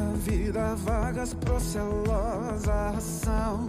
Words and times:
Da 0.00 0.12
vida 0.14 0.74
vagas 0.76 1.34
procelosa 1.34 2.98
são, 2.98 3.68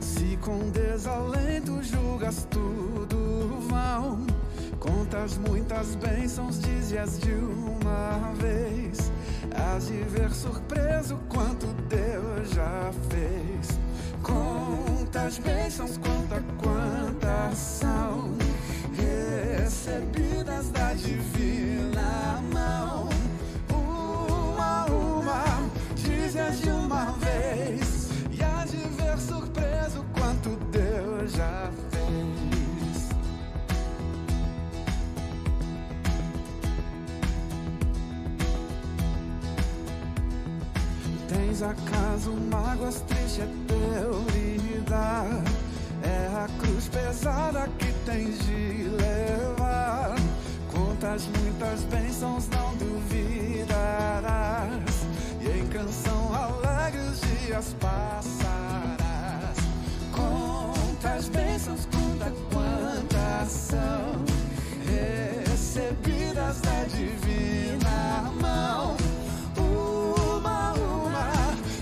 se 0.00 0.38
com 0.40 0.70
desalento 0.70 1.82
julgas 1.82 2.48
tudo 2.50 3.60
vão, 3.68 4.26
contas 4.80 5.36
muitas 5.36 5.94
bênçãos, 5.96 6.60
dizias 6.60 7.20
de 7.20 7.30
uma 7.30 8.32
vez, 8.38 9.12
hás 9.54 9.88
de 9.88 9.98
ver 10.04 10.30
surpreso 10.32 11.18
quanto 11.28 11.66
Deus 11.90 12.50
já 12.54 12.90
fez. 13.10 13.78
Contas 14.22 15.36
bênçãos, 15.36 15.98
conta 15.98 16.42
quantas 16.56 17.58
são 17.58 18.32
recebidas 18.96 20.70
da 20.70 20.94
divina 20.94 21.85
dizias 26.46 26.60
de 26.60 26.70
uma 26.70 27.12
vez, 27.12 28.08
e 28.30 28.42
há 28.42 28.64
de 28.64 28.76
ver 28.76 29.18
surpreso 29.18 30.04
quanto 30.18 30.50
Deus 30.70 31.32
já 31.32 31.70
fez. 31.90 33.08
Tens 41.28 41.62
acaso 41.62 42.32
mágoas 42.50 43.00
triste 43.02 43.42
é 43.42 43.48
teu 43.66 44.24
lidar? 44.32 45.42
É 46.02 46.26
a 46.36 46.48
cruz 46.60 46.88
pesada 46.88 47.68
que 47.78 47.92
tens 48.04 48.38
de 48.46 48.88
levar. 48.90 50.14
Contas 50.70 51.26
muitas 51.26 51.82
bênçãos, 51.84 52.48
não 52.48 52.76
duvidarás. 52.76 54.16
Canção 55.76 56.34
alegre 56.34 57.02
os 57.02 57.20
dias 57.20 57.76
passarás. 57.78 58.96
Contas 60.10 61.28
bênçãos, 61.28 61.86
conta 61.92 62.32
quantas 62.50 63.50
são 63.50 64.24
recebidas 64.86 66.62
da 66.62 66.84
divina 66.84 68.32
mão. 68.40 68.96
Uma 69.58 70.72
uma, 70.72 71.30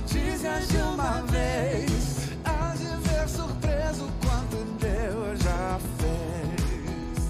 dizias 0.07 0.67
de 0.67 0.77
uma 0.79 1.23
vez, 1.31 2.33
há 2.45 2.75
de 2.75 2.97
ver 3.09 3.29
surpreso 3.29 4.11
quanto 4.25 4.57
Deus 4.81 5.39
já 5.39 5.79
fez. 6.01 7.29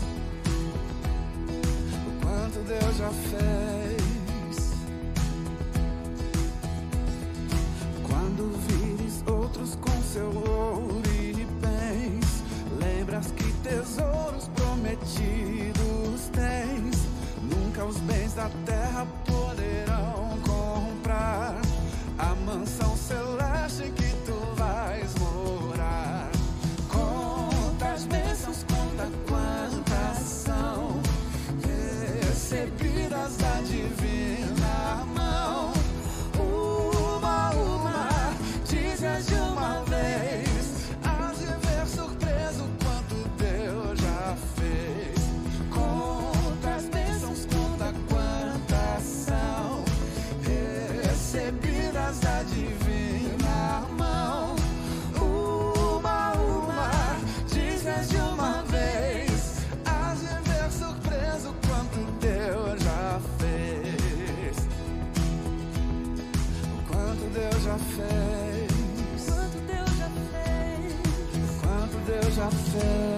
O 2.06 2.10
quanto 2.22 2.58
Deus 2.66 2.96
já 2.96 3.10
fez. 3.10 3.63
Seu 10.14 10.28
ouro 10.28 11.02
e 11.10 11.44
bens, 11.60 12.44
lembras 12.78 13.32
que 13.32 13.52
tesouros 13.64 14.48
prometidos 14.54 16.30
tens. 16.32 17.08
Nunca 17.42 17.84
os 17.84 17.96
bens 17.98 18.32
da 18.34 18.48
terra 18.64 19.08
Deus 72.84 73.13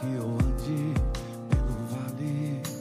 que 0.00 0.14
eu 0.14 0.24
ande 0.24 0.94
pelo 1.48 1.86
vale 1.90 2.73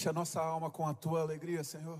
Enche 0.00 0.08
a 0.08 0.14
nossa 0.14 0.40
alma 0.40 0.70
com 0.70 0.86
a 0.86 0.94
tua 0.94 1.20
alegria, 1.20 1.62
Senhor. 1.62 1.98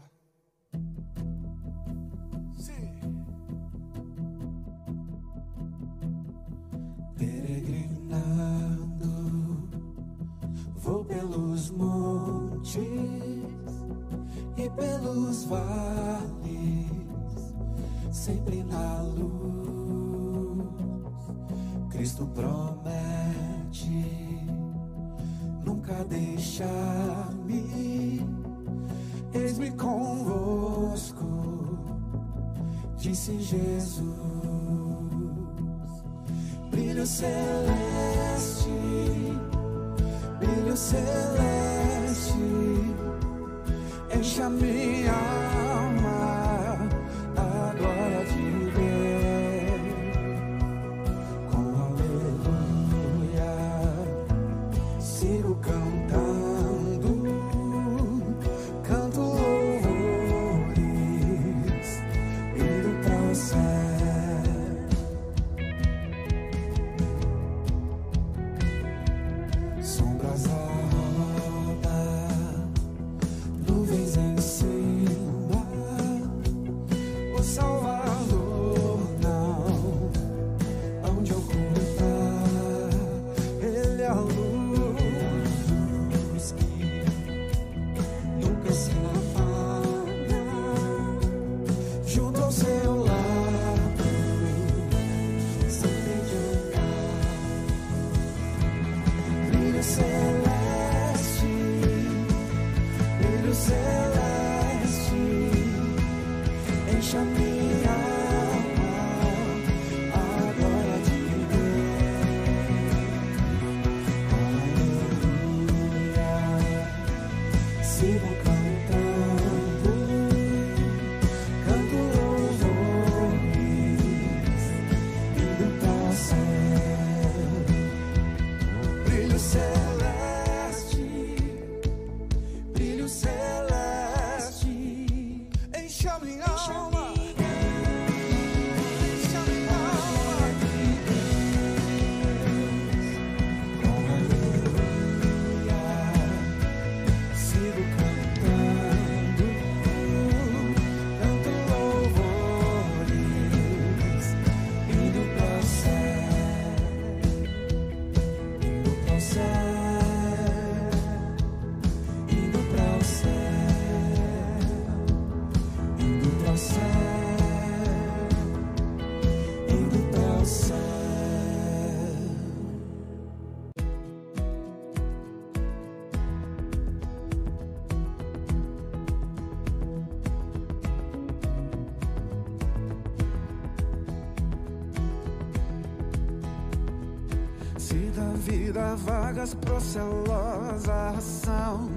pragas 189.41 189.55
procelosa 189.55 191.11
ração. 191.15 191.89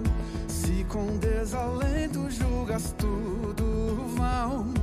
Se 0.47 0.85
com 0.85 1.17
desalento 1.17 2.29
julgas 2.29 2.95
tudo 2.97 4.07
vão 4.15 4.73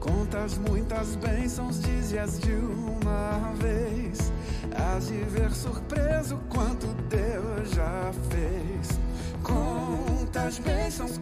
Contas 0.00 0.56
muitas 0.58 1.16
bênçãos, 1.16 1.80
dizias 1.82 2.38
de 2.40 2.52
uma 2.52 3.52
vez. 3.60 4.32
Hás 4.74 5.08
de 5.08 5.16
ver 5.24 5.50
surpreso 5.52 6.38
quanto 6.48 6.86
Deus 7.08 7.70
já 7.70 8.12
fez. 8.30 8.98
Contas 9.42 10.58
bênçãos, 10.58 11.18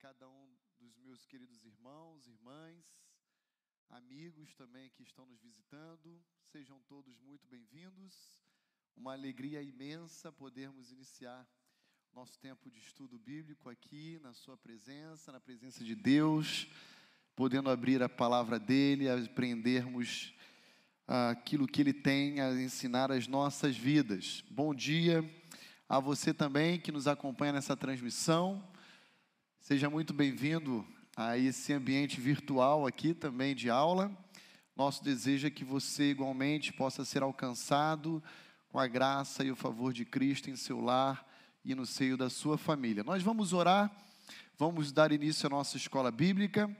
cada 0.00 0.28
um 0.28 0.48
dos 0.78 0.96
meus 1.00 1.26
queridos 1.26 1.64
irmãos, 1.64 2.24
irmãs, 2.28 2.86
amigos 3.90 4.54
também 4.54 4.88
que 4.90 5.02
estão 5.02 5.26
nos 5.26 5.40
visitando. 5.40 6.22
Sejam 6.52 6.80
todos 6.86 7.18
muito 7.18 7.48
bem-vindos. 7.48 8.14
Uma 8.96 9.14
alegria 9.14 9.60
imensa 9.60 10.30
podermos 10.30 10.92
iniciar 10.92 11.44
nosso 12.14 12.38
tempo 12.38 12.70
de 12.70 12.78
estudo 12.78 13.18
bíblico 13.18 13.68
aqui, 13.68 14.20
na 14.22 14.32
Sua 14.34 14.56
presença, 14.56 15.32
na 15.32 15.40
presença 15.40 15.82
de 15.82 15.96
Deus, 15.96 16.68
podendo 17.34 17.68
abrir 17.68 18.00
a 18.00 18.08
palavra 18.08 18.56
dEle, 18.56 19.08
aprendermos 19.08 20.32
aquilo 21.08 21.66
que 21.66 21.80
Ele 21.80 21.92
tem 21.92 22.40
a 22.40 22.52
ensinar 22.52 23.10
às 23.10 23.26
nossas 23.26 23.76
vidas. 23.76 24.44
Bom 24.48 24.72
dia 24.72 25.28
a 25.88 25.98
você 25.98 26.32
também 26.32 26.78
que 26.78 26.92
nos 26.92 27.08
acompanha 27.08 27.54
nessa 27.54 27.76
transmissão. 27.76 28.64
Seja 29.60 29.90
muito 29.90 30.14
bem-vindo 30.14 30.86
a 31.14 31.36
esse 31.36 31.74
ambiente 31.74 32.20
virtual 32.20 32.86
aqui 32.86 33.12
também 33.12 33.54
de 33.54 33.68
aula. 33.68 34.10
Nosso 34.74 35.04
desejo 35.04 35.46
é 35.46 35.50
que 35.50 35.62
você 35.62 36.10
igualmente 36.10 36.72
possa 36.72 37.04
ser 37.04 37.22
alcançado 37.22 38.22
com 38.70 38.78
a 38.78 38.86
graça 38.86 39.44
e 39.44 39.50
o 39.50 39.56
favor 39.56 39.92
de 39.92 40.06
Cristo 40.06 40.48
em 40.48 40.56
seu 40.56 40.80
lar 40.80 41.26
e 41.62 41.74
no 41.74 41.84
seio 41.84 42.16
da 42.16 42.30
sua 42.30 42.56
família. 42.56 43.04
Nós 43.04 43.22
vamos 43.22 43.52
orar, 43.52 43.94
vamos 44.56 44.90
dar 44.90 45.12
início 45.12 45.46
à 45.46 45.50
nossa 45.50 45.76
escola 45.76 46.10
bíblica, 46.10 46.74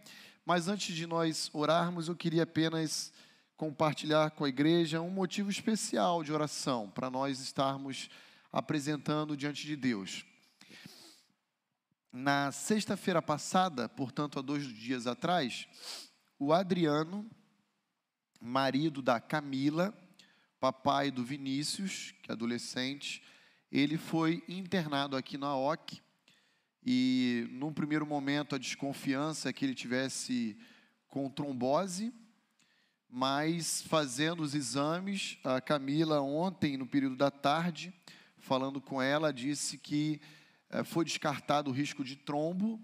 mas 0.46 0.66
antes 0.66 0.96
de 0.96 1.06
nós 1.06 1.50
orarmos, 1.52 2.08
eu 2.08 2.16
queria 2.16 2.44
apenas 2.44 3.12
compartilhar 3.54 4.30
com 4.30 4.44
a 4.44 4.48
igreja 4.48 5.02
um 5.02 5.10
motivo 5.10 5.50
especial 5.50 6.24
de 6.24 6.32
oração 6.32 6.88
para 6.88 7.10
nós 7.10 7.40
estarmos 7.40 8.08
apresentando 8.50 9.36
diante 9.36 9.66
de 9.66 9.76
Deus. 9.76 10.24
Na 12.10 12.50
sexta-feira 12.50 13.20
passada, 13.20 13.86
portanto, 13.86 14.38
há 14.38 14.42
dois 14.42 14.66
dias 14.66 15.06
atrás, 15.06 15.68
o 16.38 16.54
Adriano, 16.54 17.28
marido 18.40 19.02
da 19.02 19.20
Camila, 19.20 19.92
papai 20.58 21.10
do 21.10 21.22
Vinícius, 21.22 22.14
que 22.22 22.30
é 22.30 22.32
adolescente, 22.32 23.22
ele 23.70 23.98
foi 23.98 24.42
internado 24.48 25.18
aqui 25.18 25.36
na 25.36 25.54
OC 25.54 26.00
e, 26.82 27.46
num 27.50 27.74
primeiro 27.74 28.06
momento, 28.06 28.54
a 28.54 28.58
desconfiança 28.58 29.50
é 29.50 29.52
que 29.52 29.66
ele 29.66 29.74
tivesse 29.74 30.56
com 31.08 31.28
trombose, 31.28 32.10
mas 33.06 33.82
fazendo 33.82 34.42
os 34.42 34.54
exames, 34.54 35.38
a 35.44 35.60
Camila, 35.60 36.22
ontem, 36.22 36.78
no 36.78 36.86
período 36.86 37.16
da 37.16 37.30
tarde, 37.30 37.92
falando 38.38 38.80
com 38.80 39.02
ela, 39.02 39.30
disse 39.30 39.76
que 39.76 40.18
foi 40.84 41.04
descartado 41.04 41.70
o 41.70 41.72
risco 41.72 42.04
de 42.04 42.16
trombo 42.16 42.80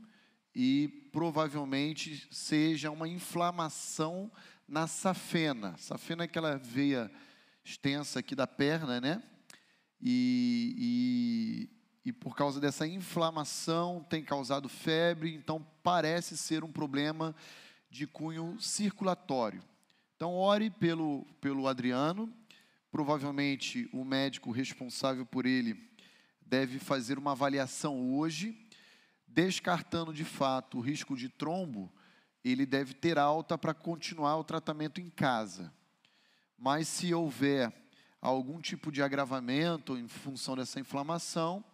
e 0.55 0.89
provavelmente 1.13 2.27
seja 2.31 2.91
uma 2.91 3.09
inflamação 3.09 4.31
na 4.69 4.87
safena. 4.87 5.77
Safena 5.77 6.25
é 6.25 6.27
aquela 6.27 6.57
veia 6.57 7.11
extensa 7.65 8.21
aqui 8.21 8.35
da 8.35 8.47
perna, 8.47 9.01
né? 9.01 9.23
E, 10.01 11.69
e, 12.05 12.11
e 12.11 12.13
por 12.13 12.37
causa 12.37 12.61
dessa 12.61 12.87
inflamação 12.87 14.05
tem 14.09 14.23
causado 14.23 14.69
febre, 14.69 15.35
então 15.35 15.67
parece 15.83 16.37
ser 16.37 16.63
um 16.63 16.71
problema 16.71 17.35
de 17.91 18.07
cunho 18.07 18.57
circulatório. 18.61 19.63
Então, 20.17 20.35
ore 20.35 20.71
pelo, 20.71 21.25
pelo 21.41 21.67
Adriano. 21.67 22.33
Provavelmente 22.91 23.89
o 23.93 24.05
médico 24.05 24.53
responsável 24.53 25.27
por 25.27 25.47
ele 25.47 25.75
deve 26.47 26.79
fazer 26.79 27.19
uma 27.19 27.33
avaliação 27.33 28.17
hoje, 28.17 28.57
descartando 29.27 30.13
de 30.13 30.25
fato 30.25 30.79
o 30.79 30.81
risco 30.81 31.17
de 31.17 31.29
trombo, 31.29 31.93
ele 32.45 32.67
deve 32.67 32.95
ter 32.95 33.19
alta 33.19 33.57
para 33.57 33.73
continuar 33.73 34.37
o 34.37 34.45
tratamento 34.45 35.01
em 35.01 35.09
casa. 35.09 35.73
Mas 36.59 36.89
se 36.89 37.13
houver 37.13 37.73
algum 38.21 38.61
tipo 38.61 38.93
de 38.93 39.03
agravamento 39.03 39.97
em 39.97 40.07
função 40.07 40.57
dessa 40.57 40.79
inflamação, 40.79 41.65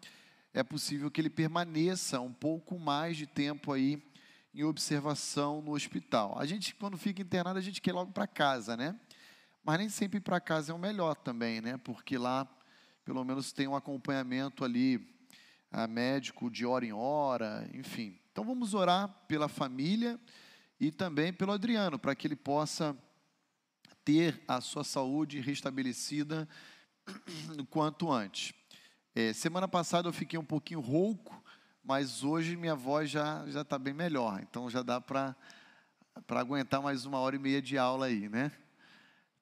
é 0.53 0.63
possível 0.63 1.11
que 1.11 1.21
ele 1.21 1.31
permaneça 1.31 2.21
um 2.21 2.33
pouco 2.33 2.79
mais 2.79 3.17
de 3.17 3.27
tempo 3.27 3.73
aí 3.73 4.03
em 4.53 4.65
observação 4.65 5.63
no 5.63 5.73
hospital. 5.73 6.37
A 6.39 6.45
gente, 6.45 6.75
quando 6.75 6.99
fica 6.99 7.23
internado, 7.23 7.59
a 7.59 7.63
gente 7.63 7.81
quer 7.81 7.93
logo 7.93 8.13
para 8.13 8.27
casa, 8.27 8.77
né? 8.77 8.99
Mas 9.63 9.79
nem 9.79 9.89
sempre 9.89 10.19
para 10.19 10.41
casa 10.41 10.73
é 10.73 10.75
o 10.75 10.79
melhor 10.79 11.15
também, 11.15 11.61
né? 11.61 11.77
Porque 11.77 12.19
lá 12.19 12.49
pelo 13.11 13.25
menos 13.25 13.51
tem 13.51 13.67
um 13.67 13.75
acompanhamento 13.75 14.65
ali 14.65 15.05
a 15.69 15.89
médico 15.89 16.49
de 16.49 16.65
hora 16.65 16.87
em 16.87 16.93
hora, 16.93 17.69
enfim. 17.75 18.17
Então 18.31 18.45
vamos 18.45 18.73
orar 18.73 19.09
pela 19.27 19.49
família 19.49 20.17
e 20.79 20.93
também 20.93 21.33
pelo 21.33 21.51
Adriano, 21.51 21.99
para 21.99 22.15
que 22.15 22.29
ele 22.29 22.37
possa 22.37 22.97
ter 24.05 24.41
a 24.47 24.61
sua 24.61 24.85
saúde 24.85 25.41
restabelecida 25.41 26.49
o 27.59 27.67
quanto 27.67 28.13
antes. 28.13 28.55
É, 29.13 29.33
semana 29.33 29.67
passada 29.67 30.07
eu 30.07 30.13
fiquei 30.13 30.39
um 30.39 30.45
pouquinho 30.45 30.79
rouco, 30.79 31.43
mas 31.83 32.23
hoje 32.23 32.55
minha 32.55 32.77
voz 32.77 33.11
já 33.11 33.45
já 33.49 33.63
está 33.63 33.77
bem 33.77 33.93
melhor, 33.93 34.41
então 34.41 34.71
já 34.71 34.85
dá 34.85 35.01
para 35.01 35.35
para 36.29 36.39
aguentar 36.39 36.81
mais 36.81 37.05
uma 37.07 37.19
hora 37.19 37.35
e 37.35 37.41
meia 37.41 37.61
de 37.61 37.77
aula 37.77 38.07
aí, 38.07 38.29
né? 38.29 38.53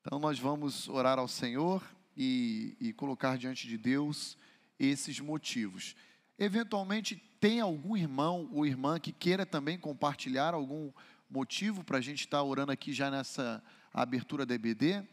Então 0.01 0.19
nós 0.19 0.39
vamos 0.39 0.89
orar 0.89 1.19
ao 1.19 1.29
Senhor 1.29 1.83
e, 2.19 2.77
e 2.81 2.93
colocar 2.93 3.39
diante 3.39 3.69
de 3.69 3.79
Deus 3.79 4.37
esses 4.77 5.21
motivos. 5.21 5.95
Eventualmente, 6.37 7.17
tem 7.41 7.61
algum 7.61 7.97
irmão 7.97 8.51
ou 8.53 8.67
irmã 8.67 8.99
que 8.99 9.13
queira 9.13 9.47
também 9.47 9.79
compartilhar 9.79 10.53
algum 10.53 10.93
motivo 11.31 11.85
para 11.85 11.99
a 11.99 12.01
gente 12.01 12.21
estar 12.21 12.43
orando 12.43 12.73
aqui 12.73 12.93
já 12.93 13.09
nessa 13.09 13.63
abertura 13.95 14.45
da 14.45 14.55
EBD? 14.55 15.07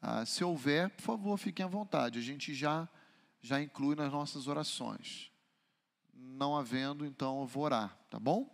Ah, 0.00 0.24
se 0.24 0.42
houver, 0.42 0.88
por 0.90 1.02
favor, 1.02 1.36
fiquem 1.36 1.66
à 1.66 1.68
vontade. 1.68 2.18
A 2.18 2.22
gente 2.22 2.54
já, 2.54 2.88
já 3.42 3.60
inclui 3.60 3.94
nas 3.94 4.10
nossas 4.10 4.48
orações. 4.48 5.30
Não 6.14 6.56
havendo, 6.56 7.04
então 7.04 7.40
eu 7.40 7.46
vou 7.46 7.64
orar, 7.64 7.94
tá 8.08 8.18
bom? 8.18 8.48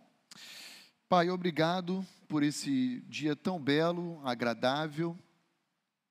Pai, 1.07 1.29
obrigado 1.29 2.05
por 2.27 2.43
esse 2.43 3.01
dia 3.07 3.35
tão 3.35 3.57
belo, 3.57 4.21
agradável. 4.25 5.17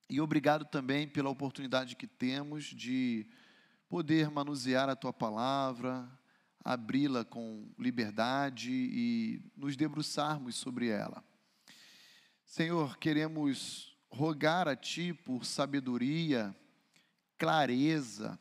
E 0.09 0.19
obrigado 0.21 0.65
também 0.65 1.07
pela 1.07 1.29
oportunidade 1.29 1.95
que 1.95 2.07
temos 2.07 2.65
de 2.65 3.27
poder 3.89 4.29
manusear 4.29 4.89
a 4.89 4.95
tua 4.95 5.13
palavra, 5.13 6.09
abri-la 6.63 7.23
com 7.25 7.71
liberdade 7.77 8.71
e 8.71 9.41
nos 9.55 9.75
debruçarmos 9.75 10.55
sobre 10.55 10.87
ela. 10.87 11.23
Senhor, 12.45 12.97
queremos 12.97 13.97
rogar 14.09 14.67
a 14.67 14.75
Ti 14.75 15.13
por 15.13 15.45
sabedoria, 15.45 16.55
clareza, 17.37 18.39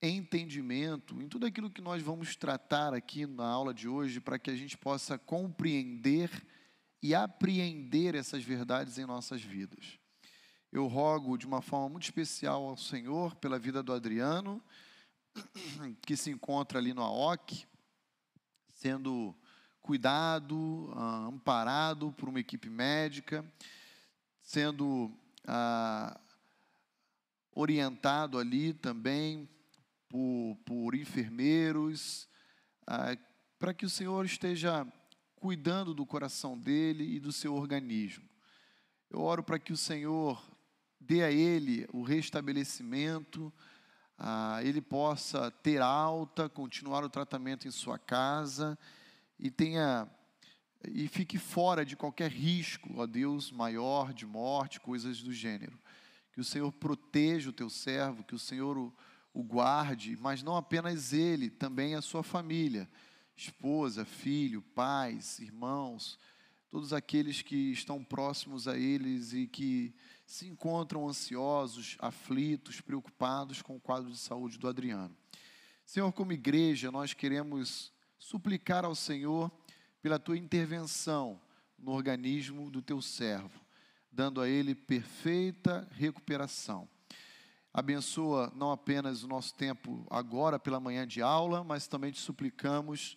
entendimento 0.00 1.20
em 1.20 1.28
tudo 1.28 1.46
aquilo 1.46 1.70
que 1.70 1.80
nós 1.80 2.02
vamos 2.02 2.36
tratar 2.36 2.94
aqui 2.94 3.26
na 3.26 3.46
aula 3.46 3.74
de 3.74 3.88
hoje, 3.88 4.20
para 4.20 4.38
que 4.38 4.50
a 4.50 4.56
gente 4.56 4.76
possa 4.78 5.18
compreender 5.18 6.30
e 7.02 7.14
apreender 7.14 8.14
essas 8.14 8.42
verdades 8.42 8.98
em 8.98 9.06
nossas 9.06 9.42
vidas. 9.42 9.98
Eu 10.70 10.86
rogo 10.86 11.38
de 11.38 11.46
uma 11.46 11.62
forma 11.62 11.88
muito 11.88 12.04
especial 12.04 12.66
ao 12.66 12.76
Senhor 12.76 13.34
pela 13.36 13.58
vida 13.58 13.82
do 13.82 13.90
Adriano, 13.90 14.62
que 16.06 16.14
se 16.14 16.30
encontra 16.30 16.78
ali 16.78 16.92
no 16.92 17.02
AOC, 17.02 17.66
sendo 18.74 19.34
cuidado, 19.80 20.92
ah, 20.94 21.26
amparado 21.26 22.12
por 22.12 22.28
uma 22.28 22.38
equipe 22.38 22.68
médica, 22.68 23.42
sendo 24.42 25.10
ah, 25.46 26.20
orientado 27.54 28.38
ali 28.38 28.74
também 28.74 29.48
por, 30.06 30.54
por 30.66 30.94
enfermeiros, 30.94 32.28
ah, 32.86 33.16
para 33.58 33.72
que 33.72 33.86
o 33.86 33.90
Senhor 33.90 34.22
esteja 34.26 34.86
cuidando 35.34 35.94
do 35.94 36.04
coração 36.04 36.58
dele 36.58 37.16
e 37.16 37.18
do 37.18 37.32
seu 37.32 37.54
organismo. 37.54 38.28
Eu 39.08 39.22
oro 39.22 39.42
para 39.42 39.58
que 39.58 39.72
o 39.72 39.76
Senhor 39.76 40.57
dê 41.00 41.22
a 41.22 41.30
ele 41.30 41.86
o 41.92 42.02
restabelecimento, 42.02 43.52
ah, 44.18 44.60
ele 44.62 44.80
possa 44.80 45.50
ter 45.50 45.80
alta, 45.80 46.48
continuar 46.48 47.04
o 47.04 47.10
tratamento 47.10 47.68
em 47.68 47.70
sua 47.70 47.98
casa 47.98 48.78
e 49.38 49.50
tenha 49.50 50.08
e 50.86 51.08
fique 51.08 51.38
fora 51.38 51.84
de 51.84 51.96
qualquer 51.96 52.30
risco, 52.30 52.88
ó 52.96 53.06
Deus, 53.06 53.50
maior 53.50 54.12
de 54.12 54.24
morte, 54.24 54.80
coisas 54.80 55.20
do 55.20 55.32
gênero. 55.32 55.78
Que 56.32 56.40
o 56.40 56.44
Senhor 56.44 56.70
proteja 56.72 57.50
o 57.50 57.52
teu 57.52 57.68
servo, 57.68 58.22
que 58.22 58.34
o 58.34 58.38
Senhor 58.38 58.78
o, 58.78 58.94
o 59.34 59.42
guarde, 59.42 60.16
mas 60.20 60.42
não 60.42 60.56
apenas 60.56 61.12
ele, 61.12 61.50
também 61.50 61.94
a 61.94 62.02
sua 62.02 62.22
família, 62.22 62.88
esposa, 63.36 64.04
filho, 64.04 64.62
pais, 64.62 65.40
irmãos, 65.40 66.18
todos 66.70 66.92
aqueles 66.92 67.42
que 67.42 67.72
estão 67.72 68.04
próximos 68.04 68.68
a 68.68 68.76
eles 68.76 69.32
e 69.32 69.46
que 69.46 69.92
se 70.28 70.46
encontram 70.46 71.08
ansiosos, 71.08 71.96
aflitos, 71.98 72.82
preocupados 72.82 73.62
com 73.62 73.76
o 73.76 73.80
quadro 73.80 74.10
de 74.10 74.18
saúde 74.18 74.58
do 74.58 74.68
Adriano. 74.68 75.16
Senhor, 75.86 76.12
como 76.12 76.34
igreja, 76.34 76.92
nós 76.92 77.14
queremos 77.14 77.90
suplicar 78.18 78.84
ao 78.84 78.94
Senhor 78.94 79.50
pela 80.02 80.18
tua 80.18 80.36
intervenção 80.36 81.40
no 81.78 81.92
organismo 81.92 82.70
do 82.70 82.82
teu 82.82 83.00
servo, 83.00 83.58
dando 84.12 84.42
a 84.42 84.46
ele 84.46 84.74
perfeita 84.74 85.88
recuperação. 85.92 86.86
Abençoa 87.72 88.52
não 88.54 88.70
apenas 88.70 89.22
o 89.22 89.28
nosso 89.28 89.54
tempo 89.54 90.06
agora 90.10 90.58
pela 90.58 90.78
manhã 90.78 91.06
de 91.06 91.22
aula, 91.22 91.64
mas 91.64 91.88
também 91.88 92.12
te 92.12 92.20
suplicamos 92.20 93.16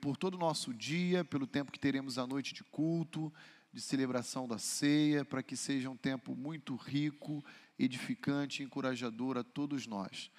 por 0.00 0.16
todo 0.16 0.36
o 0.36 0.38
nosso 0.38 0.72
dia, 0.72 1.22
pelo 1.26 1.46
tempo 1.46 1.70
que 1.70 1.78
teremos 1.78 2.16
à 2.16 2.26
noite 2.26 2.54
de 2.54 2.64
culto, 2.64 3.30
de 3.76 3.82
celebração 3.82 4.48
da 4.48 4.56
ceia, 4.56 5.22
para 5.22 5.42
que 5.42 5.54
seja 5.54 5.90
um 5.90 5.96
tempo 5.98 6.34
muito 6.34 6.74
rico, 6.76 7.44
edificante 7.78 8.62
encorajador 8.62 9.36
a 9.36 9.44
todos 9.44 9.86
nós. 9.86 10.30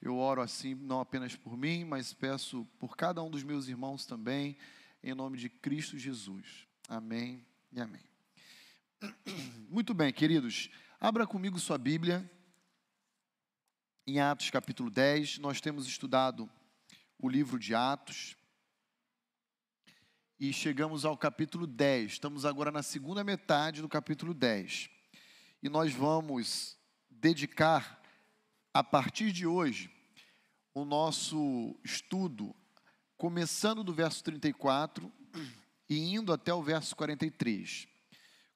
Eu 0.00 0.16
oro 0.16 0.40
assim, 0.40 0.76
não 0.76 1.00
apenas 1.00 1.34
por 1.34 1.56
mim, 1.56 1.82
mas 1.82 2.14
peço 2.14 2.64
por 2.78 2.96
cada 2.96 3.20
um 3.20 3.28
dos 3.28 3.42
meus 3.42 3.66
irmãos 3.66 4.06
também, 4.06 4.56
em 5.02 5.12
nome 5.12 5.36
de 5.38 5.48
Cristo 5.48 5.98
Jesus. 5.98 6.68
Amém 6.88 7.44
e 7.72 7.80
amém. 7.80 8.04
Muito 9.68 9.92
bem, 9.92 10.12
queridos, 10.12 10.70
abra 11.00 11.26
comigo 11.26 11.58
sua 11.58 11.78
Bíblia 11.78 12.30
em 14.06 14.20
Atos 14.20 14.50
capítulo 14.50 14.88
10. 14.88 15.40
Nós 15.40 15.60
temos 15.60 15.84
estudado 15.88 16.48
o 17.18 17.28
livro 17.28 17.58
de 17.58 17.74
Atos 17.74 18.36
e 20.40 20.52
chegamos 20.52 21.04
ao 21.04 21.16
capítulo 21.16 21.66
10. 21.66 22.12
Estamos 22.12 22.44
agora 22.44 22.70
na 22.70 22.82
segunda 22.82 23.24
metade 23.24 23.82
do 23.82 23.88
capítulo 23.88 24.32
10. 24.32 24.88
E 25.60 25.68
nós 25.68 25.92
vamos 25.92 26.78
dedicar, 27.10 28.00
a 28.72 28.84
partir 28.84 29.32
de 29.32 29.46
hoje, 29.46 29.90
o 30.72 30.84
nosso 30.84 31.74
estudo, 31.82 32.54
começando 33.16 33.82
do 33.82 33.92
verso 33.92 34.22
34 34.22 35.12
e 35.90 36.14
indo 36.14 36.32
até 36.32 36.54
o 36.54 36.62
verso 36.62 36.94
43. 36.94 37.88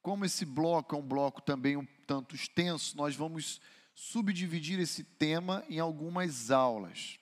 Como 0.01 0.25
esse 0.25 0.45
bloco 0.45 0.95
é 0.95 0.99
um 0.99 1.03
bloco 1.03 1.43
também 1.43 1.77
um 1.77 1.87
tanto 2.07 2.37
extenso, 2.37 2.97
nós 2.97 3.17
vamos 3.17 3.61
subdividir 3.93 4.79
esse 4.79 5.03
tema 5.03 5.65
em 5.69 5.81
algumas 5.81 6.53
aulas. 6.53 7.19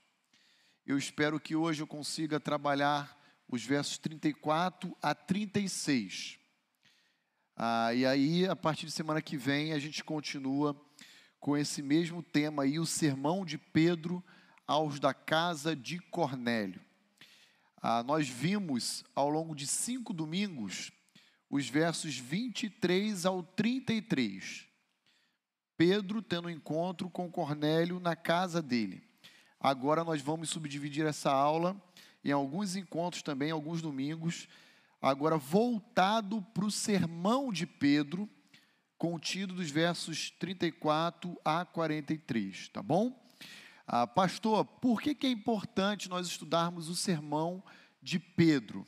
Eu 0.84 0.98
espero 0.98 1.40
que 1.40 1.56
hoje 1.56 1.82
eu 1.82 1.86
consiga 1.86 2.38
trabalhar 2.38 3.19
os 3.50 3.64
versos 3.64 3.98
34 3.98 4.96
a 5.02 5.14
36. 5.14 6.38
Ah, 7.56 7.92
e 7.92 8.06
aí, 8.06 8.46
a 8.46 8.54
partir 8.54 8.86
de 8.86 8.92
semana 8.92 9.20
que 9.20 9.36
vem, 9.36 9.72
a 9.72 9.78
gente 9.78 10.04
continua 10.04 10.80
com 11.40 11.56
esse 11.56 11.82
mesmo 11.82 12.22
tema 12.22 12.62
aí, 12.62 12.78
o 12.78 12.86
sermão 12.86 13.44
de 13.44 13.58
Pedro 13.58 14.22
aos 14.66 15.00
da 15.00 15.12
casa 15.12 15.74
de 15.74 15.98
Cornélio. 15.98 16.80
Ah, 17.82 18.02
nós 18.02 18.28
vimos 18.28 19.04
ao 19.14 19.28
longo 19.28 19.54
de 19.54 19.66
cinco 19.66 20.12
domingos 20.12 20.92
os 21.50 21.68
versos 21.68 22.16
23 22.16 23.26
ao 23.26 23.42
33. 23.42 24.66
Pedro 25.76 26.22
tendo 26.22 26.46
um 26.46 26.50
encontro 26.50 27.10
com 27.10 27.30
Cornélio 27.30 27.98
na 27.98 28.14
casa 28.14 28.62
dele. 28.62 29.02
Agora 29.58 30.04
nós 30.04 30.22
vamos 30.22 30.50
subdividir 30.50 31.04
essa 31.04 31.32
aula 31.32 31.76
em 32.24 32.32
alguns 32.32 32.76
encontros 32.76 33.22
também, 33.22 33.50
alguns 33.50 33.80
domingos, 33.80 34.48
agora 35.00 35.36
voltado 35.36 36.42
para 36.54 36.64
o 36.64 36.70
sermão 36.70 37.52
de 37.52 37.66
Pedro, 37.66 38.28
contido 38.98 39.54
dos 39.54 39.70
versos 39.70 40.30
34 40.32 41.40
a 41.44 41.64
43, 41.64 42.68
tá 42.68 42.82
bom? 42.82 43.18
Ah, 43.86 44.06
pastor, 44.06 44.64
por 44.64 45.00
que, 45.00 45.14
que 45.14 45.26
é 45.26 45.30
importante 45.30 46.08
nós 46.08 46.26
estudarmos 46.26 46.88
o 46.88 46.94
sermão 46.94 47.64
de 48.02 48.18
Pedro? 48.18 48.86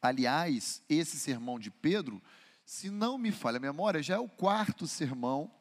Aliás, 0.00 0.82
esse 0.88 1.18
sermão 1.18 1.58
de 1.58 1.70
Pedro, 1.70 2.20
se 2.64 2.90
não 2.90 3.16
me 3.16 3.30
falha 3.30 3.58
a 3.58 3.60
memória, 3.60 4.02
já 4.02 4.14
é 4.14 4.18
o 4.18 4.28
quarto 4.28 4.86
sermão 4.86 5.52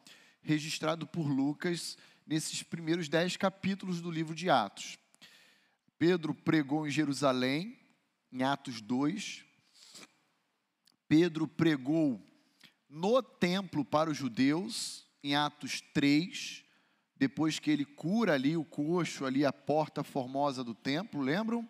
registrado 0.42 1.06
por 1.06 1.28
Lucas 1.28 1.98
nesses 2.26 2.64
primeiros 2.64 3.08
dez 3.08 3.38
capítulos 3.38 4.02
do 4.02 4.10
livro 4.10 4.34
de 4.34 4.50
Atos. 4.50 4.98
Pedro 6.02 6.34
pregou 6.34 6.88
em 6.88 6.90
Jerusalém, 6.90 7.78
em 8.34 8.42
Atos 8.42 8.82
2. 8.82 9.46
Pedro 11.08 11.48
pregou 11.48 12.20
no 12.90 13.22
templo 13.22 13.86
para 13.86 14.10
os 14.10 14.18
judeus, 14.18 15.06
em 15.24 15.36
Atos 15.36 15.80
3. 15.94 16.64
Depois 17.16 17.60
que 17.60 17.70
ele 17.70 17.86
cura 17.86 18.34
ali 18.34 18.58
o 18.58 18.66
coxo, 18.66 19.26
ali 19.26 19.46
a 19.46 19.54
porta 19.54 20.04
formosa 20.04 20.64
do 20.64 20.74
templo, 20.74 21.22
lembram? 21.22 21.70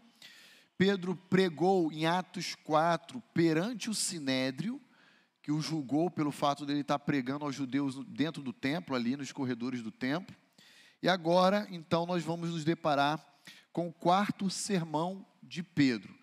Pedro 0.77 1.13
pregou 1.13 1.91
em 1.91 2.05
Atos 2.05 2.55
4 2.55 3.21
perante 3.33 3.89
o 3.89 3.93
sinédrio, 3.93 4.79
que 5.41 5.51
o 5.51 5.59
julgou 5.59 6.09
pelo 6.09 6.31
fato 6.31 6.65
dele 6.65 6.79
estar 6.79 6.99
pregando 6.99 7.43
aos 7.43 7.53
judeus 7.53 8.01
dentro 8.05 8.41
do 8.41 8.53
templo, 8.53 8.95
ali 8.95 9.17
nos 9.17 9.33
corredores 9.33 9.83
do 9.83 9.91
templo. 9.91 10.33
E 11.03 11.09
agora, 11.09 11.67
então, 11.69 12.05
nós 12.05 12.23
vamos 12.23 12.51
nos 12.51 12.63
deparar 12.63 13.30
com 13.71 13.88
o 13.88 13.93
quarto 13.93 14.49
sermão 14.49 15.25
de 15.41 15.63
Pedro. 15.63 16.13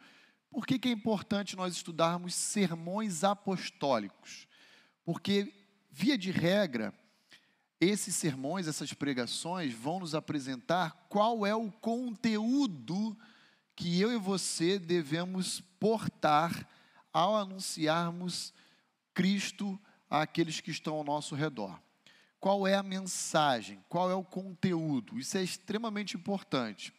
Por 0.50 0.66
que, 0.66 0.78
que 0.78 0.88
é 0.88 0.92
importante 0.92 1.56
nós 1.56 1.74
estudarmos 1.74 2.34
sermões 2.34 3.24
apostólicos? 3.24 4.46
Porque, 5.04 5.52
via 5.90 6.16
de 6.16 6.30
regra, 6.30 6.92
esses 7.80 8.14
sermões, 8.14 8.66
essas 8.66 8.92
pregações 8.92 9.72
vão 9.72 10.00
nos 10.00 10.14
apresentar 10.14 11.06
qual 11.08 11.46
é 11.46 11.54
o 11.54 11.70
conteúdo 11.70 13.16
que 13.76 14.00
eu 14.00 14.12
e 14.12 14.16
você 14.16 14.78
devemos 14.78 15.60
portar 15.78 16.68
ao 17.12 17.36
anunciarmos 17.36 18.52
Cristo 19.14 19.78
àqueles 20.10 20.60
que 20.60 20.70
estão 20.70 20.94
ao 20.94 21.04
nosso 21.04 21.34
redor. 21.34 21.80
Qual 22.40 22.66
é 22.66 22.74
a 22.74 22.82
mensagem? 22.82 23.82
Qual 23.88 24.10
é 24.10 24.14
o 24.14 24.24
conteúdo? 24.24 25.18
Isso 25.18 25.36
é 25.38 25.42
extremamente 25.42 26.16
importante 26.16 26.92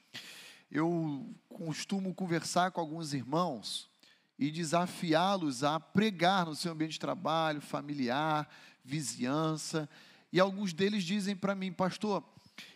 eu 0.71 1.33
costumo 1.47 2.13
conversar 2.13 2.71
com 2.71 2.79
alguns 2.79 3.13
irmãos 3.13 3.89
e 4.37 4.51
desafiá-los 4.51 5.63
a 5.63 5.79
pregar 5.79 6.45
no 6.45 6.55
seu 6.55 6.71
ambiente 6.71 6.93
de 6.93 6.99
trabalho, 6.99 7.59
familiar, 7.59 8.47
vizinhança. 8.85 9.89
E 10.31 10.39
alguns 10.39 10.71
deles 10.71 11.03
dizem 11.03 11.35
para 11.35 11.55
mim, 11.55 11.73
pastor, 11.73 12.23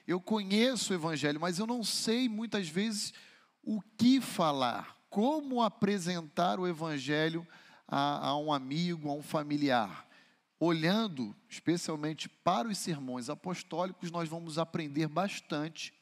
eu 0.08 0.20
conheço 0.20 0.92
o 0.92 0.96
Evangelho, 0.96 1.40
mas 1.40 1.60
eu 1.60 1.68
não 1.68 1.84
sei 1.84 2.28
muitas 2.28 2.68
vezes 2.68 3.14
o 3.64 3.82
que 3.98 4.20
falar, 4.20 4.98
como 5.10 5.62
apresentar 5.62 6.60
o 6.60 6.68
Evangelho 6.68 7.48
a, 7.88 8.30
a 8.30 8.38
um 8.38 8.52
amigo, 8.52 9.10
a 9.10 9.14
um 9.14 9.24
familiar. 9.24 10.08
Olhando 10.60 11.36
especialmente 11.48 12.28
para 12.28 12.68
os 12.68 12.78
sermões 12.78 13.30
apostólicos, 13.30 14.12
nós 14.12 14.28
vamos 14.28 14.58
aprender 14.58 15.08
bastante 15.08 15.94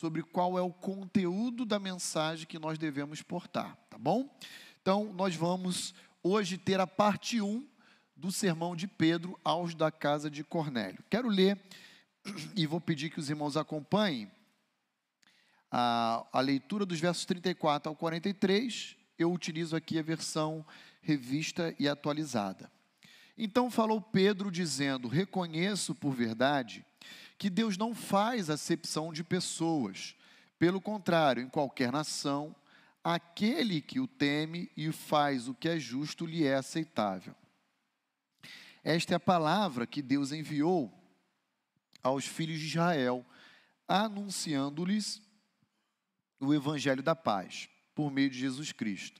sobre 0.00 0.22
qual 0.22 0.58
é 0.58 0.62
o 0.62 0.72
conteúdo 0.72 1.66
da 1.66 1.78
mensagem 1.78 2.46
que 2.46 2.58
nós 2.58 2.78
devemos 2.78 3.20
portar, 3.20 3.76
tá 3.90 3.98
bom? 3.98 4.34
Então, 4.80 5.12
nós 5.12 5.36
vamos 5.36 5.94
hoje 6.22 6.56
ter 6.56 6.80
a 6.80 6.86
parte 6.86 7.38
1 7.38 7.68
do 8.16 8.32
sermão 8.32 8.74
de 8.74 8.88
Pedro 8.88 9.38
aos 9.44 9.74
da 9.74 9.90
casa 9.90 10.30
de 10.30 10.42
Cornélio. 10.42 11.04
Quero 11.10 11.28
ler 11.28 11.60
e 12.56 12.66
vou 12.66 12.80
pedir 12.80 13.10
que 13.10 13.18
os 13.18 13.28
irmãos 13.28 13.58
acompanhem 13.58 14.32
a, 15.70 16.26
a 16.32 16.40
leitura 16.40 16.86
dos 16.86 16.98
versos 16.98 17.26
34 17.26 17.90
ao 17.90 17.94
43. 17.94 18.96
Eu 19.18 19.30
utilizo 19.30 19.76
aqui 19.76 19.98
a 19.98 20.02
versão 20.02 20.64
revista 21.02 21.74
e 21.78 21.86
atualizada. 21.86 22.72
Então 23.36 23.70
falou 23.70 24.00
Pedro, 24.00 24.50
dizendo: 24.50 25.08
Reconheço 25.08 25.94
por 25.94 26.14
verdade 26.14 26.86
que 27.40 27.48
Deus 27.48 27.78
não 27.78 27.94
faz 27.94 28.50
acepção 28.50 29.10
de 29.14 29.24
pessoas. 29.24 30.14
Pelo 30.58 30.78
contrário, 30.78 31.42
em 31.42 31.48
qualquer 31.48 31.90
nação, 31.90 32.54
aquele 33.02 33.80
que 33.80 33.98
o 33.98 34.06
teme 34.06 34.70
e 34.76 34.92
faz 34.92 35.48
o 35.48 35.54
que 35.54 35.66
é 35.66 35.78
justo 35.78 36.26
lhe 36.26 36.44
é 36.44 36.56
aceitável. 36.56 37.34
Esta 38.84 39.14
é 39.14 39.16
a 39.16 39.20
palavra 39.20 39.86
que 39.86 40.02
Deus 40.02 40.32
enviou 40.32 40.92
aos 42.02 42.26
filhos 42.26 42.60
de 42.60 42.66
Israel, 42.66 43.24
anunciando-lhes 43.88 45.22
o 46.38 46.52
evangelho 46.52 47.02
da 47.02 47.16
paz, 47.16 47.70
por 47.94 48.10
meio 48.10 48.28
de 48.28 48.38
Jesus 48.38 48.70
Cristo. 48.70 49.18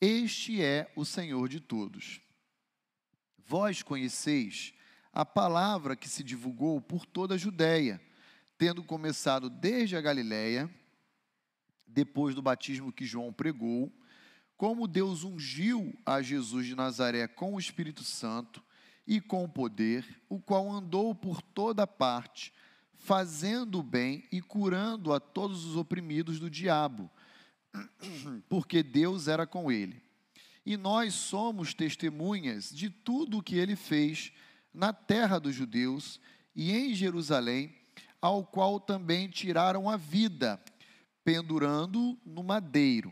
Este 0.00 0.60
é 0.60 0.92
o 0.96 1.04
Senhor 1.04 1.48
de 1.48 1.60
todos. 1.60 2.20
Vós 3.38 3.84
conheceis 3.84 4.74
a 5.16 5.24
palavra 5.24 5.96
que 5.96 6.10
se 6.10 6.22
divulgou 6.22 6.78
por 6.78 7.06
toda 7.06 7.36
a 7.36 7.38
Judéia, 7.38 7.98
tendo 8.58 8.84
começado 8.84 9.48
desde 9.48 9.96
a 9.96 10.00
Galiléia, 10.02 10.70
depois 11.86 12.34
do 12.34 12.42
batismo 12.42 12.92
que 12.92 13.06
João 13.06 13.32
pregou, 13.32 13.90
como 14.58 14.86
Deus 14.86 15.24
ungiu 15.24 15.98
a 16.04 16.20
Jesus 16.20 16.66
de 16.66 16.74
Nazaré 16.74 17.26
com 17.26 17.54
o 17.54 17.58
Espírito 17.58 18.04
Santo 18.04 18.62
e 19.06 19.18
com 19.18 19.48
poder, 19.48 20.06
o 20.28 20.38
qual 20.38 20.70
andou 20.70 21.14
por 21.14 21.40
toda 21.40 21.86
parte, 21.86 22.52
fazendo 22.98 23.78
o 23.78 23.82
bem 23.82 24.28
e 24.30 24.42
curando 24.42 25.14
a 25.14 25.18
todos 25.18 25.64
os 25.64 25.76
oprimidos 25.76 26.38
do 26.38 26.50
diabo, 26.50 27.10
porque 28.50 28.82
Deus 28.82 29.28
era 29.28 29.46
com 29.46 29.72
ele. 29.72 30.02
E 30.66 30.76
nós 30.76 31.14
somos 31.14 31.72
testemunhas 31.72 32.68
de 32.68 32.90
tudo 32.90 33.38
o 33.38 33.42
que 33.42 33.56
ele 33.56 33.76
fez 33.76 34.30
na 34.76 34.92
terra 34.92 35.38
dos 35.38 35.54
judeus 35.54 36.20
e 36.54 36.70
em 36.70 36.94
Jerusalém, 36.94 37.74
ao 38.20 38.44
qual 38.44 38.78
também 38.78 39.26
tiraram 39.26 39.88
a 39.88 39.96
vida, 39.96 40.62
pendurando 41.24 42.18
no 42.26 42.44
madeiro. 42.44 43.10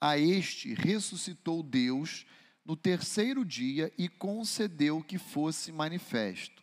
A 0.00 0.16
este 0.16 0.74
ressuscitou 0.74 1.60
Deus 1.62 2.24
no 2.64 2.76
terceiro 2.76 3.44
dia 3.44 3.92
e 3.98 4.08
concedeu 4.08 5.02
que 5.02 5.18
fosse 5.18 5.72
manifesto. 5.72 6.62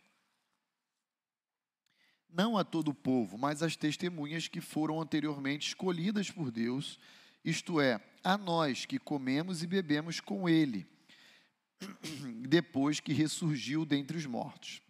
Não 2.30 2.56
a 2.56 2.64
todo 2.64 2.88
o 2.88 2.94
povo, 2.94 3.36
mas 3.36 3.62
às 3.62 3.76
testemunhas 3.76 4.48
que 4.48 4.60
foram 4.60 5.00
anteriormente 5.00 5.68
escolhidas 5.68 6.30
por 6.30 6.50
Deus, 6.50 6.98
isto 7.44 7.78
é, 7.78 8.00
a 8.24 8.38
nós 8.38 8.86
que 8.86 8.98
comemos 8.98 9.62
e 9.62 9.66
bebemos 9.66 10.18
com 10.18 10.48
ele, 10.48 10.86
depois 12.48 13.00
que 13.00 13.12
ressurgiu 13.12 13.84
dentre 13.84 14.16
os 14.16 14.26
mortos. 14.26 14.80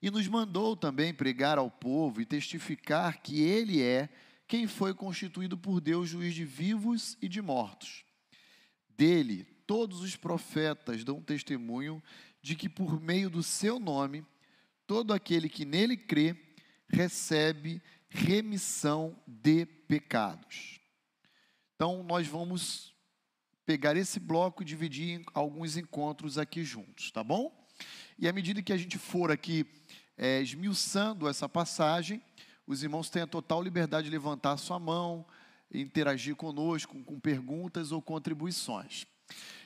E 0.00 0.10
nos 0.10 0.26
mandou 0.26 0.76
também 0.76 1.14
pregar 1.14 1.58
ao 1.58 1.70
povo 1.70 2.20
e 2.20 2.26
testificar 2.26 3.22
que 3.22 3.40
ele 3.40 3.80
é 3.80 4.08
quem 4.48 4.66
foi 4.66 4.92
constituído 4.92 5.56
por 5.56 5.80
Deus 5.80 6.08
juiz 6.08 6.34
de 6.34 6.44
vivos 6.44 7.16
e 7.22 7.28
de 7.28 7.40
mortos. 7.40 8.04
Dele, 8.88 9.44
todos 9.66 10.00
os 10.00 10.16
profetas 10.16 11.04
dão 11.04 11.22
testemunho 11.22 12.02
de 12.42 12.56
que 12.56 12.68
por 12.68 13.00
meio 13.00 13.30
do 13.30 13.42
seu 13.42 13.78
nome, 13.78 14.26
todo 14.86 15.14
aquele 15.14 15.48
que 15.48 15.64
nele 15.64 15.96
crê 15.96 16.36
recebe 16.88 17.80
remissão 18.08 19.16
de 19.26 19.64
pecados. 19.64 20.80
Então, 21.74 22.02
nós 22.02 22.26
vamos 22.26 22.91
pegar 23.64 23.96
esse 23.96 24.18
bloco 24.18 24.62
e 24.62 24.66
dividir 24.66 25.20
em 25.20 25.24
alguns 25.34 25.76
encontros 25.76 26.38
aqui 26.38 26.64
juntos, 26.64 27.10
tá 27.10 27.22
bom? 27.22 27.52
E 28.18 28.28
à 28.28 28.32
medida 28.32 28.62
que 28.62 28.72
a 28.72 28.76
gente 28.76 28.98
for 28.98 29.30
aqui 29.30 29.66
é, 30.16 30.40
esmiuçando 30.40 31.28
essa 31.28 31.48
passagem, 31.48 32.22
os 32.66 32.82
irmãos 32.82 33.10
têm 33.10 33.22
a 33.22 33.26
total 33.26 33.62
liberdade 33.62 34.04
de 34.06 34.10
levantar 34.10 34.52
a 34.52 34.56
sua 34.56 34.78
mão, 34.78 35.26
interagir 35.72 36.36
conosco 36.36 37.02
com 37.04 37.18
perguntas 37.18 37.92
ou 37.92 38.02
contribuições. 38.02 39.06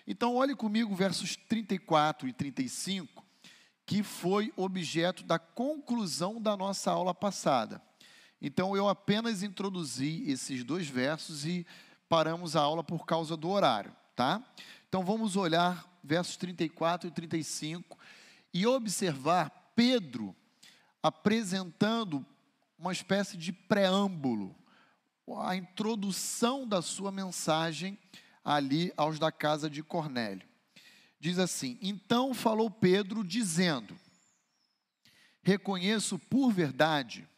Então, 0.06 0.36
olhe 0.36 0.54
comigo 0.54 0.94
versos 0.94 1.36
34 1.36 2.28
e 2.28 2.32
35, 2.32 3.24
que 3.84 4.02
foi 4.02 4.52
objeto 4.56 5.24
da 5.24 5.38
conclusão 5.38 6.40
da 6.40 6.56
nossa 6.56 6.90
aula 6.90 7.14
passada. 7.14 7.82
Então, 8.40 8.76
eu 8.76 8.88
apenas 8.88 9.42
introduzi 9.42 10.24
esses 10.30 10.62
dois 10.62 10.86
versos 10.86 11.44
e 11.44 11.66
paramos 12.08 12.56
a 12.56 12.60
aula 12.60 12.82
por 12.82 13.04
causa 13.04 13.36
do 13.36 13.48
horário, 13.48 13.94
tá? 14.14 14.42
Então, 14.88 15.04
vamos 15.04 15.36
olhar 15.36 15.86
versos 16.02 16.36
34 16.36 17.08
e 17.08 17.10
35 17.10 17.98
e 18.54 18.66
observar 18.66 19.72
Pedro 19.74 20.34
apresentando 21.02 22.24
uma 22.78 22.92
espécie 22.92 23.36
de 23.36 23.52
preâmbulo, 23.52 24.54
a 25.40 25.56
introdução 25.56 26.66
da 26.66 26.80
sua 26.82 27.10
mensagem 27.10 27.98
ali 28.44 28.92
aos 28.96 29.18
da 29.18 29.32
casa 29.32 29.68
de 29.68 29.82
Cornélio. 29.82 30.46
Diz 31.18 31.38
assim: 31.38 31.78
Então 31.80 32.32
falou 32.34 32.70
Pedro, 32.70 33.24
dizendo: 33.24 33.96
Reconheço 35.42 36.18
por 36.18 36.52
verdade 36.52 37.28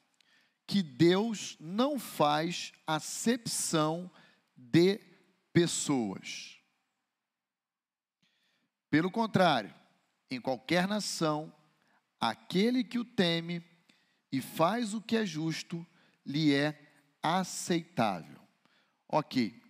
que 0.66 0.83
Deus 0.83 1.57
não 1.59 1.98
faz 1.98 2.72
acepção 2.87 4.11
de 4.58 4.98
pessoas. 5.52 6.58
Pelo 8.90 9.10
contrário, 9.10 9.74
em 10.30 10.40
qualquer 10.40 10.88
nação, 10.88 11.54
aquele 12.20 12.82
que 12.82 12.98
o 12.98 13.04
teme 13.04 13.64
e 14.32 14.40
faz 14.40 14.92
o 14.92 15.00
que 15.00 15.16
é 15.16 15.24
justo, 15.24 15.86
lhe 16.26 16.52
é 16.52 16.78
aceitável. 17.22 18.40
Ok. 19.08 19.62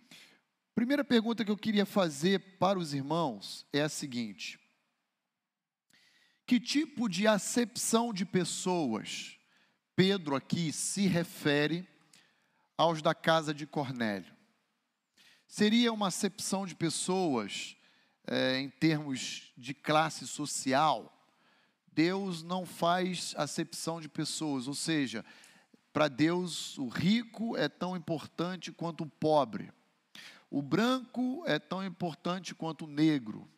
Primeira 0.73 1.03
pergunta 1.03 1.45
que 1.45 1.51
eu 1.51 1.57
queria 1.57 1.85
fazer 1.85 2.57
para 2.57 2.79
os 2.79 2.93
irmãos 2.93 3.65
é 3.71 3.81
a 3.81 3.89
seguinte: 3.89 4.59
Que 6.45 6.59
tipo 6.59 7.07
de 7.07 7.27
acepção 7.27 8.13
de 8.13 8.25
pessoas 8.25 9.37
Pedro 9.95 10.35
aqui 10.35 10.71
se 10.71 11.07
refere 11.07 11.85
aos 12.77 13.01
da 13.01 13.13
casa 13.13 13.53
de 13.53 13.67
Cornélio? 13.67 14.38
Seria 15.51 15.91
uma 15.91 16.09
acepção 16.09 16.63
de 16.63 16.75
pessoas 16.75 17.75
é, 18.27 18.59
em 18.59 18.69
termos 18.69 19.51
de 19.57 19.73
classe 19.73 20.27
social? 20.27 21.11
Deus 21.91 22.43
não 22.43 22.67
faz 22.67 23.33
acepção 23.35 23.99
de 23.99 24.07
pessoas, 24.07 24.67
ou 24.67 24.75
seja, 24.75 25.25
para 25.91 26.07
Deus 26.07 26.77
o 26.77 26.87
rico 26.87 27.57
é 27.57 27.67
tão 27.67 27.97
importante 27.97 28.71
quanto 28.71 29.03
o 29.03 29.09
pobre. 29.09 29.73
O 30.51 30.61
branco 30.61 31.43
é 31.47 31.57
tão 31.57 31.83
importante 31.83 32.53
quanto 32.53 32.85
o 32.85 32.87
negro. 32.87 33.49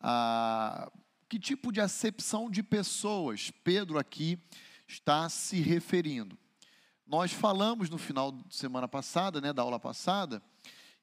Ah, 0.00 0.90
que 1.28 1.38
tipo 1.38 1.70
de 1.70 1.80
acepção 1.80 2.50
de 2.50 2.64
pessoas 2.64 3.52
Pedro 3.62 3.96
aqui 3.96 4.40
está 4.88 5.28
se 5.28 5.60
referindo? 5.60 6.36
Nós 7.06 7.32
falamos 7.32 7.88
no 7.88 7.96
final 7.96 8.32
de 8.32 8.56
semana 8.56 8.88
passada, 8.88 9.40
né, 9.40 9.52
da 9.52 9.62
aula 9.62 9.78
passada, 9.78 10.42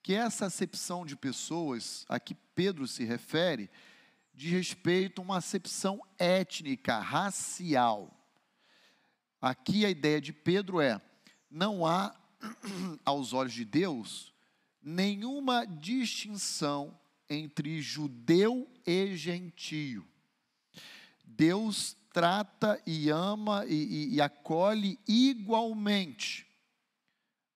que 0.06 0.14
essa 0.14 0.46
acepção 0.46 1.04
de 1.04 1.16
pessoas 1.16 2.06
a 2.08 2.20
que 2.20 2.36
Pedro 2.36 2.88
se 2.88 3.04
refere 3.04 3.72
diz 4.36 4.52
respeito 4.52 5.20
a 5.20 5.24
uma 5.24 5.38
acepção 5.38 6.00
étnica, 6.20 7.00
racial. 7.00 8.16
Aqui 9.42 9.84
a 9.84 9.90
ideia 9.90 10.22
de 10.22 10.32
Pedro 10.32 10.80
é: 10.80 11.02
não 11.50 11.88
há, 11.88 12.16
aos 13.04 13.34
olhos 13.34 13.54
de 13.54 13.66
Deus, 13.66 14.32
nenhuma 14.80 15.66
distinção 15.66 16.96
entre 17.28 17.82
judeu 17.82 18.72
e 18.86 19.18
gentio. 19.18 20.08
Deus 21.24 21.98
trata 22.14 22.80
e 22.86 23.10
ama 23.10 23.66
e, 23.66 23.74
e, 23.74 24.14
e 24.14 24.22
acolhe 24.22 25.00
igualmente 25.08 26.46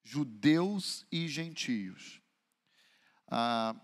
judeus 0.02 1.06
e 1.12 1.28
gentios. 1.28 2.19
Ah, 3.32 3.76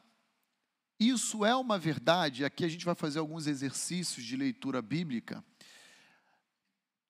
isso 1.00 1.46
é 1.46 1.56
uma 1.56 1.78
verdade, 1.78 2.44
aqui 2.44 2.66
a 2.66 2.68
gente 2.68 2.84
vai 2.84 2.96
fazer 2.96 3.20
alguns 3.20 3.46
exercícios 3.46 4.26
de 4.26 4.36
leitura 4.36 4.82
bíblica. 4.82 5.44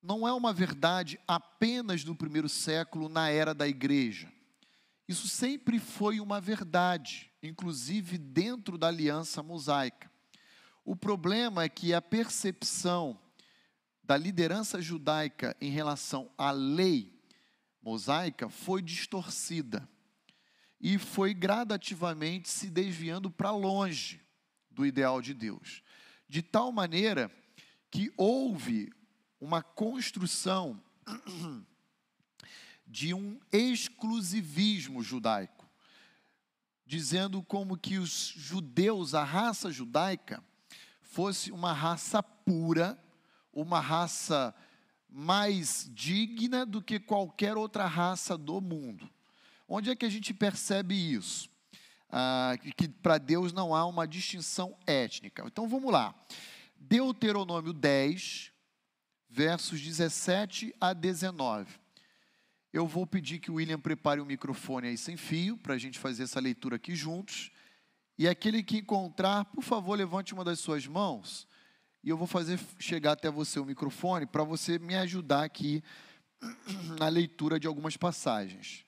Não 0.02 0.28
é 0.28 0.34
uma 0.34 0.52
verdade 0.52 1.20
apenas 1.28 2.04
no 2.04 2.16
primeiro 2.16 2.50
século, 2.50 3.08
na 3.08 3.30
era 3.30 3.54
da 3.54 3.68
igreja. 3.68 4.32
Isso 5.08 5.28
sempre 5.28 5.80
foi 5.80 6.20
uma 6.20 6.42
verdade, 6.42 7.32
inclusive 7.42 8.18
dentro 8.18 8.78
da 8.78 8.88
aliança 8.88 9.42
mosaica. 9.42 10.12
O 10.84 10.96
problema 10.96 11.64
é 11.64 11.70
que 11.70 11.94
a 11.94 12.02
percepção 12.02 13.20
da 14.04 14.18
liderança 14.18 14.82
judaica 14.82 15.56
em 15.62 15.70
relação 15.70 16.30
à 16.38 16.52
lei 16.52 17.18
mosaica 17.82 18.50
foi 18.50 18.82
distorcida 18.82 19.88
e 20.88 21.00
foi 21.00 21.34
gradativamente 21.34 22.48
se 22.48 22.70
desviando 22.70 23.32
para 23.32 23.50
longe 23.50 24.22
do 24.70 24.86
ideal 24.86 25.20
de 25.20 25.34
Deus, 25.34 25.82
de 26.30 26.44
tal 26.44 26.72
maneira 26.72 27.32
que 27.90 28.14
houve 28.16 28.94
uma 29.42 29.64
construção 29.64 30.80
de 32.86 33.16
um 33.16 33.40
exclusivismo 33.52 35.02
judaico, 35.02 35.68
dizendo 36.86 37.42
como 37.42 37.76
que 37.76 37.98
os 37.98 38.36
judeus, 38.38 39.16
a 39.16 39.24
raça 39.24 39.72
judaica, 39.72 40.44
fosse 41.02 41.52
uma 41.52 41.74
raça 41.74 42.22
pura, 42.22 42.96
uma 43.52 43.80
raça 43.80 44.54
mais 45.10 45.90
digna 45.96 46.64
do 46.64 46.80
que 46.80 47.00
qualquer 47.00 47.58
outra 47.58 47.88
raça 47.88 48.38
do 48.38 48.62
mundo. 48.62 49.15
Onde 49.68 49.90
é 49.90 49.96
que 49.96 50.06
a 50.06 50.10
gente 50.10 50.34
percebe 50.34 50.96
isso? 50.96 51.50
Ah, 52.10 52.54
que 52.78 52.88
para 52.88 53.18
Deus 53.18 53.52
não 53.52 53.74
há 53.74 53.86
uma 53.86 54.08
distinção 54.08 54.78
étnica. 54.86 55.44
Então 55.46 55.68
vamos 55.68 55.92
lá. 55.92 56.14
Deuteronômio 56.76 57.74
10, 57.74 58.52
versos 59.30 59.82
17 59.82 60.74
a 60.80 60.94
19. 60.94 61.80
Eu 62.72 62.86
vou 62.86 63.08
pedir 63.08 63.40
que 63.40 63.50
o 63.50 63.56
William 63.56 63.80
prepare 63.80 64.22
o 64.22 64.26
microfone 64.26 64.90
aí 64.90 64.98
sem 64.98 65.18
fio, 65.18 65.58
para 65.58 65.74
a 65.74 65.78
gente 65.78 65.98
fazer 65.98 66.24
essa 66.24 66.40
leitura 66.40 66.76
aqui 66.76 66.94
juntos. 66.94 67.52
E 68.18 68.28
aquele 68.28 68.62
que 68.62 68.78
encontrar, 68.78 69.46
por 69.46 69.64
favor, 69.64 69.98
levante 69.98 70.34
uma 70.34 70.44
das 70.44 70.60
suas 70.60 70.86
mãos. 70.86 71.48
E 72.04 72.10
eu 72.10 72.18
vou 72.18 72.28
fazer 72.28 72.60
chegar 72.80 73.14
até 73.14 73.32
você 73.32 73.60
o 73.60 73.66
microfone 73.66 74.26
para 74.26 74.44
você 74.44 74.78
me 74.78 74.96
ajudar 74.96 75.44
aqui 75.44 75.84
na 77.00 77.08
leitura 77.08 77.60
de 77.60 77.66
algumas 77.66 77.98
passagens. 77.98 78.85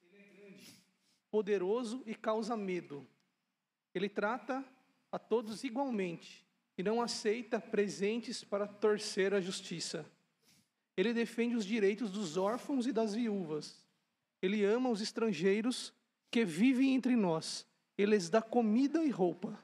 Ele 0.00 0.16
é 0.16 0.28
grande, 0.28 0.82
poderoso 1.28 2.04
e 2.06 2.14
causa 2.14 2.56
medo. 2.56 3.04
Ele 3.92 4.08
trata 4.08 4.64
a 5.10 5.18
todos 5.18 5.64
igualmente 5.64 6.46
e 6.76 6.82
não 6.84 7.02
aceita 7.02 7.58
presentes 7.58 8.44
para 8.44 8.64
torcer 8.64 9.34
a 9.34 9.40
justiça. 9.40 10.06
Ele 10.96 11.12
defende 11.12 11.56
os 11.56 11.64
direitos 11.64 12.12
dos 12.12 12.36
órfãos 12.36 12.86
e 12.86 12.92
das 12.92 13.12
viúvas. 13.12 13.84
Ele 14.40 14.64
ama 14.64 14.88
os 14.88 15.00
estrangeiros 15.00 15.92
que 16.30 16.44
vivem 16.44 16.94
entre 16.94 17.16
nós. 17.16 17.66
Ele 17.98 18.12
lhes 18.12 18.30
dá 18.30 18.40
comida 18.40 19.04
e 19.04 19.10
roupa. 19.10 19.60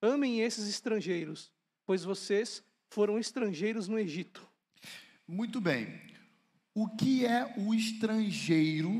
Amem 0.00 0.40
esses 0.40 0.66
estrangeiros, 0.66 1.52
pois 1.84 2.02
vocês 2.02 2.64
foram 2.88 3.18
estrangeiros 3.18 3.86
no 3.86 3.98
Egito. 3.98 4.48
Muito 5.28 5.60
bem. 5.60 6.00
O 6.74 6.88
que 6.88 7.26
é 7.26 7.54
o 7.58 7.74
estrangeiro 7.74 8.90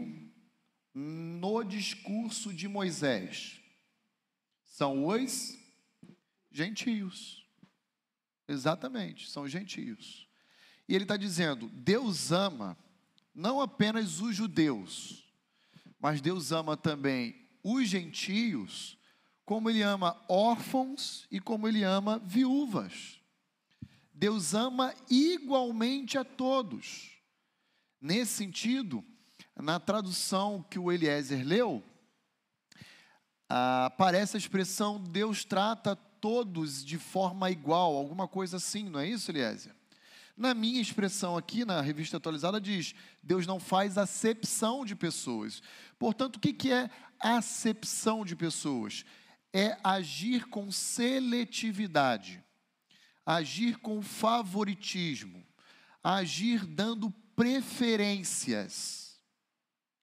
no 0.92 1.64
discurso 1.64 2.52
de 2.52 2.68
Moisés? 2.68 3.58
São 4.62 5.06
os 5.06 5.58
gentios. 6.50 7.48
Exatamente, 8.46 9.30
são 9.30 9.48
gentios. 9.48 10.28
E 10.86 10.94
ele 10.94 11.04
está 11.04 11.16
dizendo: 11.16 11.68
Deus 11.70 12.30
ama 12.30 12.76
não 13.34 13.60
apenas 13.60 14.20
os 14.20 14.36
judeus, 14.36 15.24
mas 15.98 16.20
Deus 16.20 16.52
ama 16.52 16.76
também 16.76 17.39
os 17.62 17.88
gentios, 17.88 18.98
como 19.44 19.68
Ele 19.68 19.82
ama 19.82 20.16
órfãos 20.28 21.26
e 21.30 21.40
como 21.40 21.66
Ele 21.66 21.82
ama 21.82 22.18
viúvas. 22.18 23.20
Deus 24.12 24.54
ama 24.54 24.94
igualmente 25.08 26.18
a 26.18 26.24
todos. 26.24 27.10
Nesse 28.00 28.32
sentido, 28.32 29.04
na 29.56 29.80
tradução 29.80 30.62
que 30.68 30.78
o 30.78 30.92
Eliezer 30.92 31.46
leu, 31.46 31.82
aparece 33.48 34.36
a 34.36 34.38
expressão 34.38 35.02
Deus 35.02 35.44
trata 35.44 35.96
todos 35.96 36.84
de 36.84 36.98
forma 36.98 37.50
igual, 37.50 37.96
alguma 37.96 38.28
coisa 38.28 38.58
assim, 38.58 38.88
não 38.88 39.00
é 39.00 39.08
isso, 39.08 39.30
Eliezer? 39.30 39.74
Na 40.36 40.54
minha 40.54 40.80
expressão 40.80 41.36
aqui, 41.36 41.64
na 41.64 41.80
revista 41.80 42.16
atualizada, 42.16 42.60
diz: 42.60 42.94
Deus 43.22 43.46
não 43.46 43.60
faz 43.60 43.98
acepção 43.98 44.84
de 44.86 44.94
pessoas. 44.94 45.62
Portanto, 45.98 46.36
o 46.36 46.40
que 46.40 46.72
é 46.72 46.88
acepção 47.20 48.24
de 48.24 48.34
pessoas? 48.34 49.04
É 49.52 49.78
agir 49.82 50.46
com 50.46 50.70
seletividade, 50.70 52.42
agir 53.26 53.78
com 53.78 54.00
favoritismo, 54.00 55.44
agir 56.02 56.64
dando 56.64 57.10
preferências. 57.34 59.20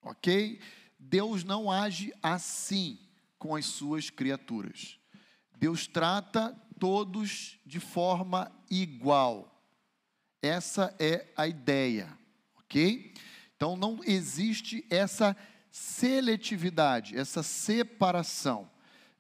Ok? 0.01 0.60
Deus 0.99 1.43
não 1.43 1.71
age 1.71 2.13
assim 2.21 2.99
com 3.38 3.56
as 3.56 3.65
suas 3.65 4.10
criaturas. 4.10 4.99
Deus 5.58 5.88
trata 5.88 6.56
todos 6.80 7.60
de 7.65 7.80
forma 7.80 8.51
igual. 8.69 9.53
Essa 10.41 10.95
é 10.99 11.27
a 11.36 11.47
ideia, 11.47 12.15
ok? 12.58 13.13
Então 13.56 13.75
não 13.75 13.99
existe 14.03 14.86
essa 14.89 15.36
seletividade, 15.71 17.17
essa 17.17 17.43
separação. 17.43 18.69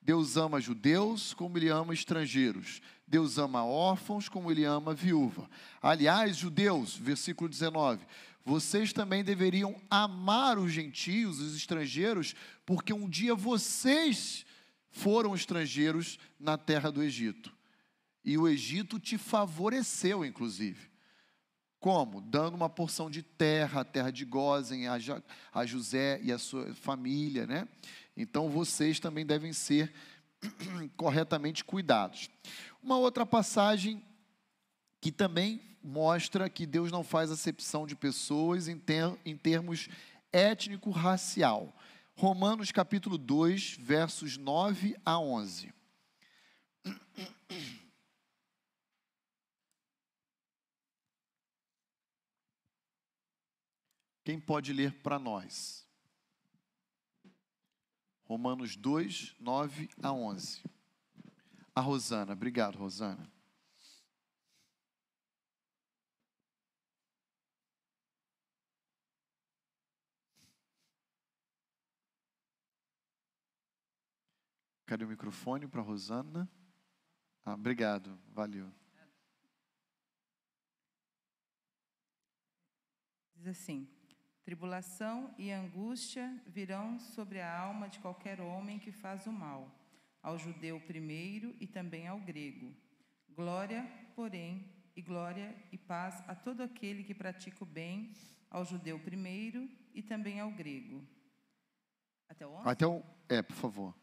Deus 0.01 0.37
ama 0.37 0.61
judeus 0.61 1.33
como 1.33 1.57
ele 1.57 1.69
ama 1.69 1.93
estrangeiros. 1.93 2.81
Deus 3.05 3.37
ama 3.37 3.65
órfãos 3.65 4.29
como 4.29 4.51
ele 4.51 4.63
ama 4.63 4.93
viúva. 4.93 5.49
Aliás, 5.81 6.37
judeus, 6.37 6.95
versículo 6.95 7.49
19: 7.49 8.05
vocês 8.47 8.93
também 8.93 9.25
deveriam 9.25 9.75
amar 9.89 10.57
os 10.57 10.71
gentios, 10.71 11.39
os 11.41 11.55
estrangeiros, 11.55 12.33
porque 12.65 12.93
um 12.93 13.09
dia 13.09 13.35
vocês 13.35 14.45
foram 14.89 15.35
estrangeiros 15.35 16.17
na 16.39 16.57
terra 16.57 16.89
do 16.89 17.03
Egito. 17.03 17.53
E 18.23 18.37
o 18.37 18.47
Egito 18.47 18.99
te 18.99 19.17
favoreceu, 19.17 20.23
inclusive. 20.23 20.89
Como? 21.79 22.21
Dando 22.21 22.55
uma 22.55 22.69
porção 22.69 23.09
de 23.09 23.21
terra, 23.21 23.81
a 23.81 23.85
terra 23.85 24.11
de 24.11 24.25
Gozen, 24.25 24.87
a, 24.87 24.97
a 25.53 25.65
José 25.65 26.19
e 26.23 26.31
a 26.31 26.37
sua 26.37 26.73
família, 26.73 27.45
né? 27.45 27.67
Então 28.15 28.49
vocês 28.49 28.99
também 28.99 29.25
devem 29.25 29.53
ser 29.53 29.93
corretamente 30.97 31.63
cuidados. 31.63 32.29
Uma 32.81 32.97
outra 32.97 33.25
passagem 33.25 34.03
que 34.99 35.11
também 35.11 35.61
mostra 35.83 36.49
que 36.49 36.65
Deus 36.65 36.91
não 36.91 37.03
faz 37.03 37.31
acepção 37.31 37.85
de 37.85 37.95
pessoas 37.95 38.67
em, 38.67 38.77
ter, 38.77 39.15
em 39.23 39.37
termos 39.37 39.87
étnico-racial. 40.33 41.73
Romanos 42.15 42.71
capítulo 42.71 43.17
2, 43.17 43.77
versos 43.79 44.37
9 44.37 44.97
a 45.05 45.19
11. 45.19 45.71
Quem 54.27 54.41
pode 54.41 54.73
ler 54.73 54.91
para 55.01 55.17
nós? 55.17 55.87
Romanos 58.25 58.75
2, 58.75 59.37
9 59.39 59.89
a 60.03 60.11
11. 60.11 60.61
A 61.73 61.79
Rosana, 61.79 62.33
obrigado, 62.33 62.77
Rosana. 62.77 63.25
Cadê 74.85 75.05
o 75.05 75.07
microfone 75.07 75.69
para 75.69 75.81
Rosana? 75.81 76.51
Ah, 77.45 77.53
obrigado, 77.53 78.19
valeu. 78.33 78.69
Diz 83.37 83.47
assim: 83.47 83.96
Tribulação 84.47 85.29
e 85.37 85.51
angústia 85.51 86.33
virão 86.47 86.97
sobre 87.01 87.41
a 87.41 87.59
alma 87.59 87.89
de 87.89 87.99
qualquer 87.99 88.39
homem 88.39 88.79
que 88.79 88.93
faz 88.93 89.27
o 89.27 89.31
mal, 89.33 89.69
ao 90.23 90.39
judeu 90.39 90.79
primeiro 90.79 91.53
e 91.59 91.67
também 91.67 92.07
ao 92.07 92.17
grego. 92.17 92.73
Glória, 93.35 93.85
porém, 94.15 94.65
e 94.95 95.01
glória 95.01 95.53
e 95.69 95.77
paz 95.77 96.23
a 96.29 96.33
todo 96.33 96.63
aquele 96.63 97.03
que 97.03 97.13
pratica 97.13 97.61
o 97.61 97.67
bem, 97.67 98.13
ao 98.49 98.63
judeu 98.63 98.97
primeiro 98.97 99.69
e 99.93 100.01
também 100.01 100.39
ao 100.39 100.49
grego. 100.49 101.05
Até 102.29 102.47
o 102.47 102.57
Até 102.59 102.87
o... 102.87 103.03
É, 103.27 103.41
por 103.41 103.57
favor. 103.57 103.93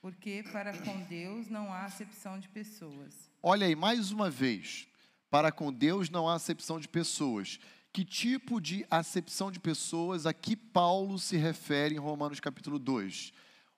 Porque 0.00 0.42
para 0.50 0.72
com 0.78 0.98
Deus 1.02 1.50
não 1.50 1.70
há 1.70 1.84
acepção 1.84 2.40
de 2.40 2.48
pessoas. 2.48 3.30
Olha 3.42 3.66
aí, 3.66 3.76
mais 3.76 4.10
uma 4.10 4.30
vez. 4.30 4.88
Para 5.28 5.52
com 5.52 5.70
Deus 5.70 6.08
não 6.08 6.26
há 6.26 6.36
acepção 6.36 6.80
de 6.80 6.88
pessoas. 6.88 7.60
Que 7.92 8.04
tipo 8.04 8.60
de 8.60 8.86
acepção 8.88 9.50
de 9.50 9.58
pessoas 9.58 10.24
aqui 10.24 10.54
Paulo 10.54 11.18
se 11.18 11.36
refere 11.36 11.96
em 11.96 11.98
Romanos 11.98 12.38
capítulo 12.38 12.78
2? 12.78 13.32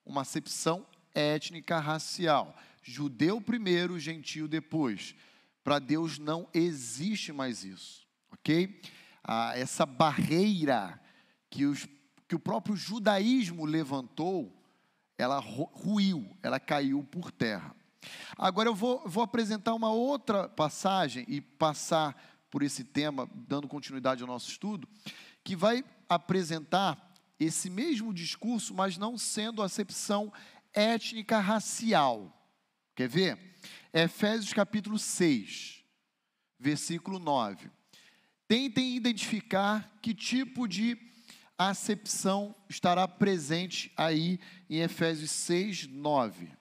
Uma 0.05 0.21
acepção 0.21 0.85
étnica 1.15 1.79
racial. 1.79 2.55
Judeu 2.83 3.41
primeiro, 3.41 3.97
gentio 3.97 4.47
depois. 4.47 5.15
Para 5.63 5.79
Deus 5.79 6.19
não 6.19 6.47
existe 6.53 7.31
mais 7.33 7.63
isso, 7.63 8.05
ok? 8.31 8.79
Ah, 9.23 9.53
essa 9.55 9.85
barreira 9.85 11.01
que, 11.49 11.65
os, 11.65 11.87
que 12.27 12.35
o 12.35 12.39
próprio 12.39 12.75
judaísmo 12.75 13.65
levantou, 13.65 14.53
ela 15.17 15.39
ruiu, 15.39 16.29
ela 16.43 16.59
caiu 16.59 17.03
por 17.03 17.31
terra. 17.31 17.75
Agora 18.37 18.69
eu 18.69 18.75
vou, 18.75 19.01
vou 19.07 19.23
apresentar 19.23 19.73
uma 19.73 19.91
outra 19.91 20.49
passagem 20.49 21.25
e 21.27 21.39
passar 21.39 22.32
por 22.53 22.61
esse 22.61 22.83
tema, 22.83 23.27
dando 23.33 23.67
continuidade 23.67 24.21
ao 24.21 24.27
nosso 24.27 24.47
estudo, 24.47 24.87
que 25.43 25.55
vai 25.55 25.83
apresentar 26.07 27.11
esse 27.39 27.67
mesmo 27.67 28.13
discurso, 28.13 28.75
mas 28.75 28.95
não 28.95 29.17
sendo 29.17 29.63
acepção 29.63 30.31
étnica 30.71 31.39
racial. 31.39 32.31
Quer 32.95 33.09
ver? 33.09 33.55
Efésios 33.91 34.53
capítulo 34.53 34.99
6, 34.99 35.83
versículo 36.59 37.17
9. 37.17 37.71
Tentem 38.47 38.95
identificar 38.95 39.97
que 39.99 40.13
tipo 40.13 40.67
de 40.67 40.95
acepção 41.57 42.55
estará 42.69 43.07
presente 43.07 43.91
aí 43.97 44.39
em 44.69 44.81
Efésios 44.81 45.31
6, 45.31 45.87
9. 45.87 46.51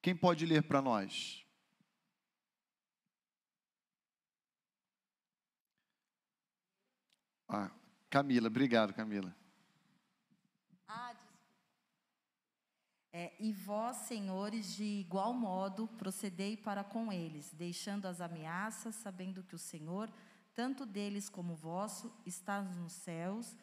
Quem 0.00 0.14
pode 0.16 0.46
ler 0.46 0.62
para 0.62 0.80
nós? 0.80 1.44
Ah, 7.48 7.70
Camila, 8.10 8.48
obrigado, 8.48 8.92
Camila. 8.94 9.34
Ah, 10.86 11.14
é, 13.12 13.32
e 13.40 13.52
vós, 13.52 13.96
senhores, 13.96 14.76
de 14.76 14.84
igual 14.84 15.32
modo 15.32 15.88
procedei 15.88 16.56
para 16.56 16.84
com 16.84 17.12
eles, 17.12 17.52
deixando 17.54 18.06
as 18.06 18.20
ameaças, 18.20 18.94
sabendo 18.94 19.42
que 19.42 19.54
o 19.54 19.58
Senhor, 19.58 20.12
tanto 20.54 20.84
deles 20.84 21.28
como 21.28 21.56
vosso, 21.56 22.12
está 22.26 22.62
nos 22.62 22.92
céus 22.92 23.56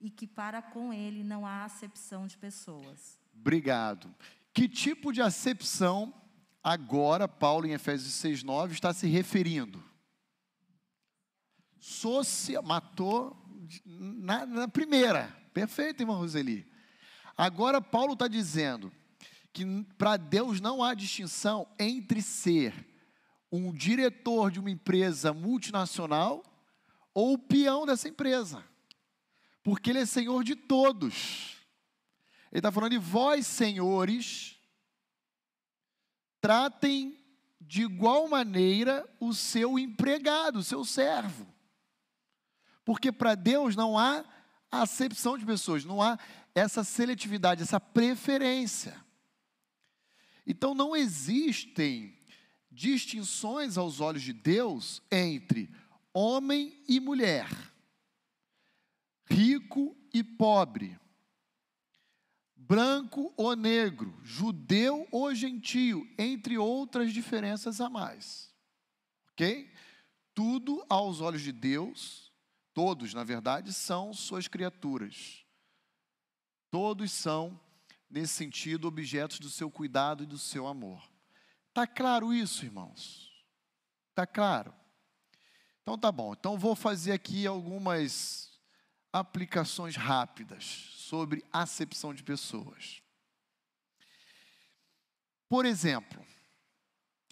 e 0.00 0.08
que 0.08 0.26
para 0.26 0.62
com 0.62 0.92
ele 0.92 1.22
não 1.22 1.44
há 1.44 1.64
acepção 1.64 2.26
de 2.26 2.38
pessoas. 2.38 3.18
Obrigado. 3.34 4.14
Que 4.52 4.68
tipo 4.68 5.12
de 5.12 5.22
acepção 5.22 6.12
agora 6.62 7.26
Paulo 7.26 7.66
em 7.66 7.72
Efésios 7.72 8.12
6:9 8.14 8.72
está 8.72 8.92
se 8.92 9.06
referindo? 9.06 9.82
Socia, 11.80 12.62
matou 12.62 13.36
na, 13.84 14.46
na 14.46 14.68
primeira. 14.68 15.34
Perfeito, 15.52 16.02
irmão 16.02 16.16
Roseli. 16.16 16.70
Agora 17.36 17.80
Paulo 17.80 18.12
está 18.12 18.28
dizendo 18.28 18.92
que 19.52 19.64
para 19.98 20.16
Deus 20.16 20.60
não 20.60 20.82
há 20.82 20.94
distinção 20.94 21.66
entre 21.78 22.22
ser 22.22 22.72
um 23.50 23.72
diretor 23.72 24.50
de 24.50 24.60
uma 24.60 24.70
empresa 24.70 25.32
multinacional 25.32 26.42
ou 27.12 27.34
o 27.34 27.38
peão 27.38 27.84
dessa 27.84 28.08
empresa, 28.08 28.64
porque 29.62 29.90
Ele 29.90 30.00
é 30.00 30.06
Senhor 30.06 30.42
de 30.42 30.56
todos. 30.56 31.61
Ele 32.52 32.58
está 32.58 32.70
falando 32.70 32.90
de 32.90 32.98
vós, 32.98 33.46
senhores, 33.46 34.58
tratem 36.38 37.18
de 37.58 37.82
igual 37.82 38.28
maneira 38.28 39.08
o 39.18 39.32
seu 39.32 39.78
empregado, 39.78 40.58
o 40.58 40.62
seu 40.62 40.84
servo. 40.84 41.46
Porque 42.84 43.10
para 43.10 43.34
Deus 43.34 43.74
não 43.74 43.98
há 43.98 44.22
acepção 44.70 45.38
de 45.38 45.46
pessoas, 45.46 45.82
não 45.82 46.02
há 46.02 46.18
essa 46.54 46.84
seletividade, 46.84 47.62
essa 47.62 47.80
preferência. 47.80 49.02
Então 50.46 50.74
não 50.74 50.94
existem 50.94 52.18
distinções 52.70 53.78
aos 53.78 54.00
olhos 54.00 54.22
de 54.22 54.34
Deus 54.34 55.00
entre 55.10 55.70
homem 56.12 56.82
e 56.86 57.00
mulher, 57.00 57.48
rico 59.30 59.96
e 60.12 60.22
pobre, 60.22 60.98
branco 62.72 63.34
ou 63.36 63.54
negro, 63.54 64.18
judeu 64.24 65.06
ou 65.12 65.34
gentio, 65.34 66.10
entre 66.16 66.56
outras 66.56 67.12
diferenças 67.12 67.82
a 67.82 67.90
mais. 67.90 68.50
Ok? 69.30 69.70
Tudo 70.32 70.82
aos 70.88 71.20
olhos 71.20 71.42
de 71.42 71.52
Deus, 71.52 72.32
todos, 72.72 73.12
na 73.12 73.24
verdade, 73.24 73.74
são 73.74 74.14
suas 74.14 74.48
criaturas. 74.48 75.44
Todos 76.70 77.12
são 77.12 77.60
nesse 78.08 78.32
sentido, 78.32 78.88
objetos 78.88 79.38
do 79.38 79.50
seu 79.50 79.70
cuidado 79.70 80.22
e 80.22 80.26
do 80.26 80.38
seu 80.38 80.66
amor. 80.66 81.06
Está 81.68 81.86
claro 81.86 82.32
isso, 82.32 82.64
irmãos? 82.64 83.30
Está 84.08 84.26
claro? 84.26 84.74
Então 85.82 85.98
tá 85.98 86.10
bom. 86.10 86.32
Então 86.32 86.58
vou 86.58 86.74
fazer 86.74 87.12
aqui 87.12 87.46
algumas 87.46 88.51
aplicações 89.12 89.96
rápidas 89.96 90.64
sobre 90.64 91.44
acepção 91.52 92.14
de 92.14 92.22
pessoas. 92.22 93.02
Por 95.48 95.66
exemplo, 95.66 96.24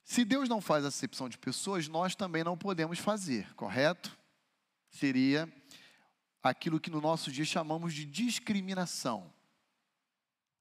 se 0.05 0.25
Deus 0.25 0.49
não 0.49 0.61
faz 0.61 0.85
acepção 0.85 1.29
de 1.29 1.39
pessoas, 1.39 1.89
nós 1.89 2.15
também 2.15 2.45
não 2.45 2.59
podemos 2.59 2.99
fazer, 2.99 3.55
correto? 3.55 4.19
Seria 4.91 5.51
aquilo 6.43 6.81
que 6.81 6.91
no 6.91 7.01
nosso 7.01 7.31
dia 7.33 7.45
chamamos 7.45 7.95
de 7.95 8.05
discriminação 8.05 9.33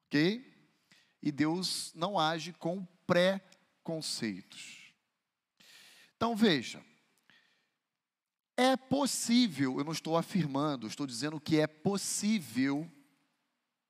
ok? 0.09 0.43
E 1.22 1.32
Deus 1.32 1.93
não 1.93 2.17
age 2.17 2.51
com 2.53 2.84
preconceitos. 3.05 4.91
Então 6.15 6.36
veja, 6.36 6.84
é 8.60 8.76
possível, 8.76 9.78
eu 9.80 9.86
não 9.86 9.93
estou 9.93 10.18
afirmando, 10.18 10.86
estou 10.86 11.07
dizendo 11.07 11.39
que 11.39 11.62
é 11.62 11.66
possível, 11.66 12.91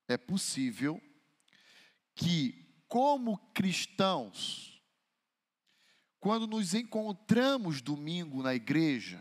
é 0.06 0.16
possível 0.16 1.02
que, 2.14 2.72
como 2.86 3.36
cristãos, 3.52 4.80
quando 6.20 6.46
nos 6.46 6.72
encontramos 6.72 7.82
domingo 7.82 8.44
na 8.44 8.54
igreja 8.54 9.20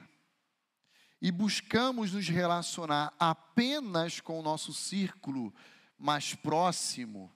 e 1.20 1.32
buscamos 1.32 2.14
nos 2.14 2.30
relacionar 2.30 3.12
apenas 3.18 4.22
com 4.22 4.39
o 4.39 4.43
nosso 4.43 4.72
círculo 4.72 5.52
mais 5.97 6.36
próximo. 6.36 7.32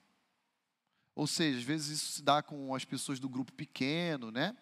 Ou 1.16 1.26
seja, 1.26 1.58
às 1.58 1.64
vezes 1.64 1.98
isso 1.98 2.12
se 2.12 2.22
dá 2.22 2.44
com 2.44 2.72
as 2.76 2.84
pessoas 2.84 3.18
do 3.18 3.28
grupo 3.28 3.52
pequeno, 3.52 4.30
né? 4.30 4.56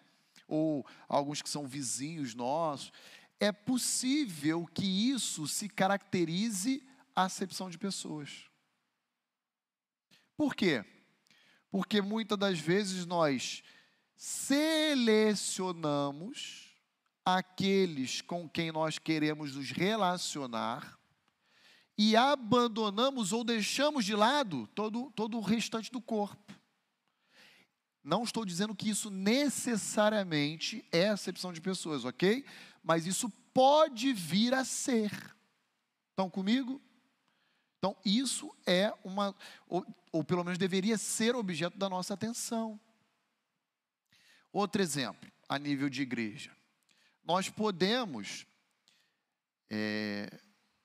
Ou 0.47 0.83
alguns 1.07 1.43
que 1.43 1.49
são 1.49 1.67
vizinhos 1.67 2.33
nossos. 2.33 2.91
É 3.39 3.51
possível 3.51 4.65
que 4.65 4.85
isso 4.85 5.47
se 5.47 5.67
caracterize 5.67 6.87
a 7.15 7.23
acepção 7.23 7.69
de 7.69 7.77
pessoas. 7.77 8.49
Por 10.35 10.55
quê? 10.55 10.83
Porque 11.69 12.01
muitas 12.01 12.37
das 12.37 12.59
vezes 12.59 13.05
nós 13.05 13.63
selecionamos 14.15 16.73
aqueles 17.25 18.21
com 18.21 18.49
quem 18.49 18.71
nós 18.71 18.97
queremos 18.97 19.55
nos 19.55 19.71
relacionar 19.71 20.97
e 21.97 22.15
abandonamos 22.15 23.31
ou 23.31 23.43
deixamos 23.43 24.05
de 24.05 24.15
lado 24.15 24.67
todo, 24.73 25.11
todo 25.11 25.37
o 25.37 25.41
restante 25.41 25.91
do 25.91 26.01
corpo. 26.01 26.53
Não 28.03 28.23
estou 28.23 28.43
dizendo 28.43 28.75
que 28.75 28.89
isso 28.89 29.09
necessariamente 29.09 30.85
é 30.91 31.07
acepção 31.07 31.53
de 31.53 31.61
pessoas, 31.61 32.03
ok? 32.03 32.45
Mas 32.83 33.07
isso 33.07 33.29
pode 33.53 34.11
vir 34.11 34.53
a 34.53 34.65
ser. 34.65 35.11
Estão 36.09 36.29
comigo? 36.29 36.81
Então, 37.77 37.95
isso 38.03 38.53
é 38.65 38.93
uma, 39.03 39.35
ou, 39.67 39.85
ou 40.11 40.23
pelo 40.23 40.43
menos 40.43 40.57
deveria 40.57 40.97
ser 40.97 41.35
objeto 41.35 41.77
da 41.77 41.89
nossa 41.89 42.13
atenção. 42.13 42.79
Outro 44.51 44.81
exemplo, 44.81 45.31
a 45.47 45.57
nível 45.57 45.89
de 45.89 46.01
igreja. 46.01 46.51
Nós 47.23 47.49
podemos 47.49 48.45
é, 49.69 50.29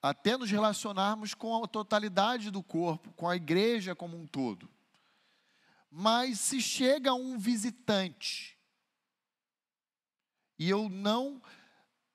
até 0.01 0.37
nos 0.37 0.49
relacionarmos 0.49 1.33
com 1.33 1.63
a 1.63 1.67
totalidade 1.67 2.49
do 2.49 2.63
corpo, 2.63 3.11
com 3.13 3.29
a 3.29 3.35
igreja 3.35 3.93
como 3.93 4.17
um 4.17 4.25
todo. 4.25 4.69
Mas 5.89 6.39
se 6.39 6.61
chega 6.61 7.13
um 7.13 7.37
visitante 7.37 8.57
e 10.57 10.69
eu 10.69 10.89
não 10.89 11.41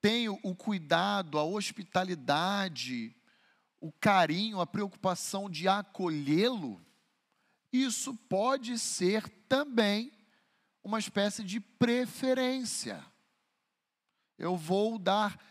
tenho 0.01 0.39
o 0.43 0.55
cuidado, 0.55 1.39
a 1.39 1.45
hospitalidade, 1.45 3.17
o 3.81 3.91
carinho, 3.91 4.61
a 4.61 4.67
preocupação 4.67 5.49
de 5.49 5.67
acolhê-lo, 5.67 6.85
isso 7.73 8.15
pode 8.15 8.79
ser 8.79 9.29
também 9.49 10.13
uma 10.83 10.99
espécie 10.99 11.43
de 11.43 11.59
preferência. 11.59 13.05
Eu 14.37 14.57
vou 14.57 14.99
dar 14.99 15.43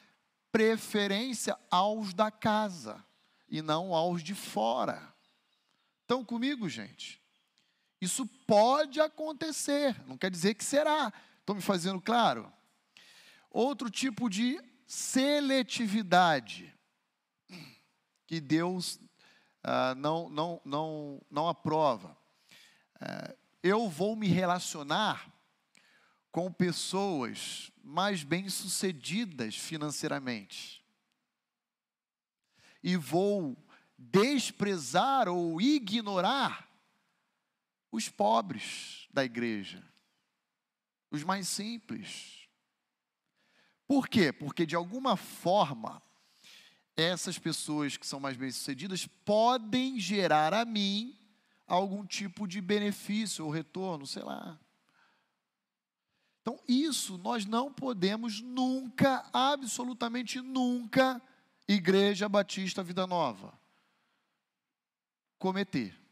preferência 0.52 1.58
aos 1.72 2.14
da 2.14 2.30
casa 2.30 3.04
e 3.50 3.60
não 3.60 3.96
aos 3.96 4.22
de 4.22 4.36
fora. 4.36 5.12
Estão 6.02 6.24
comigo, 6.24 6.70
gente? 6.70 7.23
Isso 8.04 8.28
pode 8.46 9.00
acontecer, 9.00 9.96
não 10.06 10.18
quer 10.18 10.30
dizer 10.30 10.56
que 10.56 10.64
será. 10.66 11.12
Estou 11.40 11.56
me 11.56 11.62
fazendo 11.62 12.02
claro? 12.02 12.52
Outro 13.50 13.90
tipo 13.90 14.30
de 14.30 14.62
seletividade 14.86 16.76
que 18.28 18.42
Deus 18.42 19.00
ah, 19.64 19.96
não, 19.96 20.28
não, 20.28 20.62
não, 20.66 21.22
não 21.32 21.48
aprova. 21.48 22.18
Ah, 23.00 23.34
eu 23.64 23.88
vou 23.88 24.18
me 24.18 24.28
relacionar 24.28 25.32
com 26.30 26.52
pessoas 26.52 27.72
mais 27.82 28.22
bem-sucedidas 28.22 29.56
financeiramente. 29.56 30.84
E 32.84 32.98
vou 32.98 33.58
desprezar 33.98 35.30
ou 35.30 35.62
ignorar 35.62 36.73
os 37.94 38.10
pobres 38.10 39.08
da 39.14 39.24
igreja, 39.24 39.88
os 41.12 41.24
mais 41.24 41.48
simples. 41.48 42.50
Por 43.88 44.10
quê? 44.10 44.34
Porque 44.34 44.66
de 44.66 44.76
alguma 44.76 45.16
forma 45.16 46.02
essas 46.98 47.38
pessoas 47.38 47.96
que 47.96 48.08
são 48.08 48.20
mais 48.20 48.36
bem-sucedidas 48.36 49.06
podem 49.24 50.00
gerar 50.00 50.56
a 50.56 50.66
mim 50.66 51.16
algum 51.68 52.04
tipo 52.04 52.48
de 52.48 52.60
benefício 52.62 53.46
ou 53.46 53.52
retorno, 53.52 54.08
sei 54.08 54.24
lá. 54.24 54.60
Então, 56.42 56.60
isso 56.68 57.16
nós 57.20 57.46
não 57.46 57.72
podemos 57.72 58.42
nunca, 58.42 59.24
absolutamente 59.32 60.42
nunca, 60.42 61.22
Igreja 61.68 62.28
Batista 62.28 62.82
Vida 62.82 63.06
Nova, 63.06 63.54
cometer. 65.38 66.03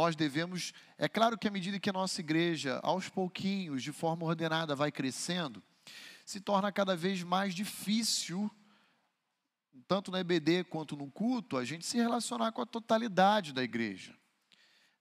Nós 0.00 0.16
devemos, 0.16 0.72
é 0.96 1.06
claro 1.10 1.36
que 1.36 1.46
à 1.46 1.50
medida 1.50 1.78
que 1.78 1.90
a 1.90 1.92
nossa 1.92 2.22
igreja, 2.22 2.80
aos 2.82 3.10
pouquinhos, 3.10 3.82
de 3.82 3.92
forma 3.92 4.24
ordenada, 4.24 4.74
vai 4.74 4.90
crescendo, 4.90 5.62
se 6.24 6.40
torna 6.40 6.72
cada 6.72 6.96
vez 6.96 7.22
mais 7.22 7.54
difícil 7.54 8.50
tanto 9.86 10.10
na 10.10 10.20
EBD 10.20 10.64
quanto 10.64 10.96
no 10.96 11.10
culto, 11.10 11.58
a 11.58 11.66
gente 11.66 11.84
se 11.84 11.98
relacionar 11.98 12.50
com 12.52 12.62
a 12.62 12.66
totalidade 12.66 13.52
da 13.52 13.62
igreja. 13.62 14.16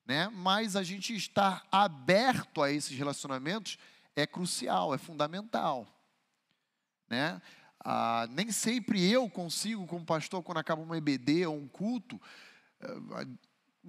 Né? 0.06 0.28
Mas 0.28 0.76
a 0.76 0.84
gente 0.84 1.16
estar 1.16 1.66
aberto 1.72 2.62
a 2.62 2.70
esses 2.70 2.97
relacionamentos 2.97 3.78
é 4.18 4.28
crucial, 4.28 4.93
é 4.93 4.97
fundamental. 4.97 5.88
Né? 7.08 7.41
Ah, 7.80 8.28
nem 8.32 8.52
sempre 8.52 9.10
eu 9.10 9.30
consigo, 9.30 9.88
como 9.88 10.04
pastor, 10.04 10.43
quando 10.43 10.58
acaba 10.58 10.82
uma 10.82 10.97
EBD 10.97 11.45
ou 11.45 11.56
um 11.56 11.70
culto, 11.70 12.20
eh, 12.82 13.28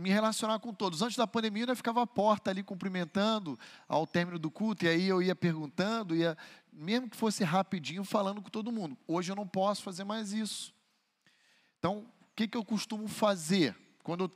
me 0.01 0.11
relacionar 0.11 0.59
com 0.59 0.73
todos. 0.73 1.03
Antes 1.03 1.17
da 1.17 1.27
pandemia, 1.27 1.67
eu 1.69 1.77
ficava 1.77 2.03
à 2.03 2.07
porta 2.07 2.51
ali 2.51 2.63
cumprimentando 2.63 3.59
ao 3.87 4.07
término 4.07 4.39
do 4.39 4.51
culto, 4.51 4.85
e 4.85 4.89
aí 4.89 5.07
eu 5.07 5.23
ia 5.23 5.37
perguntando, 5.37 6.17
ia, 6.17 6.37
mesmo 6.73 7.09
que 7.09 7.17
fosse 7.17 7.45
rapidinho, 7.45 8.03
falando 8.03 8.41
com 8.41 8.49
todo 8.49 8.73
mundo. 8.73 8.97
Hoje 9.07 9.31
eu 9.31 9.37
não 9.37 9.47
posso 9.47 9.83
fazer 9.83 10.05
mais 10.05 10.33
isso. 10.33 10.75
Então, 11.79 11.99
o 11.99 12.35
que, 12.35 12.49
que 12.49 12.57
eu 12.57 12.65
costumo 12.65 13.07
fazer? 13.09 13.77
Quando 14.03 14.33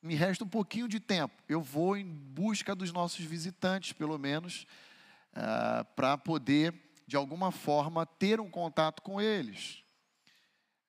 me 0.00 0.14
resta 0.14 0.44
um 0.44 0.48
pouquinho 0.48 0.86
de 0.86 1.00
tempo, 1.00 1.34
eu 1.48 1.60
vou 1.60 1.96
em 1.96 2.04
busca 2.04 2.74
dos 2.74 2.92
nossos 2.92 3.24
visitantes, 3.24 3.92
pelo 3.92 4.18
menos, 4.18 4.66
uh, 5.32 5.84
para 5.96 6.16
poder, 6.16 6.74
de 7.06 7.16
alguma 7.16 7.50
forma, 7.50 8.06
ter 8.06 8.40
um 8.40 8.50
contato 8.50 9.02
com 9.02 9.20
eles. 9.20 9.82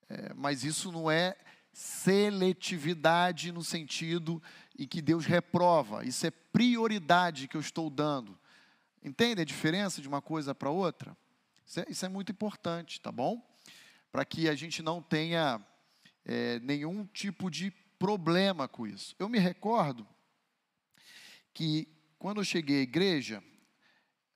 É, 0.09 0.34
mas 0.36 0.64
isso 0.64 0.91
não 0.91 1.09
é 1.09 1.36
seletividade 1.74 3.51
no 3.51 3.63
sentido 3.63 4.41
em 4.78 4.88
que 4.88 5.01
Deus 5.01 5.26
reprova, 5.26 6.05
isso 6.05 6.26
é 6.26 6.32
prioridade 6.32 7.47
que 7.47 7.57
eu 7.57 7.61
estou 7.61 7.89
dando. 7.89 8.39
Entende 9.03 9.41
a 9.41 9.45
diferença 9.45 10.01
de 10.01 10.07
uma 10.07 10.21
coisa 10.21 10.55
para 10.55 10.69
outra? 10.69 11.17
Isso 11.65 11.80
é, 11.80 11.86
isso 11.89 12.05
é, 12.05 12.09
muito 12.09 12.32
importante, 12.32 13.01
tá 13.01 13.11
bom? 13.11 13.43
Para 14.11 14.24
que 14.24 14.47
a 14.47 14.55
gente 14.55 14.82
não 14.82 15.01
tenha 15.01 15.59
é, 16.24 16.59
nenhum 16.59 17.05
tipo 17.07 17.49
de 17.49 17.71
problema 17.97 18.67
com 18.67 18.86
isso. 18.86 19.15
Eu 19.17 19.28
me 19.28 19.39
recordo 19.39 20.07
que 21.53 21.88
quando 22.19 22.39
eu 22.39 22.45
cheguei 22.45 22.80
à 22.80 22.84
igreja, 22.84 23.43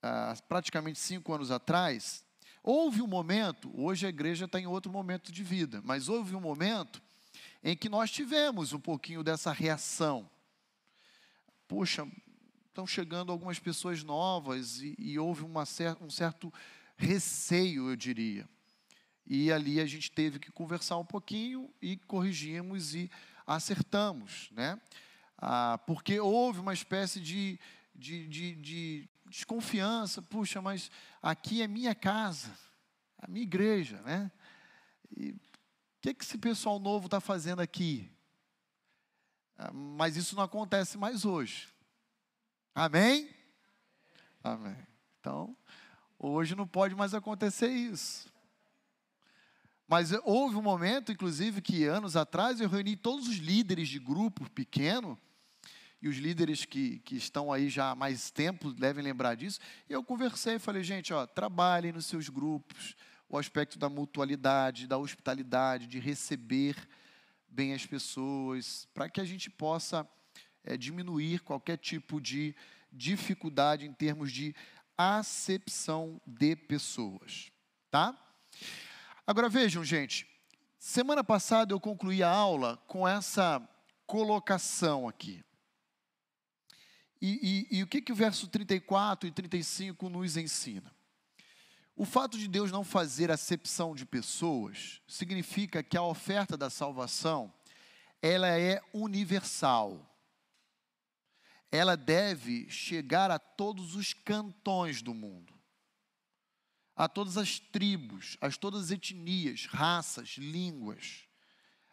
há 0.02 0.34
praticamente 0.48 0.98
cinco 0.98 1.32
anos 1.32 1.50
atrás, 1.50 2.24
houve 2.62 3.00
um 3.00 3.06
momento, 3.06 3.72
hoje 3.74 4.06
a 4.06 4.10
igreja 4.10 4.44
está 4.44 4.60
em 4.60 4.66
outro 4.66 4.92
momento 4.92 5.32
de 5.32 5.42
vida, 5.42 5.80
mas 5.84 6.08
houve 6.08 6.34
um 6.34 6.40
momento 6.40 7.02
em 7.62 7.76
que 7.76 7.88
nós 7.88 8.10
tivemos 8.10 8.72
um 8.72 8.80
pouquinho 8.80 9.22
dessa 9.22 9.52
reação. 9.52 10.28
Poxa, 11.66 12.06
estão 12.68 12.86
chegando 12.86 13.32
algumas 13.32 13.58
pessoas 13.58 14.02
novas 14.02 14.80
e, 14.80 14.94
e 14.98 15.18
houve 15.18 15.42
uma 15.42 15.66
cer 15.66 15.96
um 16.00 16.10
certo 16.10 16.52
receio, 16.96 17.90
eu 17.90 17.96
diria. 17.96 18.48
E 19.26 19.52
ali 19.52 19.80
a 19.80 19.86
gente 19.86 20.10
teve 20.10 20.38
que 20.38 20.50
conversar 20.50 20.96
um 20.96 21.04
pouquinho 21.04 21.70
e 21.82 21.96
corrigimos 21.96 22.94
e 22.94 23.10
acertamos, 23.46 24.48
né? 24.52 24.80
Ah, 25.36 25.78
porque 25.86 26.18
houve 26.18 26.60
uma 26.60 26.72
espécie 26.72 27.20
de, 27.20 27.58
de, 27.94 28.26
de, 28.26 28.54
de 28.54 29.08
desconfiança. 29.26 30.22
Puxa, 30.22 30.62
mas 30.62 30.90
aqui 31.22 31.62
é 31.62 31.68
minha 31.68 31.94
casa, 31.94 32.50
a 33.18 33.28
minha 33.28 33.42
igreja, 33.42 34.00
né? 34.02 34.30
E 35.16 35.34
o 35.98 36.00
que, 36.00 36.14
que 36.14 36.24
esse 36.24 36.38
pessoal 36.38 36.78
novo 36.78 37.06
está 37.06 37.20
fazendo 37.20 37.60
aqui? 37.60 38.08
Ah, 39.56 39.72
mas 39.72 40.16
isso 40.16 40.36
não 40.36 40.44
acontece 40.44 40.96
mais 40.96 41.24
hoje. 41.24 41.68
Amém? 42.72 43.28
Amém. 44.42 44.76
Então, 45.18 45.56
hoje 46.16 46.54
não 46.54 46.68
pode 46.68 46.94
mais 46.94 47.14
acontecer 47.14 47.68
isso. 47.68 48.32
Mas 49.88 50.12
houve 50.22 50.54
um 50.54 50.62
momento, 50.62 51.10
inclusive, 51.10 51.60
que 51.60 51.84
anos 51.84 52.14
atrás 52.14 52.60
eu 52.60 52.68
reuni 52.68 52.94
todos 52.94 53.26
os 53.26 53.36
líderes 53.36 53.88
de 53.88 53.98
grupo 53.98 54.48
pequeno, 54.50 55.18
e 56.00 56.08
os 56.08 56.16
líderes 56.16 56.64
que, 56.64 57.00
que 57.00 57.16
estão 57.16 57.52
aí 57.52 57.68
já 57.68 57.90
há 57.90 57.94
mais 57.96 58.30
tempo 58.30 58.72
devem 58.72 59.02
lembrar 59.02 59.34
disso. 59.34 59.58
E 59.88 59.92
eu 59.92 60.04
conversei 60.04 60.60
falei, 60.60 60.84
gente, 60.84 61.12
ó, 61.12 61.26
trabalhem 61.26 61.90
nos 61.90 62.06
seus 62.06 62.28
grupos, 62.28 62.94
o 63.28 63.36
aspecto 63.36 63.78
da 63.78 63.88
mutualidade, 63.88 64.86
da 64.86 64.96
hospitalidade, 64.96 65.86
de 65.86 65.98
receber 65.98 66.76
bem 67.48 67.74
as 67.74 67.84
pessoas, 67.84 68.88
para 68.94 69.08
que 69.08 69.20
a 69.20 69.24
gente 69.24 69.50
possa 69.50 70.08
é, 70.64 70.76
diminuir 70.76 71.40
qualquer 71.40 71.76
tipo 71.76 72.20
de 72.20 72.54
dificuldade 72.90 73.86
em 73.86 73.92
termos 73.92 74.32
de 74.32 74.54
acepção 74.96 76.20
de 76.26 76.56
pessoas, 76.56 77.52
tá? 77.90 78.16
Agora 79.26 79.48
vejam, 79.48 79.84
gente, 79.84 80.26
semana 80.78 81.22
passada 81.22 81.72
eu 81.72 81.80
concluí 81.80 82.22
a 82.22 82.30
aula 82.30 82.76
com 82.86 83.06
essa 83.06 83.66
colocação 84.06 85.06
aqui. 85.06 85.44
E, 87.20 87.66
e, 87.70 87.78
e 87.78 87.82
o 87.82 87.86
que, 87.86 88.00
que 88.00 88.12
o 88.12 88.16
verso 88.16 88.48
34 88.48 89.28
e 89.28 89.32
35 89.32 90.08
nos 90.08 90.36
ensina? 90.36 90.97
O 92.00 92.04
fato 92.04 92.38
de 92.38 92.46
Deus 92.46 92.70
não 92.70 92.84
fazer 92.84 93.28
acepção 93.28 93.92
de 93.92 94.06
pessoas 94.06 95.02
significa 95.08 95.82
que 95.82 95.96
a 95.96 96.02
oferta 96.02 96.56
da 96.56 96.70
salvação 96.70 97.52
ela 98.22 98.46
é 98.56 98.80
universal. 98.92 100.08
Ela 101.72 101.96
deve 101.96 102.70
chegar 102.70 103.32
a 103.32 103.38
todos 103.40 103.96
os 103.96 104.12
cantões 104.12 105.02
do 105.02 105.12
mundo, 105.12 105.52
a 106.94 107.08
todas 107.08 107.36
as 107.36 107.58
tribos, 107.58 108.36
a 108.40 108.48
todas 108.48 108.84
as 108.84 108.90
etnias, 108.92 109.66
raças, 109.66 110.36
línguas. 110.38 111.24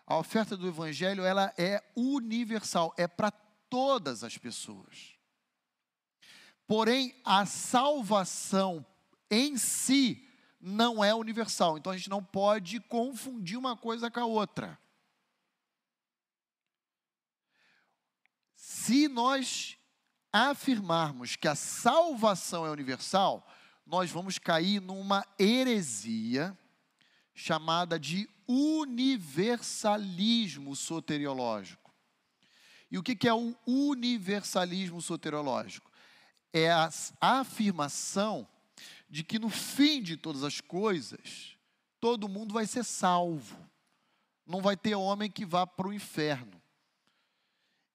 A 0.06 0.20
oferta 0.20 0.56
do 0.56 0.68
evangelho 0.68 1.26
ela 1.26 1.51
é 1.58 1.84
universal, 1.95 2.93
é 2.95 3.08
para 3.08 3.32
todas 3.32 4.24
as 4.24 4.38
pessoas. 4.38 5.16
Porém, 6.68 7.20
a 7.26 7.43
salvação 7.47 8.86
em 9.30 9.58
si 9.58 10.28
não 10.60 11.04
é 11.04 11.14
universal. 11.14 11.78
Então 11.78 11.92
a 11.92 11.98
gente 11.98 12.10
não 12.10 12.24
pode 12.24 12.80
confundir 12.80 13.58
uma 13.58 13.78
coisa 13.78 14.10
com 14.10 14.20
a 14.20 14.26
outra. 14.26 14.80
Se 18.56 19.08
nós 19.08 19.78
afirmarmos 20.32 21.36
que 21.36 21.48
a 21.48 21.54
salvação 21.56 22.66
é 22.66 22.72
universal, 22.72 23.48
nós 23.86 24.10
vamos 24.10 24.40
cair 24.40 24.82
numa 24.82 25.24
heresia 25.40 26.58
chamada 27.34 28.00
de 28.00 28.30
universalismo 28.48 30.76
soteriológico. 30.76 31.94
E 32.90 32.98
o 32.98 33.04
que 33.04 33.28
é 33.28 33.34
o 33.34 33.54
universalismo 33.66 35.02
soteriológico? 35.02 35.92
É 36.54 36.72
a 36.72 36.90
afirmação 37.20 38.48
de 39.10 39.24
que 39.24 39.39
no 39.39 39.49
fim 39.49 40.01
de 40.01 40.18
todas 40.18 40.43
as 40.43 40.60
coisas, 40.60 41.56
todo 41.99 42.30
mundo 42.30 42.53
vai 42.53 42.66
ser 42.66 42.84
salvo. 42.84 43.58
Não 44.45 44.62
vai 44.62 44.78
ter 44.78 44.95
homem 44.95 45.30
que 45.30 45.45
vá 45.45 45.66
para 45.66 45.88
o 45.88 45.93
inferno. 45.93 46.62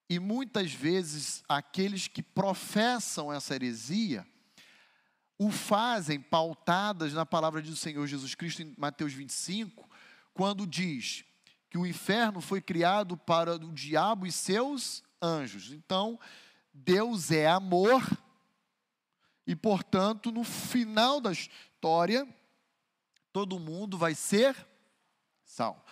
E 0.09 0.19
muitas 0.19 0.73
vezes 0.73 1.43
aqueles 1.47 2.07
que 2.07 2.21
professam 2.21 3.31
essa 3.31 3.55
heresia 3.55 4.27
o 5.37 5.49
fazem 5.49 6.19
pautadas 6.19 7.13
na 7.13 7.25
palavra 7.25 7.61
do 7.61 7.75
Senhor 7.75 8.05
Jesus 8.05 8.35
Cristo 8.35 8.61
em 8.61 8.75
Mateus 8.77 9.11
25, 9.13 9.89
quando 10.33 10.67
diz 10.67 11.25
que 11.67 11.77
o 11.77 11.87
inferno 11.87 12.41
foi 12.41 12.61
criado 12.61 13.17
para 13.17 13.55
o 13.55 13.71
diabo 13.71 14.27
e 14.27 14.31
seus 14.31 15.01
anjos. 15.21 15.71
Então, 15.71 16.19
Deus 16.73 17.31
é 17.31 17.47
amor 17.47 18.03
e, 19.51 19.55
portanto, 19.55 20.31
no 20.31 20.45
final 20.45 21.19
da 21.19 21.33
história, 21.33 22.25
todo 23.33 23.59
mundo 23.59 23.97
vai 23.97 24.15
ser 24.15 24.55
salvo. 25.43 25.83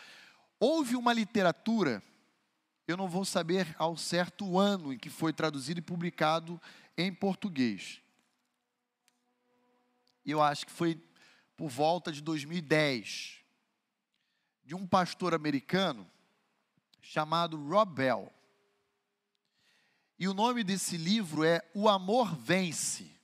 Houve 0.57 0.95
uma 0.95 1.11
literatura, 1.11 2.01
eu 2.87 2.95
não 2.95 3.09
vou 3.09 3.25
saber 3.25 3.75
ao 3.77 3.97
certo 3.97 4.45
o 4.45 4.57
ano 4.57 4.93
em 4.93 4.97
que 4.97 5.09
foi 5.09 5.33
traduzido 5.33 5.79
e 5.79 5.83
publicado 5.83 6.57
em 6.97 7.13
português. 7.13 8.01
Eu 10.25 10.41
acho 10.41 10.65
que 10.65 10.71
foi 10.71 10.97
por 11.57 11.67
volta 11.67 12.13
de 12.13 12.21
2010, 12.21 13.39
de 14.63 14.73
um 14.73 14.87
pastor 14.87 15.33
americano 15.33 16.09
chamado 17.01 17.61
Rob 17.67 17.93
Bell. 17.93 18.33
E 20.17 20.29
o 20.29 20.33
nome 20.33 20.63
desse 20.63 20.95
livro 20.95 21.43
é 21.43 21.61
O 21.73 21.89
Amor 21.89 22.33
Vence 22.37 23.18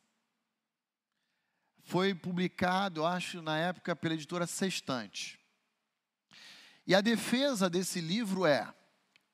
foi 1.86 2.15
publicado, 2.15 3.05
acho, 3.05 3.41
na 3.41 3.57
época 3.57 3.95
pela 3.95 4.15
editora 4.15 4.47
Sextante. 4.47 5.39
E 6.86 6.93
a 6.93 7.01
defesa 7.01 7.69
desse 7.69 8.01
livro 8.01 8.45
é 8.45 8.73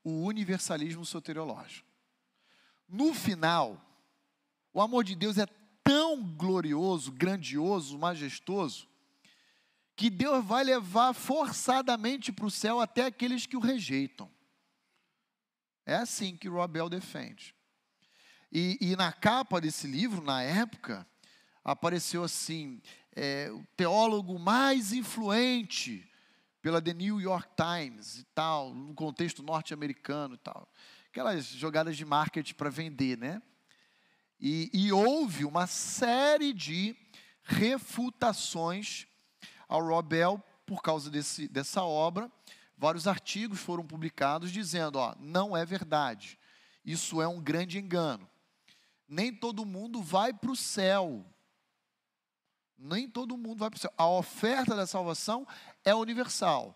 o 0.03 0.25
universalismo 0.25 1.05
soteriológico. 1.05 1.87
No 2.87 3.13
final, 3.13 3.81
o 4.73 4.81
amor 4.81 5.05
de 5.05 5.15
Deus 5.15 5.37
é 5.37 5.45
tão 5.81 6.21
glorioso, 6.23 7.11
grandioso, 7.11 7.97
majestoso, 7.97 8.87
que 9.95 10.09
Deus 10.09 10.43
vai 10.43 10.63
levar 10.63 11.13
forçadamente 11.13 12.33
para 12.33 12.45
o 12.45 12.51
céu 12.51 12.81
até 12.81 13.05
aqueles 13.05 13.45
que 13.45 13.55
o 13.55 13.61
rejeitam. 13.61 14.29
É 15.85 15.95
assim 15.95 16.35
que 16.35 16.49
Robel 16.49 16.89
defende. 16.89 17.55
E, 18.51 18.77
e 18.81 18.95
na 18.97 19.13
capa 19.13 19.61
desse 19.61 19.87
livro, 19.87 20.21
na 20.21 20.41
época, 20.43 21.07
apareceu 21.63 22.23
assim: 22.23 22.81
é, 23.15 23.49
o 23.51 23.65
teólogo 23.75 24.37
mais 24.39 24.93
influente 24.93 26.07
pela 26.61 26.81
The 26.81 26.93
New 26.93 27.19
York 27.19 27.49
Times 27.55 28.19
e 28.19 28.23
tal, 28.35 28.73
no 28.73 28.93
contexto 28.93 29.41
norte-americano 29.41 30.35
e 30.35 30.37
tal. 30.37 30.71
Aquelas 31.09 31.45
jogadas 31.45 31.97
de 31.97 32.05
marketing 32.05 32.53
para 32.53 32.69
vender, 32.69 33.17
né? 33.17 33.41
E, 34.39 34.69
e 34.73 34.91
houve 34.91 35.45
uma 35.45 35.67
série 35.67 36.53
de 36.53 36.95
refutações 37.43 39.07
ao 39.67 39.85
Robel 39.85 40.43
por 40.65 40.81
causa 40.81 41.09
desse, 41.09 41.47
dessa 41.47 41.83
obra. 41.83 42.31
Vários 42.77 43.07
artigos 43.07 43.59
foram 43.59 43.85
publicados 43.85 44.51
dizendo: 44.51 44.97
ó, 44.97 45.15
não 45.19 45.55
é 45.55 45.65
verdade, 45.65 46.39
isso 46.85 47.21
é 47.21 47.27
um 47.27 47.41
grande 47.41 47.77
engano. 47.77 48.27
Nem 49.07 49.33
todo 49.33 49.65
mundo 49.65 50.01
vai 50.01 50.33
para 50.33 50.51
o 50.51 50.55
céu. 50.55 51.25
Nem 52.81 53.07
todo 53.07 53.37
mundo 53.37 53.59
vai 53.59 53.69
para 53.69 53.77
o 53.77 53.79
céu. 53.79 53.93
A 53.95 54.07
oferta 54.07 54.75
da 54.75 54.87
salvação 54.87 55.47
é 55.85 55.93
universal, 55.93 56.75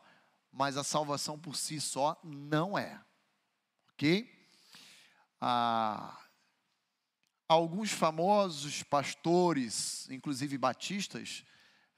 mas 0.52 0.78
a 0.78 0.84
salvação 0.84 1.38
por 1.38 1.56
si 1.56 1.82
só 1.82 2.20
não 2.24 2.78
é. 2.78 3.02
Ok? 3.92 4.32
Ah, 5.42 6.18
alguns 7.48 7.92
famosos 7.92 8.84
pastores, 8.84 10.08
inclusive 10.10 10.58
batistas, 10.58 11.44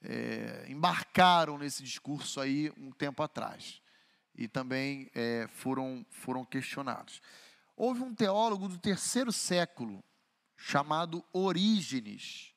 é, 0.01 0.65
embarcaram 0.69 1.57
nesse 1.57 1.83
discurso 1.83 2.39
aí 2.39 2.71
um 2.77 2.91
tempo 2.91 3.21
atrás 3.21 3.81
e 4.35 4.47
também 4.47 5.09
é, 5.15 5.47
foram, 5.47 6.05
foram 6.11 6.45
questionados. 6.45 7.21
Houve 7.75 8.03
um 8.03 8.13
teólogo 8.13 8.67
do 8.67 8.77
terceiro 8.77 9.31
século 9.31 10.03
chamado 10.55 11.23
Orígenes, 11.33 12.53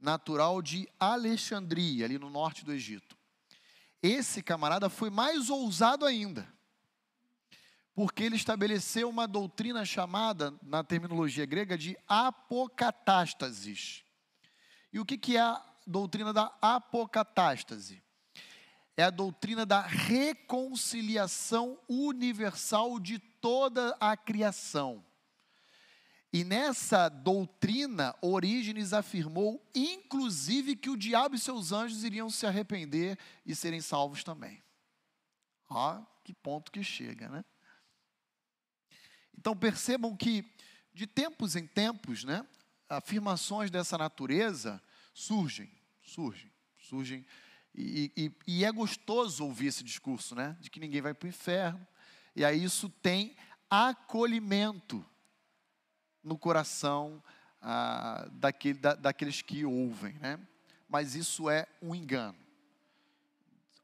natural 0.00 0.62
de 0.62 0.88
Alexandria, 0.98 2.04
ali 2.04 2.18
no 2.18 2.30
norte 2.30 2.64
do 2.64 2.72
Egito. 2.72 3.16
Esse 4.02 4.42
camarada 4.42 4.88
foi 4.88 5.10
mais 5.10 5.50
ousado 5.50 6.06
ainda, 6.06 6.48
porque 7.94 8.22
ele 8.24 8.36
estabeleceu 8.36 9.10
uma 9.10 9.28
doutrina 9.28 9.84
chamada, 9.84 10.54
na 10.62 10.82
terminologia 10.82 11.44
grega, 11.44 11.76
de 11.76 11.98
apocatástasis. 12.08 14.02
E 14.92 14.98
o 14.98 15.04
que, 15.04 15.18
que 15.18 15.36
é 15.36 15.40
a 15.40 15.62
doutrina 15.86 16.32
da 16.32 16.50
apocatástase? 16.62 18.02
É 18.96 19.04
a 19.04 19.10
doutrina 19.10 19.66
da 19.66 19.82
reconciliação 19.82 21.78
universal 21.88 22.98
de 22.98 23.18
toda 23.18 23.96
a 24.00 24.16
criação. 24.16 25.04
E 26.32 26.44
nessa 26.44 27.08
doutrina, 27.08 28.14
Orígenes 28.22 28.92
afirmou, 28.92 29.60
inclusive, 29.74 30.76
que 30.76 30.88
o 30.88 30.96
diabo 30.96 31.34
e 31.34 31.38
seus 31.38 31.72
anjos 31.72 32.04
iriam 32.04 32.30
se 32.30 32.46
arrepender 32.46 33.18
e 33.44 33.54
serem 33.54 33.80
salvos 33.80 34.22
também. 34.22 34.62
Ó, 35.68 36.00
que 36.22 36.32
ponto 36.32 36.70
que 36.70 36.84
chega, 36.84 37.28
né? 37.28 37.44
Então 39.36 39.56
percebam 39.56 40.16
que, 40.16 40.44
de 40.94 41.06
tempos 41.06 41.56
em 41.56 41.66
tempos, 41.66 42.22
né, 42.22 42.46
afirmações 42.88 43.70
dessa 43.70 43.98
natureza 43.98 44.80
surgem, 45.12 45.72
surgem, 46.02 46.52
surgem. 46.78 47.26
E, 47.74 48.12
e, 48.16 48.32
e 48.46 48.64
é 48.64 48.70
gostoso 48.70 49.44
ouvir 49.44 49.68
esse 49.68 49.82
discurso, 49.82 50.34
né? 50.34 50.56
De 50.60 50.70
que 50.70 50.78
ninguém 50.78 51.00
vai 51.00 51.14
para 51.14 51.26
o 51.26 51.30
inferno. 51.30 51.84
E 52.36 52.44
aí 52.44 52.62
isso 52.62 52.88
tem 52.88 53.34
acolhimento 53.68 55.04
no 56.22 56.38
coração 56.38 57.22
ah, 57.60 58.28
daquele, 58.32 58.78
da, 58.78 58.94
daqueles 58.94 59.42
que 59.42 59.64
ouvem, 59.64 60.14
né? 60.14 60.38
Mas 60.88 61.14
isso 61.14 61.48
é 61.48 61.66
um 61.80 61.94
engano. 61.94 62.38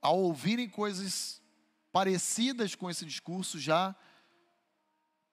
Ao 0.00 0.18
ouvirem 0.18 0.68
coisas 0.68 1.40
parecidas 1.92 2.74
com 2.74 2.90
esse 2.90 3.04
discurso, 3.04 3.58
já, 3.58 3.94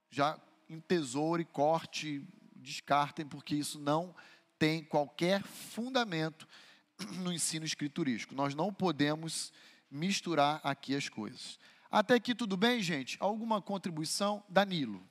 já 0.09 0.39
entesoure, 0.69 1.45
corte, 1.45 2.25
descartem, 2.55 3.25
porque 3.25 3.55
isso 3.55 3.79
não 3.79 4.15
tem 4.57 4.83
qualquer 4.83 5.43
fundamento 5.43 6.47
no 7.19 7.31
ensino 7.31 7.65
escriturístico. 7.65 8.35
Nós 8.35 8.55
não 8.55 8.73
podemos 8.73 9.51
misturar 9.89 10.61
aqui 10.63 10.95
as 10.95 11.09
coisas. 11.09 11.59
Até 11.91 12.15
aqui 12.15 12.33
tudo 12.33 12.57
bem, 12.57 12.81
gente? 12.81 13.17
Alguma 13.19 13.61
contribuição? 13.61 14.43
Danilo. 14.49 15.03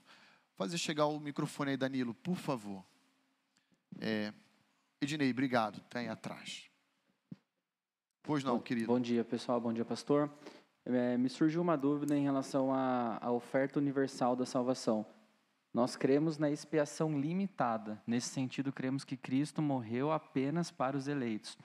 Fazer 0.62 0.78
chegar 0.78 1.06
o 1.06 1.18
microfone 1.18 1.72
aí, 1.72 1.76
Danilo, 1.76 2.14
por 2.14 2.36
favor. 2.36 2.84
É, 4.00 4.32
Ednei, 5.00 5.32
obrigado. 5.32 5.80
Tem 5.90 6.08
atrás. 6.08 6.70
Pois 8.22 8.44
não, 8.44 8.58
bom, 8.58 8.62
querido. 8.62 8.86
Bom 8.86 9.00
dia, 9.00 9.24
pessoal. 9.24 9.60
Bom 9.60 9.72
dia, 9.72 9.84
pastor. 9.84 10.32
É, 10.84 11.16
me 11.16 11.28
surgiu 11.28 11.60
uma 11.60 11.76
dúvida 11.76 12.16
em 12.16 12.22
relação 12.22 12.72
à, 12.72 13.18
à 13.20 13.32
oferta 13.32 13.80
universal 13.80 14.36
da 14.36 14.46
salvação. 14.46 15.04
Nós 15.74 15.96
cremos 15.96 16.38
na 16.38 16.48
expiação 16.48 17.20
limitada. 17.20 18.00
Nesse 18.06 18.28
sentido, 18.28 18.72
cremos 18.72 19.04
que 19.04 19.16
Cristo 19.16 19.60
morreu 19.60 20.12
apenas 20.12 20.70
para 20.70 20.96
os 20.96 21.08
eleitos. 21.08 21.58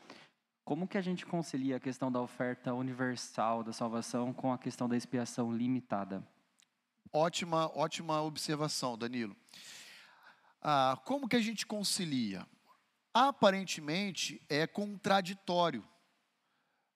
Como 0.65 0.87
que 0.87 0.97
a 0.97 1.01
gente 1.01 1.23
concilia 1.23 1.75
a 1.75 1.79
questão 1.79 2.11
da 2.11 2.19
oferta 2.19 2.73
universal 2.73 3.63
da 3.63 3.71
salvação 3.71 4.33
com 4.33 4.51
a 4.51 4.57
questão 4.57 4.89
da 4.89 4.97
expiação 4.97 5.55
limitada? 5.55 6.27
Ótima, 7.11 7.67
ótima 7.77 8.21
observação, 8.21 8.97
Danilo. 8.97 9.35
Ah, 10.61 10.99
como 11.05 11.27
que 11.27 11.35
a 11.35 11.41
gente 11.41 11.65
concilia? 11.65 12.45
Aparentemente 13.13 14.41
é 14.49 14.67
contraditório, 14.67 15.87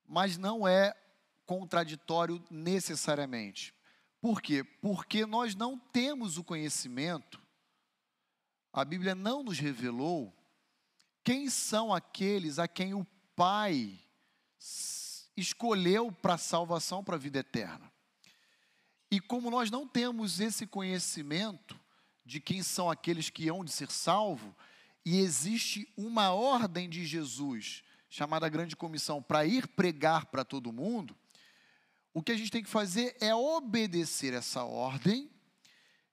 mas 0.07 0.37
não 0.37 0.67
é 0.67 0.93
contraditório 1.45 2.43
necessariamente. 2.49 3.73
Por 4.19 4.41
quê? 4.41 4.63
Porque 4.63 5.25
nós 5.25 5.55
não 5.55 5.77
temos 5.77 6.37
o 6.37 6.43
conhecimento, 6.43 7.41
a 8.71 8.85
Bíblia 8.85 9.15
não 9.15 9.43
nos 9.43 9.59
revelou 9.59 10.33
quem 11.23 11.49
são 11.49 11.93
aqueles 11.93 12.57
a 12.59 12.67
quem 12.67 12.93
o 12.93 13.05
Pai 13.35 13.99
escolheu 15.35 16.11
para 16.11 16.37
salvação, 16.37 17.03
para 17.03 17.15
a 17.15 17.19
vida 17.19 17.39
eterna. 17.39 17.90
E 19.11 19.19
como 19.19 19.51
nós 19.51 19.69
não 19.69 19.85
temos 19.85 20.39
esse 20.39 20.65
conhecimento 20.65 21.77
de 22.25 22.39
quem 22.39 22.63
são 22.63 22.89
aqueles 22.89 23.29
que 23.29 23.49
hão 23.49 23.65
de 23.65 23.71
ser 23.71 23.91
salvos, 23.91 24.53
e 25.05 25.19
existe 25.19 25.91
uma 25.97 26.31
ordem 26.31 26.89
de 26.89 27.05
Jesus, 27.05 27.83
chamada 28.09 28.47
Grande 28.47 28.75
Comissão, 28.75 29.21
para 29.21 29.45
ir 29.45 29.67
pregar 29.67 30.27
para 30.27 30.45
todo 30.45 30.71
mundo, 30.71 31.13
o 32.13 32.23
que 32.23 32.31
a 32.31 32.37
gente 32.37 32.51
tem 32.51 32.63
que 32.63 32.69
fazer 32.69 33.17
é 33.19 33.35
obedecer 33.35 34.33
essa 34.33 34.63
ordem, 34.63 35.29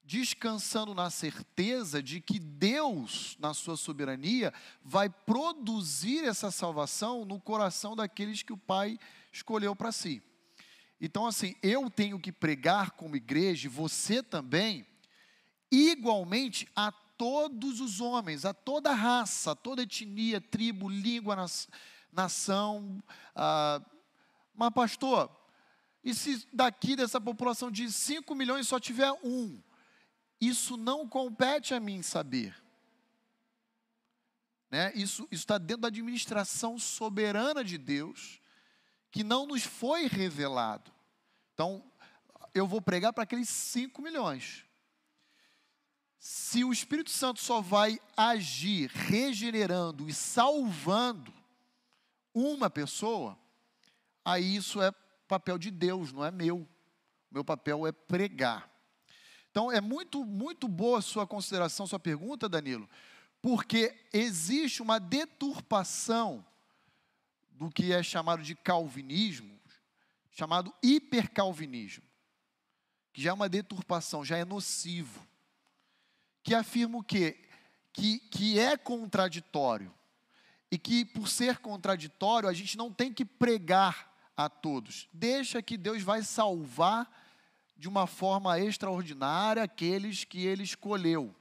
descansando 0.02 0.94
na 0.94 1.10
certeza 1.10 2.02
de 2.02 2.20
que 2.20 2.38
Deus, 2.38 3.36
na 3.38 3.52
sua 3.52 3.76
soberania, 3.76 4.52
vai 4.82 5.10
produzir 5.10 6.24
essa 6.24 6.50
salvação 6.50 7.24
no 7.24 7.38
coração 7.38 7.94
daqueles 7.94 8.42
que 8.42 8.52
o 8.52 8.58
Pai 8.58 8.98
escolheu 9.32 9.76
para 9.76 9.92
si. 9.92 10.22
Então, 11.00 11.26
assim, 11.26 11.54
eu 11.62 11.88
tenho 11.88 12.18
que 12.18 12.32
pregar 12.32 12.92
como 12.92 13.16
igreja, 13.16 13.68
você 13.68 14.22
também, 14.22 14.86
igualmente 15.70 16.68
a 16.74 16.90
todos 16.90 17.80
os 17.80 18.00
homens, 18.00 18.44
a 18.44 18.52
toda 18.52 18.92
raça, 18.92 19.52
a 19.52 19.56
toda 19.56 19.82
etnia, 19.82 20.40
tribo, 20.40 20.88
língua, 20.88 21.36
nação. 22.12 23.02
Ah, 23.34 23.80
mas, 24.54 24.70
pastor, 24.72 25.30
e 26.02 26.14
se 26.14 26.46
daqui 26.52 26.96
dessa 26.96 27.20
população 27.20 27.70
de 27.70 27.90
5 27.92 28.34
milhões 28.34 28.66
só 28.66 28.80
tiver 28.80 29.12
um? 29.22 29.60
Isso 30.40 30.76
não 30.76 31.08
compete 31.08 31.74
a 31.74 31.80
mim 31.80 32.02
saber. 32.02 32.54
Né? 34.70 34.92
Isso 34.94 35.26
está 35.30 35.58
dentro 35.58 35.82
da 35.82 35.88
administração 35.88 36.78
soberana 36.78 37.64
de 37.64 37.78
Deus 37.78 38.40
que 39.10 39.24
não 39.24 39.46
nos 39.46 39.64
foi 39.64 40.06
revelado. 40.06 40.92
Então, 41.54 41.82
eu 42.54 42.66
vou 42.66 42.80
pregar 42.80 43.12
para 43.12 43.24
aqueles 43.24 43.48
5 43.48 44.00
milhões. 44.02 44.64
Se 46.18 46.64
o 46.64 46.72
Espírito 46.72 47.10
Santo 47.10 47.40
só 47.40 47.60
vai 47.60 47.98
agir 48.16 48.90
regenerando 48.90 50.08
e 50.08 50.14
salvando 50.14 51.32
uma 52.34 52.68
pessoa, 52.68 53.38
aí 54.24 54.56
isso 54.56 54.82
é 54.82 54.92
papel 55.26 55.58
de 55.58 55.70
Deus, 55.70 56.12
não 56.12 56.24
é 56.24 56.30
meu. 56.30 56.68
Meu 57.30 57.44
papel 57.44 57.86
é 57.86 57.92
pregar. 57.92 58.68
Então 59.50 59.70
é 59.70 59.80
muito, 59.80 60.24
muito 60.24 60.66
boa 60.66 61.00
sua 61.00 61.26
consideração, 61.26 61.86
sua 61.86 61.98
pergunta, 61.98 62.48
Danilo, 62.48 62.88
porque 63.40 63.94
existe 64.12 64.82
uma 64.82 64.98
deturpação 64.98 66.44
do 67.58 67.68
que 67.68 67.92
é 67.92 68.02
chamado 68.04 68.40
de 68.42 68.54
calvinismo, 68.54 69.60
chamado 70.30 70.72
hipercalvinismo, 70.80 72.04
que 73.12 73.20
já 73.20 73.30
é 73.30 73.32
uma 73.32 73.48
deturpação, 73.48 74.24
já 74.24 74.38
é 74.38 74.44
nocivo, 74.44 75.26
que 76.44 76.54
afirma 76.54 76.98
o 76.98 77.02
quê? 77.02 77.44
Que, 77.92 78.20
que 78.20 78.60
é 78.60 78.76
contraditório, 78.76 79.92
e 80.70 80.78
que 80.78 81.04
por 81.04 81.28
ser 81.28 81.58
contraditório, 81.58 82.48
a 82.48 82.52
gente 82.52 82.78
não 82.78 82.92
tem 82.92 83.12
que 83.12 83.24
pregar 83.24 84.14
a 84.36 84.48
todos, 84.48 85.08
deixa 85.12 85.60
que 85.60 85.76
Deus 85.76 86.00
vai 86.00 86.22
salvar 86.22 87.10
de 87.76 87.88
uma 87.88 88.06
forma 88.06 88.60
extraordinária 88.60 89.64
aqueles 89.64 90.22
que 90.22 90.46
ele 90.46 90.62
escolheu. 90.62 91.34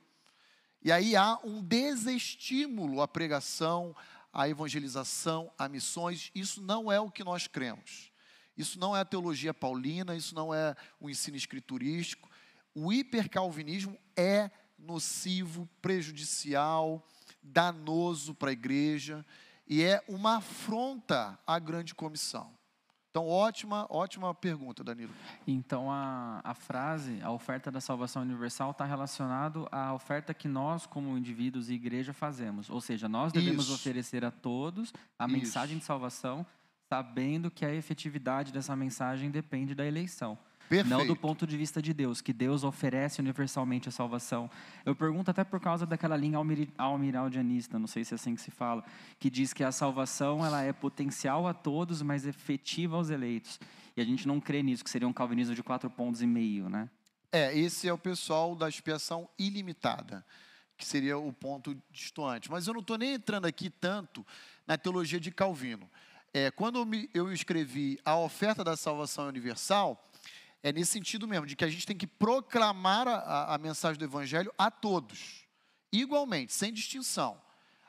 E 0.82 0.92
aí 0.92 1.16
há 1.16 1.38
um 1.44 1.62
desestímulo 1.62 3.02
à 3.02 3.08
pregação, 3.08 3.96
à 4.38 4.48
evangelização, 4.48 5.52
a 5.58 5.68
missões. 5.68 6.32
Isso 6.36 6.62
não 6.62 6.92
é 6.92 7.00
o 7.00 7.10
que 7.10 7.24
nós 7.24 7.48
cremos. 7.48 8.12
Isso 8.56 8.80
não 8.80 8.96
é 8.96 9.02
a 9.02 9.06
teologia 9.06 9.52
paulina, 9.52 10.16
isso 10.16 10.36
não 10.36 10.54
é 10.54 10.76
o 11.00 11.10
ensino 11.10 11.36
escriturístico. 11.36 12.30
O 12.74 12.94
hipercalvinismo 12.94 13.98
é 14.16 14.52
nocivo, 14.78 15.68
prejudicial, 15.82 17.04
danoso 17.42 18.36
para 18.36 18.50
a 18.50 18.54
igreja 18.54 19.26
e 19.68 19.84
é 19.84 20.04
uma 20.08 20.38
afronta 20.38 21.38
à 21.46 21.58
grande 21.58 21.96
comissão. 21.96 22.57
Então, 23.18 23.28
ótima, 23.28 23.88
ótima 23.90 24.32
pergunta, 24.36 24.84
Danilo. 24.84 25.12
Então, 25.48 25.92
a, 25.92 26.40
a 26.44 26.54
frase, 26.54 27.20
a 27.24 27.32
oferta 27.32 27.72
da 27.72 27.82
salvação 27.82 28.22
universal, 28.22 28.70
está 28.70 28.86
relacionado 28.86 29.68
à 29.72 29.92
oferta 29.92 30.36
que 30.36 30.48
nós, 30.48 30.86
como 30.86 31.18
indivíduos 31.18 31.68
e 31.68 31.74
igreja, 31.74 32.14
fazemos. 32.14 32.70
Ou 32.70 32.80
seja, 32.80 33.10
nós 33.10 33.34
devemos 33.34 33.66
Isso. 33.66 33.74
oferecer 33.74 34.24
a 34.24 34.30
todos 34.30 34.94
a 35.18 35.26
Isso. 35.26 35.36
mensagem 35.36 35.80
de 35.80 35.84
salvação, 35.84 36.46
sabendo 36.88 37.50
que 37.50 37.66
a 37.66 37.74
efetividade 37.74 38.54
dessa 38.54 38.76
mensagem 38.76 39.32
depende 39.32 39.74
da 39.74 39.84
eleição. 39.84 40.38
Perfeito. 40.70 40.90
Não 40.90 41.06
do 41.08 41.16
ponto 41.16 41.48
de 41.48 41.56
vista 41.56 41.82
de 41.82 41.94
Deus, 41.94 42.20
que 42.20 42.34
Deus 42.34 42.64
oferece 42.64 43.22
universalmente 43.22 43.88
a 43.88 43.92
salvação. 43.92 44.50
Eu 44.86 44.94
pergunto 44.96 45.32
até 45.32 45.44
por 45.44 45.60
causa 45.62 45.86
daquela 45.86 46.18
linha 46.18 46.38
almiri- 46.38 46.74
almiraldianista, 46.78 47.80
não 47.80 47.88
sei 47.88 48.04
se 48.04 48.14
é 48.14 48.16
assim 48.16 48.36
que 48.36 48.42
se 48.42 48.52
fala, 48.52 48.84
que 49.18 49.30
diz 49.30 49.54
que 49.54 49.64
a 49.64 49.72
salvação 49.72 50.46
ela 50.46 50.62
é 50.62 50.74
potencial 50.74 51.48
a 51.48 51.54
todos, 51.54 52.02
mas 52.02 52.26
efetiva 52.26 52.98
aos 52.98 53.10
eleitos. 53.10 53.60
E 53.96 54.02
a 54.02 54.04
gente 54.04 54.28
não 54.28 54.40
crê 54.42 54.62
nisso, 54.62 54.84
que 54.84 54.90
seria 54.90 55.08
um 55.08 55.14
calvinismo 55.14 55.56
de 55.56 55.64
quatro 55.64 55.90
pontos 55.90 56.22
e 56.22 56.28
meio, 56.28 56.70
né? 56.70 56.90
É, 57.32 57.58
esse 57.58 57.88
é 57.88 57.94
o 57.94 57.98
pessoal 57.98 58.56
da 58.56 58.68
expiação 58.70 59.28
ilimitada, 59.40 60.26
que 60.78 60.86
seria 60.86 61.18
o 61.18 61.32
ponto 61.34 61.76
distoante. 61.92 62.52
Mas 62.52 62.68
eu 62.68 62.74
não 62.74 62.82
estou 62.82 62.98
nem 62.98 63.14
entrando 63.14 63.46
aqui 63.46 63.70
tanto 63.70 64.26
na 64.68 64.78
teologia 64.78 65.20
de 65.20 65.32
Calvino. 65.32 65.90
É, 66.34 66.52
quando 66.52 66.78
eu, 66.80 66.86
me- 66.86 67.10
eu 67.14 67.32
escrevi 67.32 68.00
a 68.06 68.16
oferta 68.18 68.64
da 68.64 68.76
salvação 68.78 69.28
universal, 69.28 70.10
é 70.64 70.72
nesse 70.72 70.92
sentido 70.92 71.28
mesmo, 71.28 71.46
de 71.46 71.56
que 71.56 71.64
a 71.64 71.70
gente 71.70 71.86
tem 71.86 71.96
que 71.98 72.08
proclamar 72.08 73.08
a, 73.08 73.54
a- 73.54 73.58
mensagem 73.58 73.98
do 73.98 74.06
Evangelho 74.06 74.52
a 74.58 74.70
todos, 74.72 75.46
igualmente, 75.92 76.54
sem 76.54 76.74
distinção. 76.74 77.42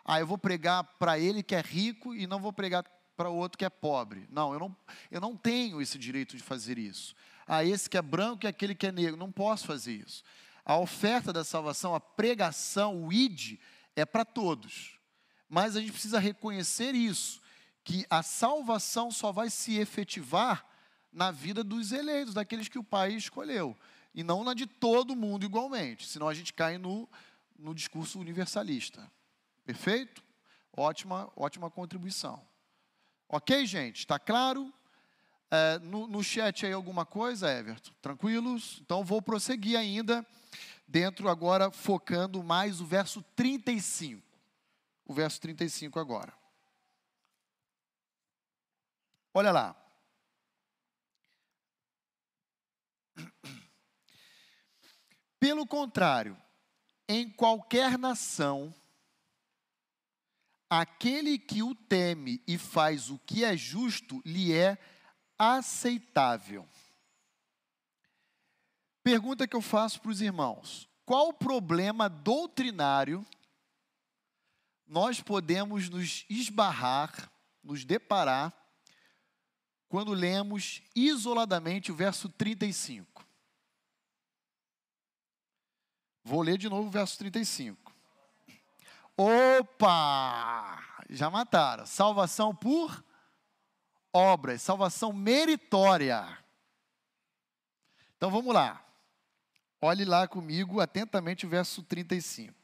Ah, 0.05 0.21
eu 0.21 0.27
vou 0.27 0.39
pregar 0.39 0.85
para 0.99 1.19
ele 1.19 1.43
que 1.43 1.55
é 1.55 1.61
rico 1.61 2.15
e 2.15 2.27
não 2.27 2.41
vou 2.41 2.53
pregar 2.53 2.85
para 3.17 3.29
o 3.29 3.37
outro 3.37 3.59
que 3.59 3.65
é 3.65 3.71
pobre. 3.71 4.27
Não 4.31 4.53
eu, 4.53 4.59
não, 4.61 4.77
eu 5.11 5.21
não 5.21 5.37
tenho 5.37 5.83
esse 5.83 5.99
direito 5.99 6.37
de 6.37 6.43
fazer 6.43 6.79
isso. 6.79 7.15
Ah, 7.47 7.65
esse 7.65 7.91
que 7.91 7.97
é 7.97 8.03
branco 8.03 8.47
e 8.47 8.49
aquele 8.49 8.75
que 8.75 8.87
é 8.87 8.93
negro. 8.93 9.17
Não 9.17 9.33
posso 9.33 9.67
fazer 9.67 9.93
isso. 9.93 10.23
A 10.65 10.77
oferta 10.79 11.33
da 11.33 11.43
salvação, 11.45 11.95
a 11.95 12.01
pregação, 12.01 13.05
o 13.05 13.13
id, 13.13 13.59
é 13.97 14.05
para 14.07 14.25
todos. 14.25 14.99
Mas 15.49 15.75
a 15.77 15.81
gente 15.81 15.93
precisa 15.93 16.19
reconhecer 16.19 16.95
isso, 16.95 17.41
que 17.83 18.07
a 18.11 18.23
salvação 18.23 19.11
só 19.11 19.33
vai 19.33 19.49
se 19.51 19.79
efetivar 19.79 20.65
na 21.13 21.31
vida 21.31 21.65
dos 21.65 21.93
eleitos, 21.93 22.35
daqueles 22.35 22.69
que 22.69 22.79
o 22.79 22.85
Pai 22.85 23.13
escolheu, 23.13 23.77
e 24.15 24.23
não 24.23 24.45
na 24.45 24.55
de 24.55 24.67
todo 24.67 25.17
mundo 25.17 25.45
igualmente, 25.45 26.07
senão 26.07 26.29
a 26.29 26.35
gente 26.35 26.53
cai 26.53 26.79
no, 26.79 27.09
no 27.59 27.75
discurso 27.75 28.19
universalista. 28.19 29.11
Perfeito? 29.65 30.23
Ótima, 30.77 31.31
ótima 31.37 31.71
contribuição. 31.71 32.43
Ok, 33.29 33.67
gente? 33.67 34.01
Está 34.01 34.19
claro? 34.19 34.73
É, 35.51 35.79
no, 35.81 36.07
no 36.07 36.23
chat 36.23 36.65
aí 36.65 36.73
alguma 36.73 37.05
coisa, 37.05 37.51
Everton? 37.51 37.93
Tranquilos? 38.01 38.81
Então 38.83 39.05
vou 39.05 39.21
prosseguir 39.21 39.79
ainda, 39.79 40.27
dentro 40.87 41.29
agora, 41.29 41.71
focando 41.71 42.43
mais 42.43 42.81
o 42.81 42.87
verso 42.87 43.23
35. 43.35 44.23
O 45.05 45.13
verso 45.13 45.41
35 45.41 45.99
agora. 45.99 46.33
Olha 49.33 49.51
lá. 49.51 49.77
Pelo 55.41 55.67
contrário, 55.67 56.37
em 57.09 57.31
qualquer 57.31 57.97
nação, 57.97 58.75
aquele 60.69 61.39
que 61.39 61.63
o 61.63 61.75
teme 61.75 62.43
e 62.47 62.59
faz 62.59 63.09
o 63.11 63.19
que 63.19 63.45
é 63.45 63.57
justo 63.57 64.21
lhe 64.25 64.53
é 64.53 64.77
aceitável. 65.39 66.69
Pergunta 69.03 69.47
que 69.47 69.57
eu 69.57 69.63
faço 69.63 70.01
para 70.01 70.11
os 70.11 70.21
irmãos: 70.21 70.89
qual 71.07 71.33
problema 71.33 72.09
doutrinário 72.09 73.25
nós 74.87 75.21
podemos 75.23 75.89
nos 75.89 76.27
esbarrar, 76.29 77.31
nos 77.63 77.85
deparar, 77.85 78.53
quando 79.89 80.13
lemos 80.13 80.83
isoladamente 80.95 81.93
o 81.93 81.95
verso 81.95 82.29
35? 82.29 83.28
Vou 86.25 86.43
ler 86.43 86.59
de 86.59 86.69
novo 86.69 86.89
o 86.89 86.91
verso 86.91 87.19
35. 87.19 87.93
Opa! 89.17 90.83
Já 91.11 91.31
mataram. 91.31 91.87
Salvação 91.87 92.55
por 92.55 93.05
obras, 94.13 94.63
salvação 94.63 95.13
meritória. 95.13 96.39
Então 98.17 98.31
vamos 98.31 98.53
lá. 98.53 98.85
Olhe 99.81 100.05
lá 100.05 100.27
comigo 100.27 100.81
atentamente 100.81 101.47
o 101.47 101.49
verso 101.49 101.83
35. 101.83 102.55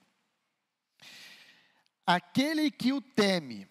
Aquele 2.06 2.70
que 2.70 2.92
o 2.92 3.00
teme 3.00 3.68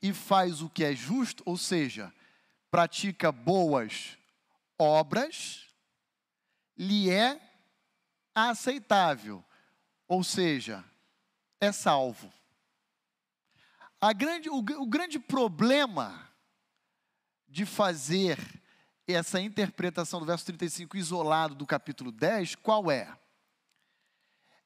e 0.00 0.12
faz 0.12 0.62
o 0.62 0.70
que 0.70 0.84
é 0.84 0.94
justo, 0.94 1.42
ou 1.46 1.56
seja, 1.56 2.12
pratica 2.70 3.32
boas 3.32 4.16
obras, 4.78 5.66
lhe 6.76 7.10
é 7.10 7.40
aceitável, 8.34 9.44
ou 10.08 10.24
seja, 10.24 10.84
é 11.60 11.70
salvo. 11.70 12.32
Grande, 14.16 14.50
o, 14.50 14.56
o 14.58 14.86
grande 14.86 15.18
problema 15.18 16.28
de 17.48 17.64
fazer 17.64 18.38
essa 19.06 19.40
interpretação 19.40 20.20
do 20.20 20.26
verso 20.26 20.44
35 20.46 20.96
isolado 20.96 21.54
do 21.54 21.66
capítulo 21.66 22.10
10, 22.10 22.56
qual 22.56 22.90
é? 22.90 23.16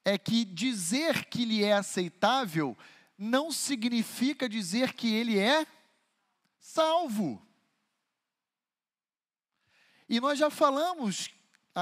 É 0.03 0.17
que 0.17 0.43
dizer 0.43 1.25
que 1.25 1.45
lhe 1.45 1.63
é 1.63 1.73
aceitável 1.73 2.77
não 3.17 3.51
significa 3.51 4.47
dizer 4.47 4.93
que 4.93 5.13
ele 5.13 5.37
é 5.37 5.67
salvo. 6.59 7.45
E 10.07 10.19
nós 10.19 10.39
já 10.39 10.49
falamos 10.49 11.29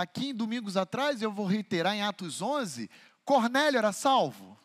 aqui 0.01 0.29
em 0.29 0.35
domingos 0.35 0.77
atrás, 0.77 1.21
eu 1.21 1.31
vou 1.31 1.45
reiterar 1.45 1.95
em 1.95 2.01
Atos 2.01 2.41
11, 2.41 2.89
Cornélio 3.25 3.77
era 3.77 3.91
salvo. 3.91 4.57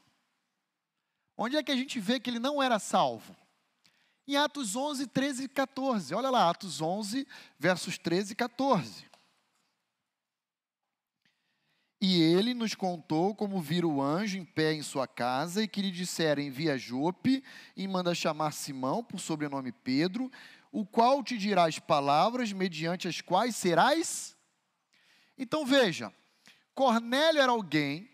Onde 1.37 1.57
é 1.57 1.63
que 1.63 1.73
a 1.73 1.77
gente 1.77 1.99
vê 1.99 2.21
que 2.21 2.31
ele 2.31 2.39
não 2.39 2.63
era 2.63 2.79
salvo? 2.79 3.35
Em 4.27 4.37
Atos 4.37 4.77
11, 4.77 5.07
13 5.09 5.45
e 5.45 5.49
14. 5.49 6.15
Olha 6.15 6.31
lá, 6.31 6.49
Atos 6.49 6.81
11, 6.81 7.27
versos 7.59 7.99
13 7.99 8.33
e 8.33 8.37
14. 8.37 9.13
E 12.01 12.21
ele 12.21 12.53
nos 12.53 12.75
contou 12.75 13.33
como 13.33 13.61
vira 13.61 13.87
o 13.87 14.03
anjo 14.03 14.37
em 14.37 14.45
pé 14.45 14.73
em 14.73 14.83
sua 14.83 15.07
casa 15.07 15.63
e 15.63 15.69
que 15.69 15.81
lhe 15.81 15.91
disseram: 15.91 16.43
envia 16.43 16.77
Jope 16.77 17.45
e 17.77 17.87
manda 17.87 18.15
chamar 18.15 18.53
Simão, 18.53 19.05
por 19.05 19.21
sobrenome 19.21 19.71
Pedro, 19.71 20.31
o 20.73 20.85
qual 20.85 21.23
te 21.23 21.39
dirá 21.39 21.67
as 21.67 21.79
palavras 21.79 22.53
mediante 22.53 23.07
as 23.07 23.21
quais 23.21 23.55
serás. 23.55 24.32
Então 25.37 25.65
veja, 25.65 26.13
Cornélio 26.75 27.41
era 27.41 27.53
alguém, 27.53 28.11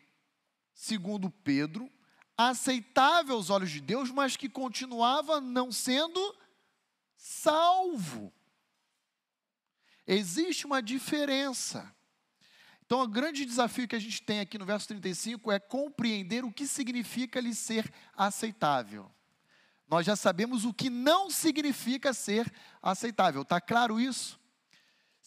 segundo 0.73 1.31
Pedro, 1.31 1.91
aceitável 2.37 3.35
aos 3.35 3.51
olhos 3.51 3.71
de 3.71 3.81
Deus, 3.81 4.11
mas 4.11 4.37
que 4.37 4.49
continuava 4.49 5.41
não 5.41 5.73
sendo 5.73 6.37
salvo. 7.17 8.33
Existe 10.07 10.65
uma 10.65 10.81
diferença. 10.81 11.95
Então, 12.87 13.03
o 13.03 13.07
grande 13.07 13.45
desafio 13.45 13.87
que 13.87 13.97
a 13.97 13.99
gente 13.99 14.23
tem 14.23 14.41
aqui 14.41 14.57
no 14.57 14.65
verso 14.65 14.89
35 14.89 15.53
é 15.53 15.59
compreender 15.59 16.43
o 16.43 16.51
que 16.51 16.67
significa 16.67 17.39
lhe 17.39 17.55
ser 17.55 17.93
aceitável. 18.17 19.13
nós 19.87 20.07
já 20.07 20.17
sabemos 20.17 20.65
o 20.65 20.73
que 20.73 20.89
não 20.89 21.31
significa 21.31 22.15
ser 22.15 22.51
aceitável. 22.81 23.43
Está 23.43 23.61
claro 23.61 24.01
isso? 24.01 24.41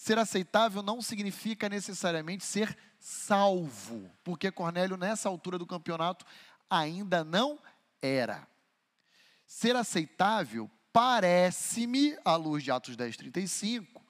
Ser 0.01 0.17
aceitável 0.17 0.81
não 0.81 0.99
significa 0.99 1.69
necessariamente 1.69 2.43
ser 2.43 2.75
salvo, 2.97 4.09
porque 4.23 4.49
Cornélio, 4.49 4.97
nessa 4.97 5.29
altura 5.29 5.59
do 5.59 5.67
campeonato, 5.67 6.25
ainda 6.67 7.23
não 7.23 7.59
era. 8.01 8.47
Ser 9.45 9.75
aceitável 9.75 10.67
parece-me, 10.91 12.17
à 12.25 12.35
luz 12.35 12.63
de 12.63 12.71
Atos 12.71 12.95
10, 12.95 13.15
35, 13.15 14.03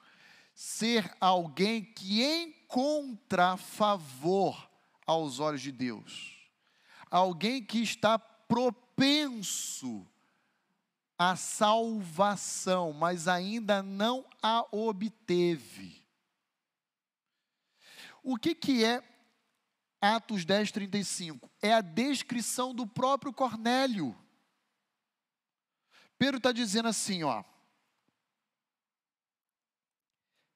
ser 0.54 1.14
alguém 1.20 1.84
que 1.84 2.24
encontra 2.24 3.58
favor 3.58 4.70
aos 5.06 5.40
olhos 5.40 5.60
de 5.60 5.70
Deus. 5.70 6.38
Alguém 7.10 7.62
que 7.62 7.82
está 7.82 8.18
propenso 8.18 10.06
à 11.18 11.36
salvação, 11.36 12.92
mas 12.92 13.28
ainda 13.28 13.82
não 13.82 14.24
a 14.42 14.66
obteve. 14.70 16.02
O 18.22 18.36
que, 18.36 18.54
que 18.54 18.84
é 18.84 19.02
Atos 20.00 20.44
10, 20.44 20.72
35? 20.72 21.50
É 21.60 21.72
a 21.72 21.80
descrição 21.80 22.74
do 22.74 22.86
próprio 22.86 23.32
Cornélio. 23.32 24.16
Pedro 26.18 26.38
está 26.38 26.52
dizendo 26.52 26.88
assim, 26.88 27.22
ó. 27.22 27.44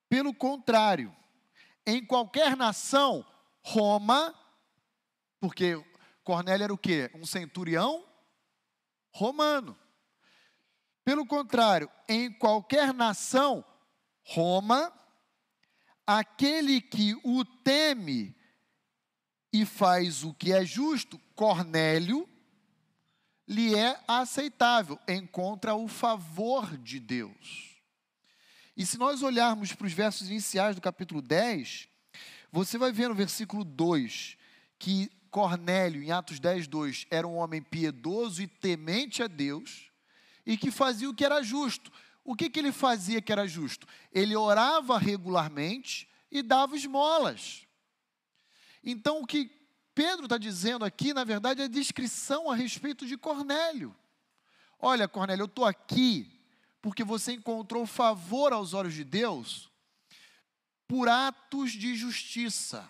Pelo 0.08 0.32
contrário, 0.32 1.14
em 1.84 2.04
qualquer 2.04 2.56
nação, 2.56 3.26
Roma, 3.62 4.34
porque 5.40 5.74
Cornélio 6.22 6.64
era 6.64 6.74
o 6.74 6.78
quê? 6.78 7.10
Um 7.14 7.26
centurião 7.26 8.04
romano. 9.12 9.76
Pelo 11.06 11.24
contrário, 11.24 11.88
em 12.08 12.32
qualquer 12.32 12.92
nação, 12.92 13.64
Roma, 14.24 14.92
aquele 16.04 16.80
que 16.80 17.14
o 17.22 17.44
teme 17.44 18.34
e 19.52 19.64
faz 19.64 20.24
o 20.24 20.34
que 20.34 20.52
é 20.52 20.64
justo, 20.64 21.16
Cornélio, 21.36 22.28
lhe 23.46 23.72
é 23.72 24.02
aceitável, 24.08 24.98
encontra 25.06 25.76
o 25.76 25.86
favor 25.86 26.76
de 26.76 26.98
Deus. 26.98 27.80
E 28.76 28.84
se 28.84 28.98
nós 28.98 29.22
olharmos 29.22 29.72
para 29.72 29.86
os 29.86 29.92
versos 29.92 30.28
iniciais 30.28 30.74
do 30.74 30.82
capítulo 30.82 31.22
10, 31.22 31.88
você 32.50 32.76
vai 32.76 32.90
ver 32.90 33.08
no 33.08 33.14
versículo 33.14 33.62
2 33.62 34.36
que 34.76 35.08
Cornélio, 35.30 36.02
em 36.02 36.10
Atos 36.10 36.40
10, 36.40 36.66
2, 36.66 37.06
era 37.12 37.28
um 37.28 37.36
homem 37.36 37.62
piedoso 37.62 38.42
e 38.42 38.48
temente 38.48 39.22
a 39.22 39.28
Deus 39.28 39.85
e 40.46 40.56
que 40.56 40.70
fazia 40.70 41.10
o 41.10 41.14
que 41.14 41.24
era 41.24 41.42
justo. 41.42 41.92
O 42.24 42.34
que, 42.34 42.48
que 42.48 42.58
ele 42.58 42.72
fazia 42.72 43.20
que 43.20 43.32
era 43.32 43.46
justo? 43.46 43.86
Ele 44.12 44.36
orava 44.36 44.98
regularmente 44.98 46.08
e 46.30 46.42
dava 46.42 46.76
esmolas. 46.76 47.66
Então, 48.82 49.20
o 49.20 49.26
que 49.26 49.50
Pedro 49.94 50.24
está 50.24 50.38
dizendo 50.38 50.84
aqui, 50.84 51.12
na 51.12 51.24
verdade, 51.24 51.62
é 51.62 51.68
descrição 51.68 52.50
a 52.50 52.54
respeito 52.54 53.06
de 53.06 53.16
Cornélio. 53.16 53.94
Olha, 54.78 55.08
Cornélio, 55.08 55.42
eu 55.42 55.46
estou 55.46 55.64
aqui 55.64 56.32
porque 56.80 57.02
você 57.02 57.32
encontrou 57.32 57.86
favor 57.86 58.52
aos 58.52 58.74
olhos 58.74 58.94
de 58.94 59.02
Deus 59.02 59.70
por 60.86 61.08
atos 61.08 61.72
de 61.72 61.96
justiça. 61.96 62.88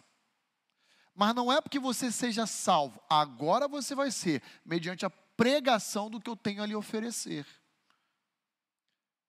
Mas 1.14 1.34
não 1.34 1.50
é 1.50 1.62
porque 1.62 1.78
você 1.78 2.12
seja 2.12 2.46
salvo, 2.46 3.02
agora 3.08 3.66
você 3.66 3.94
vai 3.94 4.10
ser, 4.10 4.42
mediante 4.64 5.06
a 5.06 5.10
pregação 5.36 6.10
do 6.10 6.20
que 6.20 6.30
eu 6.30 6.36
tenho 6.36 6.62
a 6.62 6.66
lhe 6.66 6.74
oferecer. 6.74 7.46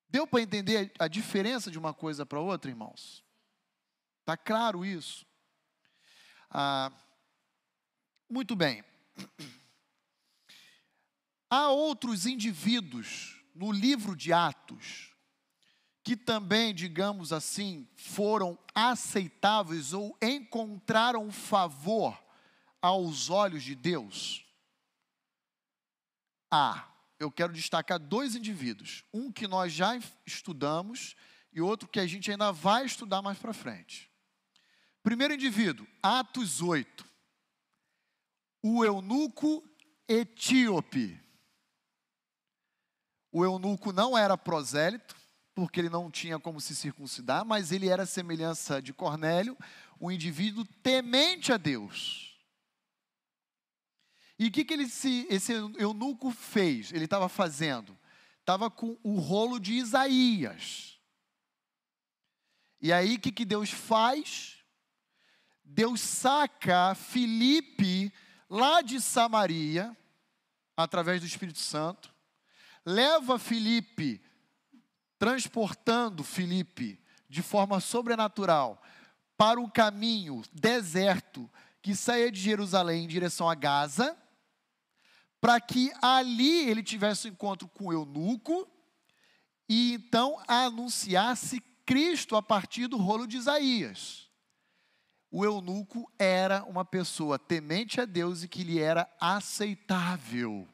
Deu 0.10 0.26
para 0.26 0.42
entender 0.42 0.92
a 0.98 1.08
diferença 1.08 1.70
de 1.70 1.78
uma 1.78 1.94
coisa 1.94 2.26
para 2.26 2.40
outra, 2.40 2.72
irmãos? 2.72 3.24
Está 4.22 4.38
claro 4.38 4.86
isso? 4.86 5.26
Ah, 6.50 6.92
muito 8.30 8.56
bem. 8.56 8.84
Há 11.50 11.70
outros 11.70 12.26
indivíduos 12.26 13.42
no 13.54 13.72
livro 13.72 14.16
de 14.16 14.32
Atos 14.32 15.14
que 16.08 16.16
também, 16.16 16.74
digamos 16.74 17.34
assim, 17.34 17.86
foram 17.94 18.58
aceitáveis 18.74 19.92
ou 19.92 20.18
encontraram 20.22 21.30
favor 21.30 22.18
aos 22.82 23.30
olhos 23.30 23.62
de 23.62 23.76
Deus? 23.76 24.47
Há. 26.52 26.88
Eu 27.20 27.32
quero 27.32 27.54
destacar 27.54 28.00
dois 28.00 28.36
indivíduos. 28.36 29.04
Um 29.14 29.32
que 29.32 29.48
nós 29.48 29.74
já 29.74 30.00
estudamos 30.26 31.16
e 31.52 31.62
outro 31.62 31.88
que 31.88 32.00
a 32.00 32.08
gente 32.08 32.30
ainda 32.30 32.52
vai 32.52 32.86
estudar 32.86 33.22
mais 33.22 33.38
para 33.38 33.54
frente. 33.54 34.12
Primeiro 35.02 35.34
indivíduo, 35.34 35.88
Atos 36.04 36.62
8 36.62 37.08
o 38.62 38.84
eunuco 38.84 39.64
etíope. 40.08 41.20
O 43.32 43.44
eunuco 43.44 43.92
não 43.92 44.18
era 44.18 44.38
prosélito, 44.38 45.16
porque 45.54 45.80
ele 45.80 45.90
não 45.90 46.10
tinha 46.12 46.40
como 46.40 46.60
se 46.60 46.76
circuncidar, 46.76 47.46
mas 47.46 47.72
ele 47.72 47.88
era 47.88 48.06
semelhança 48.06 48.82
de 48.82 48.94
Cornélio, 48.94 49.58
um 50.00 50.12
indivíduo 50.12 50.66
temente 50.84 51.52
a 51.52 51.58
Deus. 51.58 52.37
E 54.40 54.48
o 54.48 54.52
que, 54.52 54.64
que 54.64 54.74
ele 54.74 54.88
se, 54.88 55.26
esse 55.30 55.52
eunuco 55.52 56.32
fez? 56.32 56.92
Ele 56.92 57.06
estava 57.06 57.28
fazendo? 57.28 57.98
Estava 58.40 58.70
com 58.70 58.98
o 59.04 59.20
rolo 59.20 59.60
de 59.60 59.74
Isaías. 59.74 61.00
E 62.80 62.94
aí 62.94 63.16
o 63.16 63.20
que, 63.20 63.32
que 63.32 63.46
Deus 63.46 63.72
faz? 63.72 64.58
Deus 65.64 66.00
saca 66.00 66.96
Filipe 66.96 68.14
lá 68.50 68.82
de 68.82 69.02
Samaria, 69.02 69.96
através 70.76 71.20
do 71.20 71.28
Espírito 71.28 71.60
Santo, 71.60 72.14
leva 72.86 73.38
Filipe, 73.38 74.22
transportando 75.18 76.24
Filipe 76.24 77.02
de 77.28 77.42
forma 77.42 77.80
sobrenatural 77.80 78.82
para 79.36 79.60
um 79.60 79.70
caminho 79.70 80.42
deserto 80.54 81.50
que 81.82 81.96
saía 81.96 82.32
de 82.32 82.40
Jerusalém 82.40 83.04
em 83.04 83.08
direção 83.08 83.50
a 83.50 83.56
Gaza, 83.56 84.18
para 85.40 85.60
que 85.62 85.92
ali 86.02 86.70
ele 86.70 86.82
tivesse 86.82 87.28
um 87.28 87.32
encontro 87.32 87.68
com 87.68 87.86
o 87.86 87.94
eunuco 87.94 88.68
e 89.70 89.94
então 89.94 90.42
anunciasse 90.48 91.62
Cristo 91.86 92.36
a 92.36 92.42
partir 92.42 92.88
do 92.88 92.98
rolo 92.98 93.28
de 93.28 93.38
Isaías 93.38 94.28
o 95.30 95.44
eunuco 95.44 96.12
era 96.18 96.64
uma 96.64 96.86
pessoa 96.86 97.38
temente 97.38 98.00
a 98.00 98.06
Deus 98.06 98.44
e 98.44 98.48
que 98.48 98.64
lhe 98.64 98.80
era 98.80 99.08
aceitável. 99.20 100.68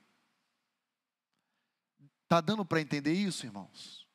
Está 2.24 2.40
dando 2.40 2.66
para 2.66 2.82
entender 2.82 3.14
isso, 3.14 3.46
irmãos? 3.46 4.08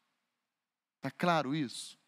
Está 0.96 1.10
claro 1.10 1.54
isso? 1.54 1.98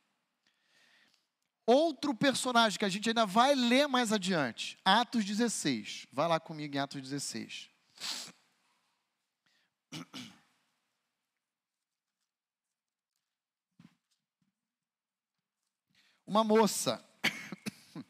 Outro 1.67 2.15
personagem 2.15 2.79
que 2.79 2.85
a 2.85 2.89
gente 2.89 3.09
ainda 3.09 3.27
vai 3.27 3.55
ler 3.55 3.87
mais 3.87 4.13
adiante, 4.13 4.77
Atos 4.85 5.25
16. 5.25 6.07
Vai 6.13 6.27
lá 6.27 6.41
comigo 6.41 6.75
em 6.75 6.79
Atos 6.79 7.01
16. 7.01 7.71
Uma 16.27 16.45
moça 16.45 17.05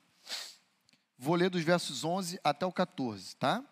Vou 1.19 1.35
ler 1.35 1.51
dos 1.51 1.63
versos 1.63 2.05
11 2.05 2.41
até 2.43 2.65
o 2.65 2.73
14, 2.73 3.37
tá? 3.37 3.63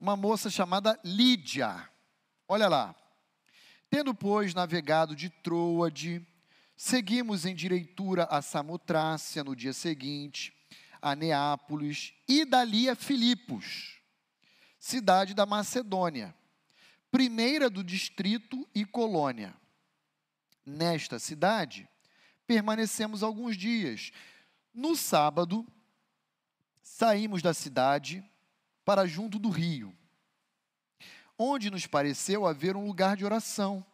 Uma 0.00 0.16
moça 0.16 0.50
chamada 0.50 0.98
Lídia. 1.04 1.88
Olha 2.48 2.68
lá. 2.68 2.94
Tendo, 3.88 4.14
pois, 4.14 4.54
navegado 4.54 5.14
de 5.14 5.28
Troade, 5.28 6.26
seguimos 6.76 7.44
em 7.44 7.54
direitura 7.54 8.24
a 8.24 8.40
Samotrácia 8.40 9.44
no 9.44 9.54
dia 9.54 9.72
seguinte, 9.72 10.52
a 11.02 11.16
Neápolis 11.16 12.14
e 12.28 12.44
dali 12.44 12.88
a 12.88 12.94
Filipos, 12.94 14.00
cidade 14.78 15.34
da 15.34 15.44
Macedônia, 15.44 16.34
primeira 17.10 17.68
do 17.68 17.82
distrito 17.82 18.66
e 18.72 18.84
colônia. 18.84 19.54
Nesta 20.64 21.18
cidade, 21.18 21.88
permanecemos 22.46 23.24
alguns 23.24 23.56
dias 23.56 24.12
no 24.72 24.94
sábado, 24.94 25.66
saímos 26.80 27.42
da 27.42 27.52
cidade 27.52 28.24
para 28.84 29.06
junto 29.06 29.38
do 29.38 29.50
rio, 29.50 29.94
onde 31.36 31.68
nos 31.68 31.86
pareceu 31.86 32.46
haver 32.46 32.76
um 32.76 32.86
lugar 32.86 33.16
de 33.16 33.24
oração. 33.24 33.84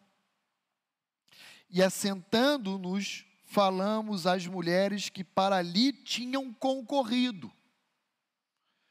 E 1.71 1.83
assentando-nos, 1.83 3.25
falamos 3.49 4.27
às 4.27 4.47
mulheres 4.47 5.09
que 5.09 5.25
para 5.25 5.57
ali 5.57 5.91
tinham 5.93 6.53
concorrido. 6.53 7.51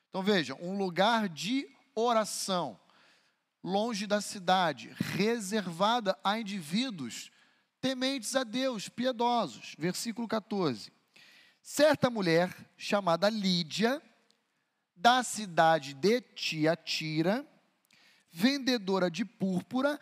Então 0.09 0.23
veja, 0.23 0.55
um 0.55 0.77
lugar 0.77 1.29
de 1.29 1.69
oração. 1.95 2.79
longe 3.63 4.07
da 4.07 4.21
cidade, 4.21 4.95
reservada 4.97 6.17
a 6.23 6.39
indivíduos 6.39 7.29
tementes 7.81 8.35
a 8.35 8.43
Deus, 8.43 8.87
piedosos. 8.87 9.75
Versículo 9.77 10.27
14. 10.27 10.91
Certa 11.61 12.09
mulher 12.09 12.55
chamada 12.77 13.29
Lídia, 13.29 14.01
da 14.95 15.21
cidade 15.21 15.93
de 15.93 16.21
Tiatira, 16.21 17.45
vendedora 18.31 19.11
de 19.11 19.25
púrpura, 19.25 19.99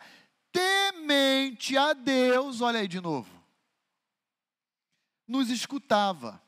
temente 0.52 1.76
a 1.76 1.92
Deus, 1.92 2.60
olha 2.60 2.80
aí 2.80 2.88
de 2.88 3.00
novo, 3.00 3.35
nos 5.26 5.50
escutava. 5.50 6.42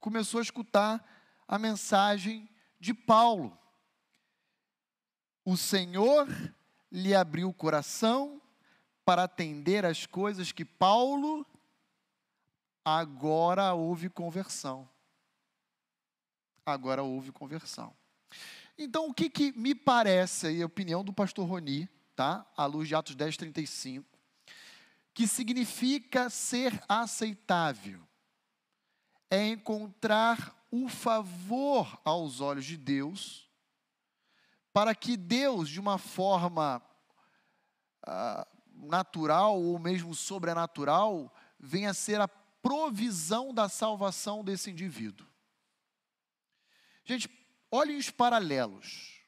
Começou 0.00 0.38
a 0.38 0.42
escutar 0.42 1.04
a 1.46 1.58
mensagem 1.58 2.48
de 2.78 2.92
Paulo. 2.92 3.56
O 5.44 5.56
Senhor 5.56 6.26
lhe 6.90 7.14
abriu 7.14 7.48
o 7.48 7.54
coração 7.54 8.40
para 9.04 9.24
atender 9.24 9.84
as 9.84 10.06
coisas 10.06 10.52
que 10.52 10.64
Paulo 10.64 11.46
agora 12.84 13.72
houve 13.74 14.08
conversão. 14.08 14.88
Agora 16.64 17.02
houve 17.02 17.32
conversão. 17.32 17.94
Então, 18.76 19.08
o 19.08 19.14
que, 19.14 19.28
que 19.28 19.52
me 19.52 19.74
parece 19.74 20.48
aí, 20.48 20.62
a 20.62 20.66
opinião 20.66 21.02
do 21.02 21.12
pastor 21.12 21.48
Roni, 21.48 21.88
tá? 22.14 22.46
À 22.56 22.66
luz 22.66 22.86
de 22.86 22.94
Atos 22.94 23.14
10, 23.14 23.36
35, 23.36 24.17
que 25.18 25.26
significa 25.26 26.30
ser 26.30 26.80
aceitável, 26.88 28.00
é 29.28 29.48
encontrar 29.48 30.56
o 30.70 30.88
favor 30.88 32.00
aos 32.04 32.40
olhos 32.40 32.64
de 32.64 32.76
Deus, 32.76 33.50
para 34.72 34.94
que 34.94 35.16
Deus, 35.16 35.70
de 35.70 35.80
uma 35.80 35.98
forma 35.98 36.80
ah, 38.06 38.46
natural 38.72 39.60
ou 39.60 39.76
mesmo 39.76 40.14
sobrenatural, 40.14 41.34
venha 41.58 41.90
a 41.90 41.94
ser 41.94 42.20
a 42.20 42.28
provisão 42.28 43.52
da 43.52 43.68
salvação 43.68 44.44
desse 44.44 44.70
indivíduo. 44.70 45.26
Gente, 47.04 47.28
olhem 47.72 47.96
os 47.96 48.08
paralelos. 48.08 49.20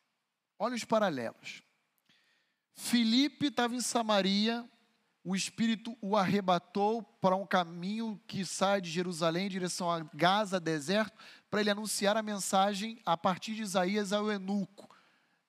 Olhem 0.56 0.76
os 0.76 0.84
paralelos. 0.84 1.64
Filipe 2.76 3.46
estava 3.46 3.74
em 3.74 3.80
Samaria, 3.80 4.70
o 5.22 5.36
Espírito 5.36 5.96
o 6.00 6.16
arrebatou 6.16 7.02
para 7.02 7.36
um 7.36 7.46
caminho 7.46 8.20
que 8.26 8.44
sai 8.44 8.80
de 8.80 8.90
Jerusalém 8.90 9.46
em 9.46 9.50
direção 9.50 9.90
a 9.90 10.00
Gaza, 10.14 10.58
deserto, 10.58 11.16
para 11.50 11.60
ele 11.60 11.70
anunciar 11.70 12.16
a 12.16 12.22
mensagem 12.22 13.00
a 13.04 13.16
partir 13.16 13.54
de 13.54 13.62
Isaías 13.62 14.12
ao 14.12 14.30
eunuco. 14.30 14.88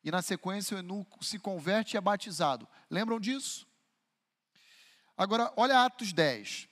E 0.03 0.11
na 0.11 0.21
sequência 0.21 0.75
o 0.75 0.79
eunuco 0.79 1.23
se 1.23 1.39
converte 1.39 1.95
e 1.95 1.97
é 1.97 2.01
batizado. 2.01 2.67
Lembram 2.89 3.19
disso? 3.19 3.65
Agora, 5.15 5.53
olha 5.55 5.85
Atos 5.85 6.11
10. 6.11 6.67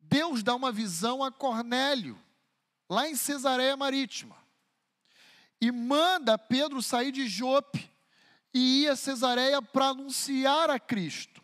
Deus 0.00 0.42
dá 0.42 0.54
uma 0.54 0.70
visão 0.70 1.22
a 1.22 1.32
Cornélio, 1.32 2.18
lá 2.88 3.08
em 3.08 3.16
Cesareia 3.16 3.76
Marítima, 3.76 4.36
e 5.60 5.72
manda 5.72 6.38
Pedro 6.38 6.80
sair 6.80 7.10
de 7.10 7.26
Jope 7.26 7.90
e 8.54 8.84
ir 8.84 8.88
a 8.88 8.96
Cesareia 8.96 9.60
para 9.60 9.88
anunciar 9.88 10.70
a 10.70 10.78
Cristo. 10.78 11.42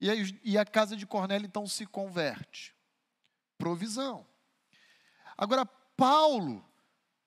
E 0.00 0.10
a, 0.10 0.14
e 0.42 0.58
a 0.58 0.64
casa 0.64 0.96
de 0.96 1.06
Cornélio 1.06 1.46
então 1.46 1.66
se 1.66 1.84
converte. 1.86 2.74
Provisão. 3.58 4.26
Agora, 5.36 5.66
Paulo 5.66 6.64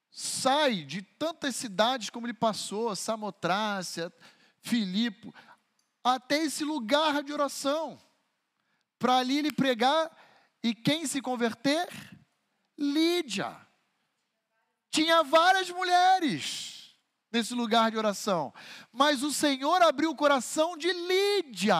sai 0.09 0.83
de 0.83 1.01
tantas 1.01 1.55
cidades 1.55 2.09
como 2.09 2.25
ele 2.27 2.33
passou, 2.33 2.95
Samotrácia, 2.95 4.11
Filipe, 4.61 5.33
até 6.03 6.37
esse 6.37 6.63
lugar 6.63 7.23
de 7.23 7.31
oração, 7.31 7.99
para 8.99 9.17
ali 9.17 9.39
ele 9.39 9.51
pregar, 9.51 10.11
e 10.61 10.73
quem 10.73 11.05
se 11.05 11.21
converter? 11.21 11.87
Lídia. 12.77 13.55
Tinha 14.89 15.23
várias 15.23 15.69
mulheres 15.69 16.95
nesse 17.31 17.53
lugar 17.53 17.89
de 17.89 17.97
oração, 17.97 18.53
mas 18.91 19.23
o 19.23 19.33
Senhor 19.33 19.81
abriu 19.81 20.11
o 20.11 20.15
coração 20.15 20.77
de 20.77 20.91
Lídia. 20.91 21.77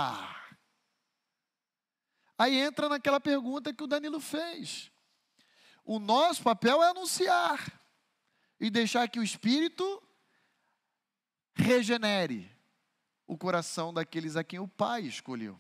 Aí 2.38 2.58
entra 2.60 2.90
naquela 2.90 3.20
pergunta 3.20 3.74
que 3.74 3.84
o 3.84 3.88
Danilo 3.88 4.20
fez. 4.20 4.92
O 5.86 6.00
nosso 6.00 6.42
papel 6.42 6.82
é 6.82 6.90
anunciar 6.90 7.80
e 8.60 8.70
deixar 8.70 9.08
que 9.10 9.20
o 9.20 9.24
Espírito 9.24 10.02
regenere 11.54 12.50
o 13.28 13.38
coração 13.38 13.94
daqueles 13.94 14.36
a 14.36 14.44
quem 14.44 14.60
o 14.60 14.68
Pai 14.68 15.02
escolheu. 15.02 15.60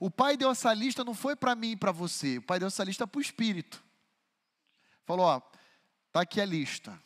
O 0.00 0.10
Pai 0.10 0.36
deu 0.36 0.50
essa 0.50 0.74
lista 0.74 1.04
não 1.04 1.14
foi 1.14 1.36
para 1.36 1.54
mim 1.54 1.72
e 1.72 1.76
para 1.76 1.92
você, 1.92 2.38
o 2.38 2.42
Pai 2.42 2.58
deu 2.58 2.68
essa 2.68 2.82
lista 2.84 3.06
para 3.06 3.18
o 3.18 3.22
Espírito. 3.22 3.82
Falou: 5.04 5.26
ó, 5.26 5.40
tá 6.10 6.22
aqui 6.22 6.40
a 6.40 6.44
lista. 6.44 7.00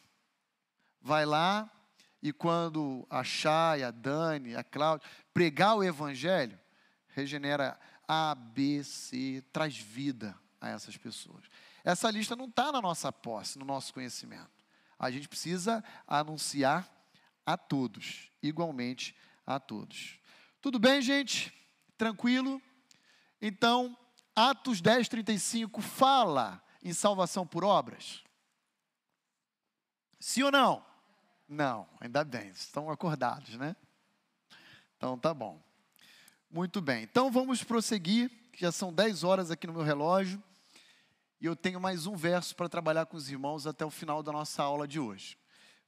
Vai 1.01 1.25
lá 1.25 1.71
e 2.23 2.33
quando 2.33 3.07
a 3.09 3.23
Chay, 3.23 3.85
a 3.85 3.91
Dani, 3.91 4.57
a 4.57 4.65
Cláudia 4.65 5.07
pregar 5.33 5.77
o 5.77 5.85
Evangelho, 5.85 6.59
regenera 7.09 7.79
A, 8.07 8.35
B, 8.35 8.83
C, 8.85 9.43
traz 9.53 9.77
vida 9.77 10.39
a 10.61 10.69
essas 10.69 10.97
pessoas. 10.97 11.45
Essa 11.85 12.11
lista 12.11 12.35
não 12.35 12.47
está 12.47 12.73
na 12.73 12.81
nossa 12.81 13.13
posse, 13.13 13.59
no 13.59 13.65
nosso 13.65 13.93
conhecimento. 13.93 14.65
A 14.99 15.11
gente 15.11 15.29
precisa 15.29 15.85
anunciar 16.07 16.89
a 17.45 17.57
todos, 17.57 18.31
igualmente 18.43 19.15
a 19.47 19.61
todos. 19.61 20.19
Tudo 20.61 20.79
bem, 20.79 21.01
gente? 21.01 21.53
Tranquilo? 21.97 22.61
Então, 23.41 23.97
Atos 24.35 24.81
10, 24.81 25.09
35 25.09 25.81
fala 25.81 26.63
em 26.83 26.93
salvação 26.93 27.47
por 27.47 27.65
obras? 27.65 28.23
Sim 30.19 30.43
ou 30.43 30.53
não? 30.53 30.85
Não, 31.49 31.89
ainda 32.01 32.25
bem, 32.25 32.49
estão 32.49 32.91
acordados, 32.91 33.57
né? 33.57 33.77
Então 34.97 35.19
tá 35.19 35.33
bom. 35.33 35.63
Muito 36.51 36.81
bem, 36.81 37.03
então 37.03 37.31
vamos 37.31 37.63
prosseguir, 37.63 38.31
já 38.57 38.73
são 38.73 38.93
10 38.93 39.25
horas 39.25 39.51
aqui 39.51 39.67
no 39.67 39.73
meu 39.73 39.83
relógio, 39.83 40.43
e 41.41 41.47
eu 41.47 41.55
tenho 41.55 41.81
mais 41.81 42.07
um 42.07 42.17
verso 42.17 42.55
para 42.57 42.69
trabalhar 42.69 43.07
com 43.07 43.17
os 43.17 43.31
irmãos 43.31 43.67
até 43.67 43.85
o 43.85 43.91
final 43.91 44.23
da 44.23 44.33
nossa 44.33 44.63
aula 44.63 44.89
de 44.89 44.99
hoje 44.99 45.37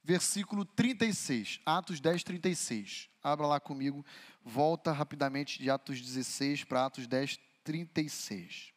versículo 0.03 0.65
36, 0.65 1.59
Atos 1.65 1.99
10, 1.99 2.23
36. 2.23 3.09
Abra 3.21 3.45
lá 3.45 3.59
comigo, 3.59 4.05
volta 4.43 4.91
rapidamente 4.91 5.59
de 5.59 5.69
Atos 5.69 6.01
16 6.01 6.63
para 6.63 6.85
Atos 6.85 7.07
10, 7.07 7.37
36. 7.63 8.73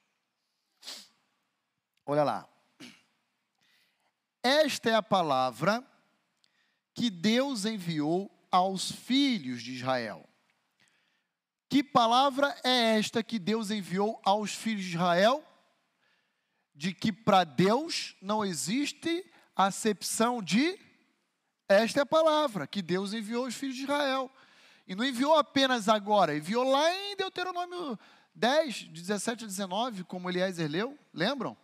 Olha 2.05 2.25
lá. 2.25 2.49
Esta 4.43 4.91
é 4.91 4.95
a 4.95 5.03
palavra 5.03 5.83
que 6.93 7.09
Deus 7.09 7.65
enviou 7.65 8.31
aos 8.51 8.91
filhos 8.91 9.63
de 9.63 9.73
Israel. 9.73 10.29
Que 11.73 11.83
palavra 11.83 12.55
é 12.63 12.99
esta 12.99 13.23
que 13.23 13.39
Deus 13.39 13.71
enviou 13.71 14.21
aos 14.27 14.55
filhos 14.55 14.85
de 14.85 14.91
Israel? 14.91 15.43
De 16.75 16.93
que 16.93 17.11
para 17.11 17.45
Deus 17.45 18.15
não 18.21 18.45
existe 18.45 19.25
acepção 19.57 20.43
de 20.43 20.79
esta 21.67 22.01
é 22.01 22.03
a 22.03 22.05
palavra 22.05 22.67
que 22.67 22.83
Deus 22.83 23.15
enviou 23.15 23.47
aos 23.47 23.55
filhos 23.55 23.77
de 23.77 23.85
Israel. 23.85 24.31
E 24.87 24.95
não 24.95 25.03
enviou 25.03 25.35
apenas 25.35 25.89
agora, 25.89 26.37
enviou 26.37 26.63
lá 26.63 26.95
em 26.95 27.17
Deuteronômio 27.17 27.99
10, 28.35 28.89
17 28.89 29.45
a 29.45 29.47
19, 29.47 30.05
como 30.05 30.29
Eliezer 30.29 30.71
leu, 30.71 30.99
lembram? 31.11 31.57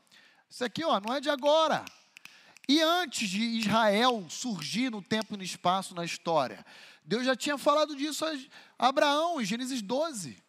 Isso 0.48 0.64
aqui 0.64 0.86
ó, 0.86 0.98
não 1.00 1.14
é 1.14 1.20
de 1.20 1.28
agora. 1.28 1.84
E 2.66 2.80
antes 2.80 3.28
de 3.28 3.42
Israel 3.42 4.24
surgir 4.30 4.90
no 4.90 5.02
tempo 5.02 5.34
e 5.34 5.36
no 5.36 5.42
espaço 5.42 5.94
na 5.94 6.04
história, 6.04 6.64
Deus 7.08 7.24
já 7.24 7.34
tinha 7.34 7.56
falado 7.56 7.96
disso 7.96 8.22
a 8.26 8.86
Abraão, 8.86 9.40
em 9.40 9.44
Gênesis 9.44 9.80
12. 9.80 10.44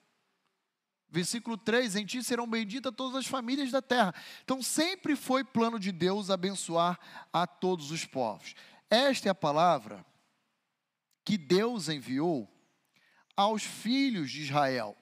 Versículo 1.08 1.58
3: 1.58 1.96
Em 1.96 2.06
ti 2.06 2.22
serão 2.22 2.46
benditas 2.46 2.94
todas 2.94 3.16
as 3.16 3.26
famílias 3.26 3.72
da 3.72 3.82
terra. 3.82 4.14
Então, 4.44 4.62
sempre 4.62 5.16
foi 5.16 5.42
plano 5.42 5.80
de 5.80 5.94
Deus 5.94 6.30
abençoar 6.30 7.00
a 7.32 7.48
todos 7.48 7.92
os 7.92 8.04
povos. 8.04 8.56
Esta 8.90 9.30
é 9.30 9.32
a 9.32 9.36
palavra 9.36 10.06
que 11.24 11.38
Deus 11.38 11.88
enviou 11.88 12.46
aos 13.38 13.64
filhos 13.64 14.30
de 14.30 14.42
Israel, 14.42 14.98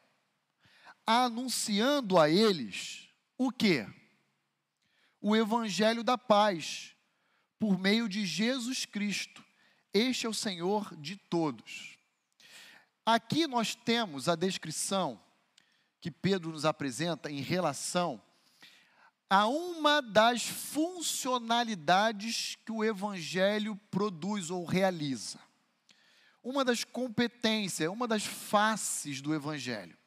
anunciando 1.08 2.20
a 2.20 2.30
eles 2.30 3.10
o 3.36 3.49
que? 3.51 3.84
O 5.20 5.36
evangelho 5.36 6.03
da 6.03 6.20
paz, 6.20 6.95
por 7.58 7.80
meio 7.80 8.08
de 8.08 8.28
Jesus 8.28 8.86
Cristo. 8.86 9.47
Este 9.98 10.28
é 10.28 10.30
o 10.30 10.34
Senhor 10.34 10.95
de 10.95 11.16
todos. 11.16 11.98
Aqui 13.04 13.48
nós 13.48 13.74
temos 13.74 14.30
a 14.30 14.36
descrição 14.36 15.20
que 16.00 16.12
Pedro 16.12 16.52
nos 16.52 16.66
apresenta 16.66 17.32
em 17.32 17.41
relação 17.41 18.22
a 19.28 19.48
uma 19.48 20.00
das 20.00 20.43
funcionalidades 20.43 22.60
que 22.64 22.72
o 22.72 22.84
Evangelho 22.84 23.76
produz 23.89 24.52
ou 24.52 24.66
realiza. 24.66 25.39
uma 26.43 26.64
das 26.64 26.84
competências, 26.84 27.89
uma 27.89 28.08
das 28.08 28.24
faces 28.24 29.20
do 29.20 29.34
Evangelho. 29.34 29.98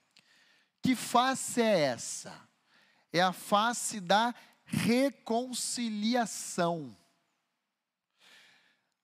Que 0.81 0.95
face 0.95 1.61
é 1.61 1.81
essa? 1.81 2.49
É 3.13 3.21
a 3.21 3.33
face 3.33 3.99
da 4.01 4.33
reconciliação. 4.65 6.97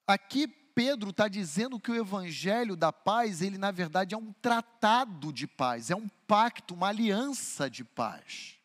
Aqui 0.06 0.46
Pedro 0.76 1.08
está 1.08 1.26
dizendo 1.26 1.80
que 1.80 1.90
o 1.90 1.94
evangelho 1.94 2.76
da 2.76 2.92
paz, 2.92 3.40
ele 3.40 3.56
na 3.56 3.70
verdade 3.70 4.14
é 4.14 4.18
um 4.18 4.30
tratado 4.30 5.32
de 5.32 5.46
paz, 5.46 5.90
é 5.90 5.96
um 5.96 6.06
pacto, 6.06 6.74
uma 6.74 6.88
aliança 6.88 7.70
de 7.70 7.82
paz. 7.82 8.58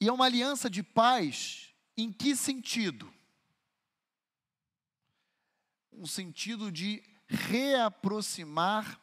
E 0.00 0.06
é 0.06 0.12
uma 0.12 0.26
aliança 0.26 0.70
de 0.70 0.84
paz 0.84 1.74
em 1.96 2.12
que 2.12 2.36
sentido? 2.36 3.12
Um 5.92 6.06
sentido 6.06 6.70
de 6.70 7.02
reaproximar 7.26 9.00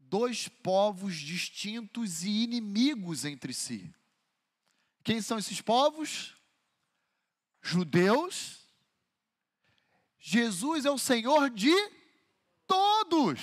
dois 0.00 0.48
povos 0.48 1.14
distintos 1.18 2.24
e 2.24 2.42
inimigos 2.42 3.24
entre 3.24 3.54
si. 3.54 3.94
Quem 5.04 5.22
são 5.22 5.38
esses 5.38 5.60
povos? 5.60 6.34
Judeus. 7.62 8.61
Jesus 10.24 10.84
é 10.84 10.90
o 10.90 10.96
Senhor 10.96 11.50
de 11.50 11.74
todos. 12.64 13.40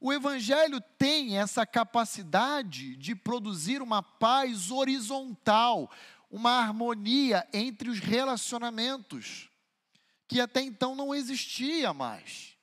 O 0.00 0.12
Evangelho 0.12 0.80
tem 0.96 1.36
essa 1.36 1.66
capacidade 1.66 2.94
de 2.94 3.12
produzir 3.16 3.82
uma 3.82 4.04
paz 4.04 4.70
horizontal, 4.70 5.90
uma 6.30 6.52
harmonia 6.60 7.44
entre 7.52 7.90
os 7.90 7.98
relacionamentos, 7.98 9.50
que 10.28 10.40
até 10.40 10.62
então 10.62 10.94
não 10.94 11.12
existia 11.12 11.92
mais. 11.92 12.56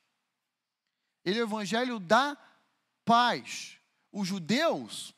Ele 1.22 1.38
é 1.38 1.42
o 1.42 1.46
evangelho 1.46 1.98
da 1.98 2.34
paz. 3.04 3.76
Os 4.10 4.26
judeus 4.26 5.14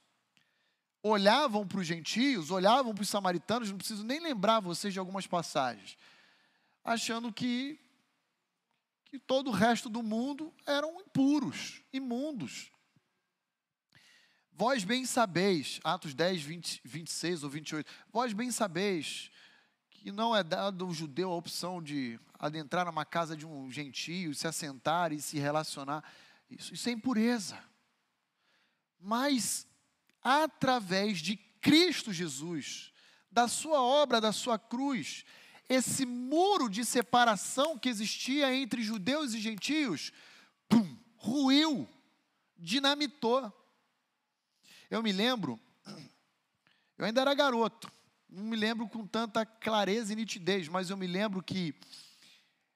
olhavam 1.01 1.67
para 1.67 1.79
os 1.79 1.87
gentios, 1.87 2.51
olhavam 2.51 2.93
para 2.93 3.03
os 3.03 3.09
samaritanos, 3.09 3.71
não 3.71 3.79
preciso 3.79 4.03
nem 4.03 4.19
lembrar 4.19 4.59
vocês 4.59 4.93
de 4.93 4.99
algumas 4.99 5.29
passagens, 5.29 5.97
achando 6.87 7.33
que, 7.33 7.79
que 9.07 9.19
todo 9.19 9.49
o 9.49 9.53
resto 9.53 9.89
do 9.89 10.05
mundo 10.05 10.55
eram 10.65 11.01
impuros, 11.01 11.83
imundos. 11.93 12.71
Vós 14.53 14.85
bem 14.85 15.05
sabeis, 15.05 15.81
Atos 15.83 16.15
10, 16.15 16.43
20, 16.43 16.81
26 16.85 17.43
ou 17.43 17.51
28, 17.51 17.93
vós 18.11 18.33
bem 18.33 18.53
sabeis 18.53 19.31
que 19.91 20.13
não 20.13 20.35
é 20.35 20.45
dado 20.45 20.85
ao 20.85 20.95
judeu 20.95 21.33
a 21.33 21.35
opção 21.35 21.83
de 21.83 22.21
adentrar 22.39 22.87
numa 22.87 23.05
casa 23.05 23.37
de 23.37 23.45
um 23.45 23.69
gentio, 23.71 24.33
se 24.33 24.47
assentar 24.47 25.13
e 25.13 25.21
se 25.21 25.39
relacionar. 25.39 26.05
Isso, 26.49 26.73
isso 26.73 26.89
é 26.89 26.93
impureza. 26.93 27.59
Mas, 29.01 29.67
através 30.23 31.19
de 31.19 31.37
Cristo 31.61 32.13
Jesus, 32.13 32.93
da 33.31 33.49
sua 33.49 33.83
obra, 33.83 34.21
da 34.21 34.31
sua 34.31 34.59
cruz, 34.59 35.25
esse 35.69 36.07
muro 36.07 36.69
de 36.69 36.85
separação 36.85 37.79
que 37.79 37.89
existia 37.89 38.55
entre 38.55 38.83
judeus 38.83 39.35
e 39.35 39.41
gentios, 39.41 40.13
pum, 40.69 40.97
ruiu, 41.17 41.89
dinamitou. 42.57 43.53
Eu 44.91 45.03
me 45.03 45.13
lembro, 45.13 45.59
eu 46.97 47.05
ainda 47.05 47.21
era 47.21 47.35
garoto, 47.35 47.91
não 48.29 48.45
me 48.45 48.57
lembro 48.57 48.89
com 48.89 49.07
tanta 49.07 49.45
clareza 49.45 50.13
e 50.13 50.17
nitidez, 50.17 50.69
mas 50.69 50.91
eu 50.91 50.97
me 50.97 51.07
lembro 51.07 51.43
que 51.43 51.75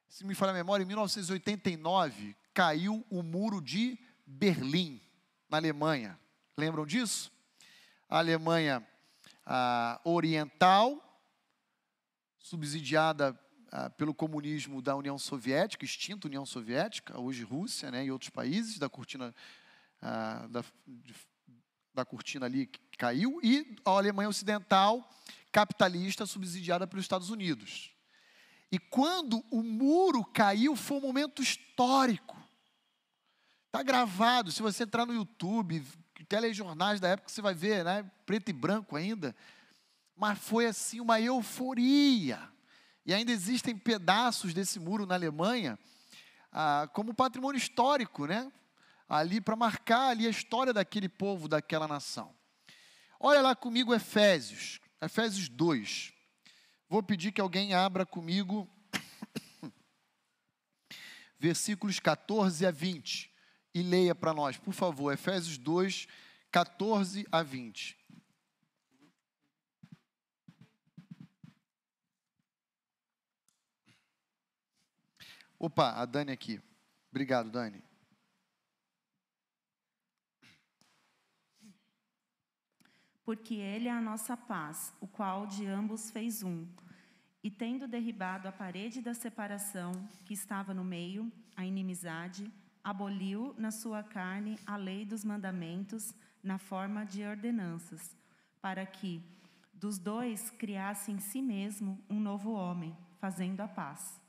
se 0.08 0.26
me 0.26 0.34
falha 0.34 0.50
a 0.50 0.54
memória, 0.54 0.82
em 0.82 0.86
1989 0.86 2.36
caiu 2.52 3.06
o 3.08 3.22
muro 3.22 3.60
de 3.60 3.96
Berlim, 4.26 5.00
na 5.48 5.56
Alemanha. 5.56 6.18
Lembram 6.56 6.84
disso? 6.84 7.32
A 8.08 8.18
Alemanha 8.18 8.86
ah, 9.46 10.00
Oriental, 10.04 11.09
subsidiada 12.40 13.38
ah, 13.70 13.88
pelo 13.90 14.12
comunismo 14.12 14.82
da 14.82 14.96
União 14.96 15.16
Soviética, 15.18 15.84
extinta 15.84 16.26
União 16.26 16.44
Soviética, 16.44 17.20
hoje 17.20 17.44
Rússia 17.44 17.90
né, 17.90 18.04
e 18.04 18.10
outros 18.10 18.30
países 18.30 18.78
da 18.78 18.88
cortina, 18.88 19.32
ah, 20.02 20.46
da, 20.50 20.64
de, 20.86 21.14
da 21.94 22.04
cortina 22.04 22.46
ali 22.46 22.66
que 22.66 22.80
caiu, 22.98 23.38
e 23.42 23.76
a 23.84 23.90
Alemanha 23.90 24.28
Ocidental, 24.28 25.08
capitalista, 25.52 26.26
subsidiada 26.26 26.86
pelos 26.86 27.04
Estados 27.04 27.30
Unidos. 27.30 27.92
E 28.72 28.78
quando 28.78 29.44
o 29.50 29.62
muro 29.62 30.24
caiu, 30.24 30.74
foi 30.74 30.96
um 30.96 31.02
momento 31.02 31.42
histórico. 31.42 32.36
Está 33.66 33.82
gravado. 33.82 34.50
Se 34.50 34.62
você 34.62 34.84
entrar 34.84 35.06
no 35.06 35.14
YouTube, 35.14 35.84
telejornais 36.28 37.00
da 37.00 37.08
época, 37.08 37.28
você 37.28 37.42
vai 37.42 37.54
ver, 37.54 37.84
né? 37.84 38.08
Preto 38.24 38.48
e 38.48 38.52
branco 38.52 38.96
ainda. 38.96 39.34
Mas 40.20 40.38
foi 40.38 40.66
assim 40.66 41.00
uma 41.00 41.18
euforia. 41.18 42.38
E 43.06 43.14
ainda 43.14 43.32
existem 43.32 43.74
pedaços 43.74 44.52
desse 44.52 44.78
muro 44.78 45.06
na 45.06 45.14
Alemanha, 45.14 45.78
ah, 46.52 46.86
como 46.92 47.14
patrimônio 47.14 47.56
histórico, 47.56 48.26
né? 48.26 48.52
Ali 49.08 49.40
para 49.40 49.56
marcar 49.56 50.08
ali 50.08 50.26
a 50.26 50.30
história 50.30 50.74
daquele 50.74 51.08
povo, 51.08 51.48
daquela 51.48 51.88
nação. 51.88 52.34
Olha 53.18 53.40
lá 53.40 53.56
comigo 53.56 53.94
Efésios, 53.94 54.78
Efésios 55.00 55.48
2. 55.48 56.12
Vou 56.86 57.02
pedir 57.02 57.32
que 57.32 57.40
alguém 57.40 57.72
abra 57.72 58.04
comigo 58.04 58.68
versículos 61.40 61.98
14 61.98 62.66
a 62.66 62.70
20 62.70 63.32
e 63.74 63.82
leia 63.82 64.14
para 64.14 64.34
nós, 64.34 64.58
por 64.58 64.74
favor, 64.74 65.14
Efésios 65.14 65.56
2, 65.56 66.06
14 66.52 67.26
a 67.32 67.42
20. 67.42 67.99
Opa, 75.60 75.92
a 75.92 76.04
Dani 76.04 76.32
aqui. 76.32 76.60
Obrigado, 77.12 77.50
Dani. 77.50 77.80
porque 83.30 83.54
ele 83.54 83.86
é 83.86 83.92
a 83.92 84.00
nossa 84.00 84.36
paz, 84.36 84.92
o 85.00 85.06
qual 85.06 85.46
de 85.46 85.64
ambos 85.64 86.10
fez 86.10 86.42
um. 86.42 86.66
E 87.44 87.48
tendo 87.48 87.86
derribado 87.86 88.48
a 88.48 88.50
parede 88.52 89.00
da 89.00 89.14
separação 89.14 89.92
que 90.24 90.34
estava 90.34 90.74
no 90.74 90.82
meio, 90.82 91.30
a 91.56 91.64
inimizade, 91.64 92.52
aboliu 92.82 93.54
na 93.56 93.70
sua 93.70 94.02
carne 94.02 94.58
a 94.66 94.74
lei 94.74 95.04
dos 95.04 95.24
mandamentos 95.24 96.12
na 96.42 96.58
forma 96.58 97.06
de 97.06 97.22
ordenanças, 97.22 98.16
para 98.60 98.84
que 98.84 99.22
dos 99.72 99.96
dois 99.96 100.50
criasse 100.50 101.12
em 101.12 101.20
si 101.20 101.40
mesmo 101.40 102.02
um 102.10 102.18
novo 102.18 102.50
homem, 102.50 102.96
fazendo 103.20 103.60
a 103.60 103.68
paz, 103.68 104.19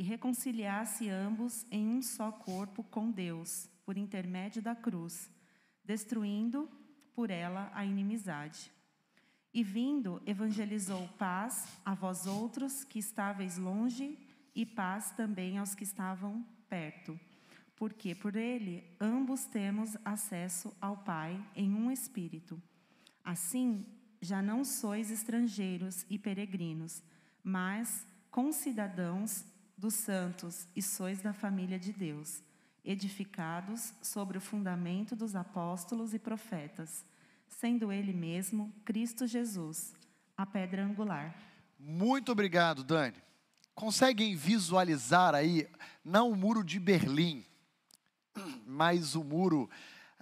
e 0.00 0.02
reconciliasse 0.02 1.10
ambos 1.10 1.66
em 1.70 1.86
um 1.86 2.00
só 2.00 2.32
corpo 2.32 2.82
com 2.82 3.10
Deus, 3.10 3.68
por 3.84 3.98
intermédio 3.98 4.62
da 4.62 4.74
cruz, 4.74 5.30
destruindo 5.84 6.66
por 7.12 7.28
ela 7.28 7.70
a 7.74 7.84
inimizade. 7.84 8.72
E 9.52 9.62
vindo, 9.62 10.22
evangelizou 10.24 11.06
paz 11.18 11.68
a 11.84 11.92
vós 11.92 12.26
outros 12.26 12.82
que 12.82 12.98
estáveis 12.98 13.58
longe, 13.58 14.18
e 14.54 14.64
paz 14.64 15.10
também 15.10 15.58
aos 15.58 15.74
que 15.74 15.84
estavam 15.84 16.46
perto. 16.66 17.20
Porque 17.76 18.14
por 18.14 18.36
ele 18.36 18.82
ambos 18.98 19.44
temos 19.44 19.98
acesso 20.02 20.74
ao 20.80 20.96
Pai 20.96 21.38
em 21.54 21.74
um 21.74 21.90
espírito. 21.90 22.58
Assim, 23.22 23.84
já 24.18 24.40
não 24.40 24.64
sois 24.64 25.10
estrangeiros 25.10 26.06
e 26.08 26.18
peregrinos, 26.18 27.02
mas 27.44 28.06
concidadãos 28.30 29.44
dos 29.80 29.94
santos 29.94 30.68
e 30.76 30.82
sois 30.82 31.22
da 31.22 31.32
família 31.32 31.78
de 31.78 31.92
Deus 31.92 32.42
edificados 32.84 33.92
sobre 34.02 34.38
o 34.38 34.40
fundamento 34.40 35.14
dos 35.16 35.34
apóstolos 35.34 36.14
e 36.14 36.18
profetas, 36.18 37.04
sendo 37.48 37.92
Ele 37.92 38.12
mesmo, 38.12 38.72
Cristo 38.84 39.26
Jesus, 39.26 39.94
a 40.36 40.46
pedra 40.46 40.84
angular. 40.84 41.34
Muito 41.78 42.30
obrigado, 42.30 42.84
Dani. 42.84 43.16
Conseguem 43.74 44.36
visualizar 44.36 45.34
aí, 45.34 45.68
não 46.04 46.30
o 46.30 46.36
muro 46.36 46.62
de 46.62 46.78
Berlim, 46.78 47.44
mas 48.66 49.14
o 49.14 49.24
muro 49.24 49.68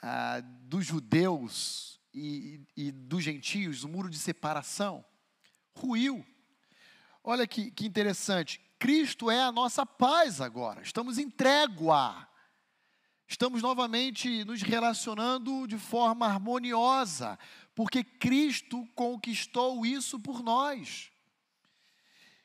ah, 0.00 0.40
dos 0.40 0.86
judeus 0.86 2.00
e, 2.14 2.60
e, 2.76 2.92
dos 2.92 3.24
gentios, 3.24 3.82
o 3.82 3.88
muro 3.88 4.08
de 4.08 4.18
separação? 4.18 5.04
Ruiu. 5.74 6.24
Olha 7.22 7.46
que, 7.46 7.70
que 7.70 7.86
interessante. 7.86 8.60
Cristo 8.78 9.30
é 9.30 9.42
a 9.42 9.52
nossa 9.52 9.84
paz 9.84 10.40
agora. 10.40 10.82
Estamos 10.82 11.18
em 11.18 11.28
trégua 11.28 12.28
estamos 13.28 13.60
novamente 13.60 14.42
nos 14.44 14.62
relacionando 14.62 15.66
de 15.66 15.76
forma 15.76 16.26
harmoniosa, 16.26 17.38
porque 17.74 18.02
Cristo 18.02 18.88
conquistou 18.94 19.84
isso 19.84 20.18
por 20.18 20.42
nós. 20.42 21.10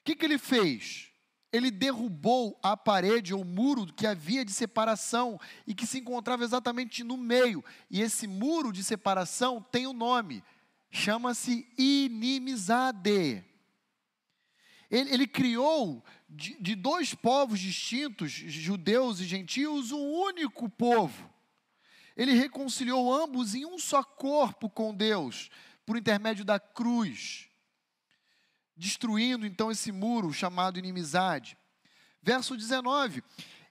O 0.02 0.04
que, 0.04 0.16
que 0.16 0.26
ele 0.26 0.38
fez? 0.38 1.10
ele 1.54 1.70
derrubou 1.70 2.60
a 2.64 2.76
parede 2.76 3.32
ou 3.32 3.46
muro 3.46 3.86
que 3.94 4.08
havia 4.08 4.44
de 4.44 4.52
separação 4.52 5.40
e 5.68 5.76
que 5.76 5.86
se 5.86 6.00
encontrava 6.00 6.44
exatamente 6.44 7.04
no 7.04 7.16
meio. 7.16 7.64
E 7.92 8.02
esse 8.02 8.26
muro 8.26 8.72
de 8.74 8.84
separação 8.84 9.62
tem 9.72 9.86
um 9.86 9.94
nome, 9.94 10.44
chama-se 10.90 11.72
inimizade. 11.78 13.46
Ele, 14.94 15.12
ele 15.12 15.26
criou 15.26 16.06
de, 16.30 16.56
de 16.62 16.76
dois 16.76 17.16
povos 17.16 17.60
distintos, 17.60 18.32
judeus 18.32 19.20
e 19.20 19.26
gentios, 19.26 19.92
um 19.92 20.08
único 20.08 20.70
povo. 20.70 21.34
Ele 22.16 22.34
reconciliou 22.34 23.12
ambos 23.12 23.56
em 23.56 23.66
um 23.66 23.80
só 23.80 24.04
corpo 24.04 24.70
com 24.70 24.94
Deus, 24.94 25.50
por 25.84 25.98
intermédio 25.98 26.46
da 26.46 26.60
cruz, 26.60 27.50
destruindo 28.78 29.48
então 29.48 29.72
esse 29.72 29.92
muro 29.92 30.32
chamado 30.32 30.78
inimizade. 30.78 31.58
Verso 32.22 32.56
19: 32.56 33.24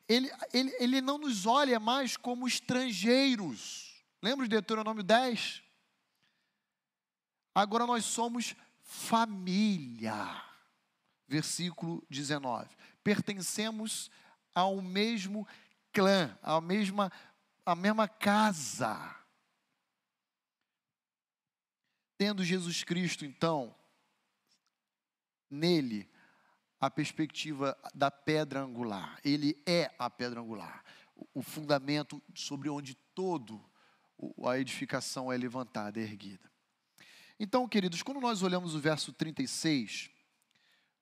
ele, 0.08 0.28
ele, 0.52 0.76
ele 0.80 1.00
não 1.00 1.18
nos 1.18 1.46
olha 1.46 1.78
mais 1.78 2.16
como 2.16 2.48
estrangeiros. 2.48 4.04
Lembra 4.20 4.44
de 4.46 4.50
Deuteronômio 4.50 5.04
10? 5.04 5.62
Agora 7.54 7.86
nós 7.86 8.04
somos 8.04 8.56
família. 8.82 10.50
Versículo 11.32 12.06
19. 12.10 12.76
Pertencemos 13.02 14.10
ao 14.54 14.82
mesmo 14.82 15.48
clã, 15.90 16.38
à 16.42 16.60
mesma, 16.60 17.10
à 17.64 17.74
mesma 17.74 18.06
casa. 18.06 19.16
Tendo 22.18 22.44
Jesus 22.44 22.84
Cristo, 22.84 23.24
então, 23.24 23.74
nele, 25.48 26.06
a 26.78 26.90
perspectiva 26.90 27.78
da 27.94 28.10
pedra 28.10 28.60
angular. 28.60 29.18
Ele 29.24 29.58
é 29.64 29.90
a 29.98 30.10
pedra 30.10 30.38
angular, 30.38 30.84
o 31.32 31.40
fundamento 31.40 32.22
sobre 32.34 32.68
onde 32.68 32.94
todo 33.14 33.64
a 34.46 34.58
edificação 34.58 35.32
é 35.32 35.36
levantada, 35.38 35.98
é 35.98 36.02
erguida. 36.02 36.52
Então, 37.40 37.66
queridos, 37.66 38.02
quando 38.02 38.20
nós 38.20 38.42
olhamos 38.42 38.74
o 38.74 38.78
verso 38.78 39.14
36, 39.14 40.11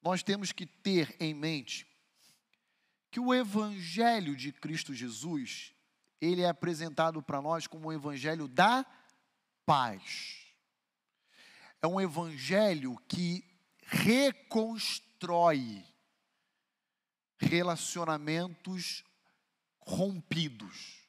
nós 0.02 0.22
temos 0.22 0.52
que 0.52 0.66
ter 0.66 1.14
em 1.20 1.34
mente 1.34 1.86
que 3.10 3.20
o 3.20 3.34
evangelho 3.34 4.36
de 4.36 4.52
Cristo 4.52 4.94
Jesus, 4.94 5.74
ele 6.20 6.42
é 6.42 6.48
apresentado 6.48 7.22
para 7.22 7.42
nós 7.42 7.66
como 7.66 7.88
um 7.88 7.92
evangelho 7.92 8.46
da 8.46 8.86
paz. 9.66 10.46
É 11.82 11.86
um 11.86 12.00
evangelho 12.00 12.96
que 13.08 13.44
reconstrói 13.86 15.84
relacionamentos 17.38 19.02
rompidos. 19.80 21.00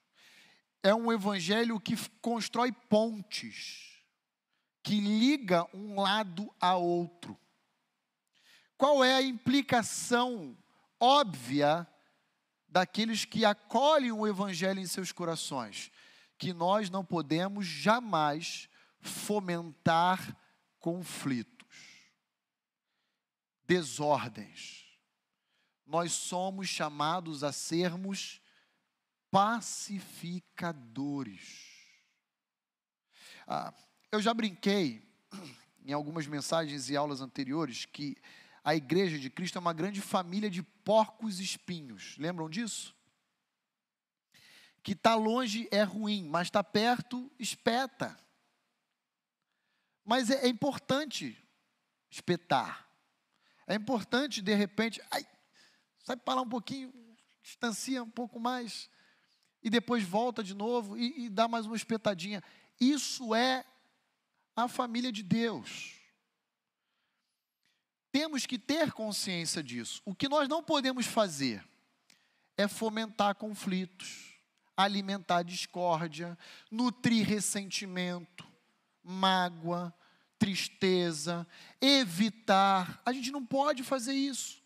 É 0.81 0.95
um 0.95 1.11
evangelho 1.11 1.79
que 1.79 1.95
constrói 2.21 2.71
pontes 2.71 3.91
que 4.83 4.99
liga 4.99 5.67
um 5.75 5.99
lado 5.99 6.53
a 6.59 6.75
outro. 6.75 7.37
Qual 8.81 9.03
é 9.03 9.13
a 9.13 9.21
implicação 9.21 10.57
óbvia 10.99 11.87
daqueles 12.67 13.25
que 13.25 13.45
acolhem 13.45 14.11
o 14.11 14.25
Evangelho 14.25 14.79
em 14.79 14.87
seus 14.87 15.11
corações? 15.11 15.91
Que 16.35 16.51
nós 16.51 16.89
não 16.89 17.05
podemos 17.05 17.67
jamais 17.67 18.67
fomentar 18.99 20.35
conflitos, 20.79 22.09
desordens. 23.67 24.87
Nós 25.85 26.13
somos 26.13 26.67
chamados 26.67 27.43
a 27.43 27.51
sermos 27.51 28.41
pacificadores. 29.29 31.69
Ah, 33.45 33.71
eu 34.11 34.19
já 34.19 34.33
brinquei 34.33 35.07
em 35.85 35.93
algumas 35.93 36.25
mensagens 36.25 36.89
e 36.89 36.97
aulas 36.97 37.21
anteriores 37.21 37.85
que 37.85 38.17
a 38.63 38.75
igreja 38.75 39.17
de 39.17 39.29
Cristo 39.29 39.57
é 39.57 39.59
uma 39.59 39.73
grande 39.73 40.01
família 40.01 40.49
de 40.49 40.61
porcos 40.61 41.39
espinhos. 41.39 42.15
Lembram 42.17 42.49
disso? 42.49 42.95
Que 44.83 44.91
está 44.91 45.15
longe 45.15 45.67
é 45.71 45.83
ruim, 45.83 46.27
mas 46.27 46.47
está 46.47 46.63
perto, 46.63 47.31
espeta. 47.39 48.17
Mas 50.05 50.29
é, 50.29 50.45
é, 50.45 50.47
importante 50.47 51.37
espetar. 52.09 52.87
É 53.67 53.75
importante, 53.75 54.41
de 54.41 54.53
repente, 54.53 55.01
ai, 55.09 55.25
sai 55.99 56.17
para 56.17 56.35
lá 56.35 56.41
um 56.41 56.49
pouquinho, 56.49 56.93
distancia 57.41 58.03
um 58.03 58.09
pouco 58.09 58.39
mais, 58.39 58.89
e 59.63 59.69
depois 59.69 60.03
volta 60.03 60.43
de 60.43 60.53
novo 60.53 60.97
e, 60.97 61.25
e 61.25 61.29
dá 61.29 61.47
mais 61.47 61.65
uma 61.65 61.75
espetadinha. 61.75 62.43
Isso 62.79 63.33
é 63.33 63.65
a 64.55 64.67
família 64.67 65.11
de 65.11 65.23
Deus. 65.23 66.00
Temos 68.11 68.45
que 68.45 68.59
ter 68.59 68.91
consciência 68.91 69.63
disso. 69.63 70.01
O 70.05 70.13
que 70.13 70.27
nós 70.27 70.49
não 70.49 70.61
podemos 70.61 71.05
fazer 71.05 71.63
é 72.57 72.67
fomentar 72.67 73.35
conflitos, 73.35 74.35
alimentar 74.75 75.43
discórdia, 75.43 76.37
nutrir 76.69 77.25
ressentimento, 77.25 78.45
mágoa, 79.03 79.93
tristeza, 80.37 81.47
evitar. 81.79 83.01
A 83.05 83.13
gente 83.13 83.31
não 83.31 83.45
pode 83.45 83.83
fazer 83.83 84.13
isso. 84.13 84.61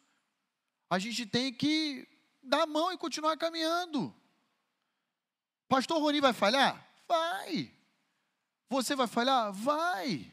A 0.89 0.97
gente 0.97 1.25
tem 1.25 1.53
que 1.53 2.07
dar 2.41 2.63
a 2.63 2.67
mão 2.67 2.91
e 2.91 2.97
continuar 2.97 3.37
caminhando. 3.37 4.13
Pastor 5.67 6.01
Roni 6.01 6.21
vai 6.21 6.33
falhar? 6.33 6.87
Vai. 7.07 7.71
Você 8.69 8.95
vai 8.95 9.07
falhar? 9.07 9.51
Vai. 9.51 10.31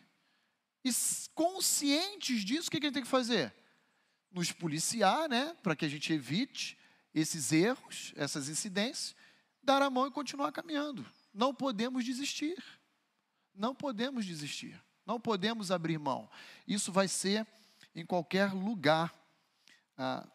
E 0.85 0.91
conscientes 1.35 2.45
disso, 2.45 2.69
o 2.69 2.71
que 2.71 2.79
a 2.79 2.81
gente 2.81 2.95
tem 2.95 3.03
que 3.03 3.09
fazer? 3.09 3.55
Nos 4.31 4.51
policiar, 4.51 5.29
né? 5.29 5.57
Para 5.63 5.77
que 5.77 5.85
a 5.85 5.89
gente 5.89 6.13
evite 6.13 6.79
esses 7.15 7.53
erros, 7.53 8.13
essas 8.17 8.49
incidências, 8.49 9.15
dar 9.63 9.83
a 9.83 9.91
mão 9.91 10.07
e 10.07 10.11
continuar 10.11 10.51
caminhando. 10.51 11.07
Não 11.33 11.55
podemos 11.55 12.05
desistir. 12.05 12.63
Não 13.55 13.75
podemos 13.75 14.25
desistir. 14.25 14.81
Não 15.07 15.21
podemos 15.21 15.71
abrir 15.71 15.99
mão. 15.99 16.29
Isso 16.67 16.91
vai 16.91 17.09
ser 17.09 17.47
em 17.95 18.05
qualquer 18.05 18.53
lugar 18.53 19.15
ah, 19.97 20.27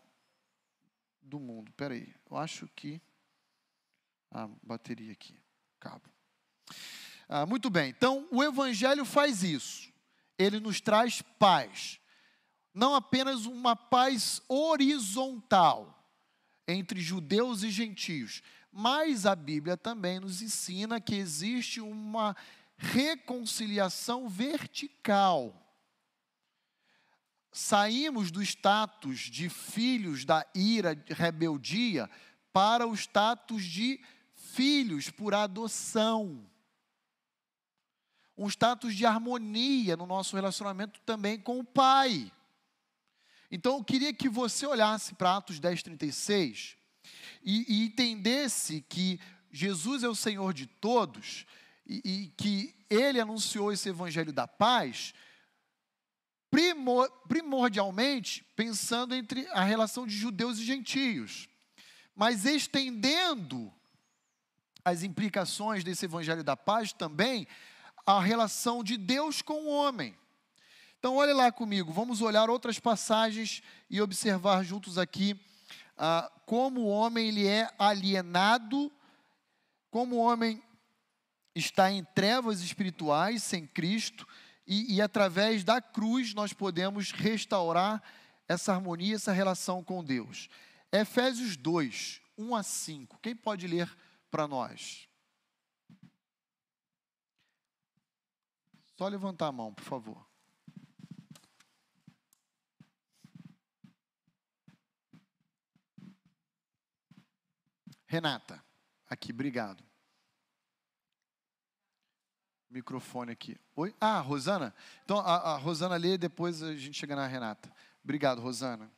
do 1.22 1.40
mundo. 1.40 1.69
Espera 1.69 1.94
aí, 1.94 2.14
eu 2.30 2.38
acho 2.38 2.68
que 2.76 3.02
a 4.32 4.48
bateria 4.61 5.11
aqui, 5.11 5.40
cabo. 5.80 6.10
Ah, 7.28 7.45
muito 7.45 7.69
bem, 7.69 7.90
então 7.90 8.28
o 8.32 8.44
Evangelho 8.44 9.06
faz 9.06 9.44
isso. 9.44 9.86
Ele 10.38 10.59
nos 10.59 10.80
traz 10.80 11.22
paz. 11.39 11.99
Não 12.73 12.93
apenas 12.93 13.45
uma 13.45 13.76
paz 13.76 14.41
horizontal 14.47 15.93
entre 16.68 16.99
judeus 16.99 17.64
e 17.64 17.72
gentios, 17.72 18.43
mas 18.72 19.26
a 19.26 19.35
Bíblia 19.35 19.76
também 19.76 20.19
nos 20.19 20.41
ensina 20.41 21.01
que 21.01 21.15
existe 21.15 21.81
uma 21.81 22.35
reconciliação 22.77 24.30
vertical. 24.30 25.64
Saímos 27.51 28.30
do 28.30 28.43
status 28.43 29.22
de 29.22 29.49
filhos 29.49 30.23
da 30.26 30.45
ira, 30.53 30.95
rebeldia, 31.07 32.07
para 32.53 32.85
o 32.85 32.93
status 32.93 33.64
de 33.64 33.99
filhos 34.35 35.09
por 35.09 35.34
adoção 35.34 36.47
um 38.38 38.47
status 38.47 38.95
de 38.95 39.05
harmonia 39.05 39.97
no 39.97 40.05
nosso 40.05 40.35
relacionamento 40.35 41.01
também 41.01 41.39
com 41.39 41.59
o 41.59 41.64
Pai. 41.64 42.31
Então 43.49 43.77
eu 43.77 43.84
queria 43.84 44.14
que 44.14 44.30
você 44.30 44.65
olhasse 44.65 45.15
para 45.15 45.38
Atos 45.38 45.59
10, 45.59 45.81
36 45.84 46.77
e, 47.41 47.65
e 47.68 47.85
entendesse 47.85 48.81
que 48.88 49.19
Jesus 49.51 50.03
é 50.03 50.07
o 50.07 50.15
Senhor 50.15 50.53
de 50.53 50.68
todos 50.68 51.45
e, 51.85 52.01
e 52.03 52.27
que 52.38 52.76
Ele 52.89 53.19
anunciou 53.19 53.72
esse 53.72 53.89
Evangelho 53.89 54.34
da 54.34 54.47
paz, 54.47 55.14
primor, 56.51 57.09
primordialmente 57.27 58.45
pensando 58.55 59.15
entre 59.15 59.47
a 59.47 59.64
relação 59.64 60.05
de 60.05 60.15
judeus 60.15 60.59
e 60.59 60.65
gentios, 60.65 61.47
mas 62.15 62.45
estendendo 62.45 63.73
as 64.84 65.03
implicações 65.03 65.84
desse 65.84 66.05
Evangelho 66.05 66.43
da 66.43 66.55
paz 66.55 66.93
também 66.93 67.47
a 68.08 68.22
relação 68.22 68.82
de 68.82 68.96
Deus 68.96 69.42
com 69.42 69.66
o 69.66 69.68
homem. 69.68 70.18
Então, 70.98 71.18
olhe 71.18 71.34
lá 71.34 71.52
comigo, 71.52 71.92
vamos 71.92 72.22
olhar 72.22 72.50
outras 72.50 72.80
passagens 72.80 73.62
e 73.90 74.02
observar 74.02 74.64
juntos 74.64 74.98
aqui 74.98 75.38
ah, 75.98 76.32
como 76.46 76.82
o 76.82 76.88
homem 76.88 77.28
ele 77.28 77.46
é 77.46 77.70
alienado, 77.78 78.90
como 79.92 80.16
o 80.16 80.20
homem 80.20 80.64
está 81.54 81.92
em 81.92 82.04
trevas 82.16 82.62
espirituais 82.62 83.44
sem 83.44 83.68
Cristo, 83.68 84.26
e, 84.66 84.96
e 84.96 85.02
através 85.02 85.66
da 85.66 85.82
cruz 85.82 86.34
nós 86.34 86.54
podemos 86.54 87.12
restaurar 87.12 88.02
essa 88.48 88.74
harmonia, 88.74 89.16
essa 89.16 89.34
relação 89.34 89.84
com 89.84 90.04
Deus. 90.04 90.48
Efésios 90.92 91.58
2, 91.58 92.22
1 92.38 92.56
a 92.56 92.64
5. 92.64 93.20
Quem 93.22 93.36
pode 93.36 93.68
ler 93.68 93.94
para 94.32 94.48
nós? 94.48 95.07
Só 98.98 99.07
levantar 99.07 99.48
a 99.48 99.52
mão, 99.52 99.72
por 99.72 99.84
favor. 99.84 100.28
Renata, 108.07 108.64
aqui, 109.07 109.32
obrigado. 109.32 109.84
Microfone 112.72 113.32
aqui. 113.32 113.60
Oi? 113.76 113.95
Ah, 114.02 114.19
Rosana? 114.19 114.74
Então, 115.03 115.19
a, 115.19 115.53
a 115.53 115.57
Rosana 115.57 115.95
lê, 115.95 116.18
depois 116.18 116.64
a 116.64 116.76
gente 116.76 116.98
chega 116.98 117.15
na 117.15 117.28
Renata. 117.28 117.72
Obrigado, 118.03 118.41
Rosana. 118.41 118.91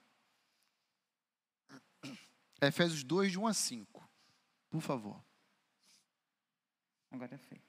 Efésios 2.61 3.03
2, 3.03 3.31
de 3.33 3.39
1 3.39 3.47
a 3.47 3.53
5. 3.53 4.09
Por 4.69 4.81
favor. 4.81 5.21
Agora 7.11 7.37
foi. 7.37 7.68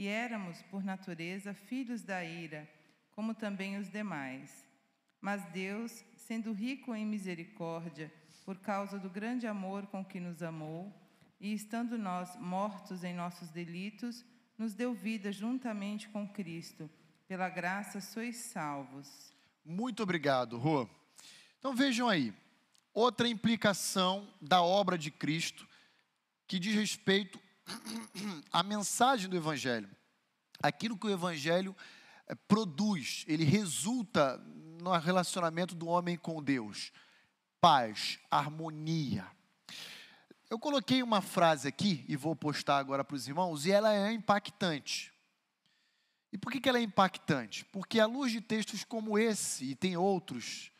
e 0.00 0.08
éramos, 0.08 0.62
por 0.62 0.82
natureza, 0.82 1.52
filhos 1.52 2.00
da 2.00 2.24
ira, 2.24 2.66
como 3.10 3.34
também 3.34 3.76
os 3.76 3.90
demais. 3.90 4.66
Mas 5.20 5.44
Deus, 5.52 6.02
sendo 6.16 6.54
rico 6.54 6.94
em 6.94 7.04
misericórdia, 7.04 8.10
por 8.42 8.56
causa 8.60 8.98
do 8.98 9.10
grande 9.10 9.46
amor 9.46 9.86
com 9.88 10.02
que 10.02 10.18
nos 10.18 10.42
amou, 10.42 10.90
e 11.38 11.52
estando 11.52 11.98
nós 11.98 12.34
mortos 12.36 13.04
em 13.04 13.12
nossos 13.12 13.50
delitos, 13.50 14.24
nos 14.56 14.72
deu 14.72 14.94
vida 14.94 15.30
juntamente 15.30 16.08
com 16.08 16.26
Cristo. 16.26 16.88
Pela 17.28 17.50
graça 17.50 18.00
sois 18.00 18.36
salvos. 18.36 19.34
Muito 19.62 20.02
obrigado, 20.02 20.56
Rô. 20.56 20.88
Então 21.58 21.74
vejam 21.74 22.08
aí, 22.08 22.32
outra 22.94 23.28
implicação 23.28 24.32
da 24.40 24.62
obra 24.62 24.96
de 24.96 25.10
Cristo 25.10 25.68
que 26.46 26.58
diz 26.58 26.74
respeito 26.74 27.38
à 28.52 28.62
mensagem 28.62 29.28
do 29.28 29.36
Evangelho. 29.36 29.88
Aquilo 30.62 30.98
que 30.98 31.06
o 31.06 31.10
Evangelho 31.10 31.74
eh, 32.26 32.34
produz, 32.46 33.24
ele 33.26 33.44
resulta 33.44 34.38
no 34.80 34.96
relacionamento 34.98 35.74
do 35.74 35.86
homem 35.86 36.16
com 36.16 36.42
Deus. 36.42 36.92
Paz, 37.60 38.18
harmonia. 38.30 39.26
Eu 40.48 40.58
coloquei 40.58 41.02
uma 41.02 41.20
frase 41.20 41.68
aqui 41.68 42.04
e 42.08 42.16
vou 42.16 42.34
postar 42.34 42.78
agora 42.78 43.04
para 43.04 43.14
os 43.14 43.28
irmãos, 43.28 43.66
e 43.66 43.70
ela 43.70 43.94
é 43.94 44.12
impactante. 44.12 45.12
E 46.32 46.38
por 46.38 46.50
que, 46.50 46.60
que 46.60 46.68
ela 46.68 46.78
é 46.78 46.82
impactante? 46.82 47.64
Porque 47.66 48.00
à 48.00 48.06
luz 48.06 48.32
de 48.32 48.40
textos 48.40 48.84
como 48.84 49.18
esse, 49.18 49.64
e 49.64 49.74
tem 49.74 49.96
outros, 49.96 50.70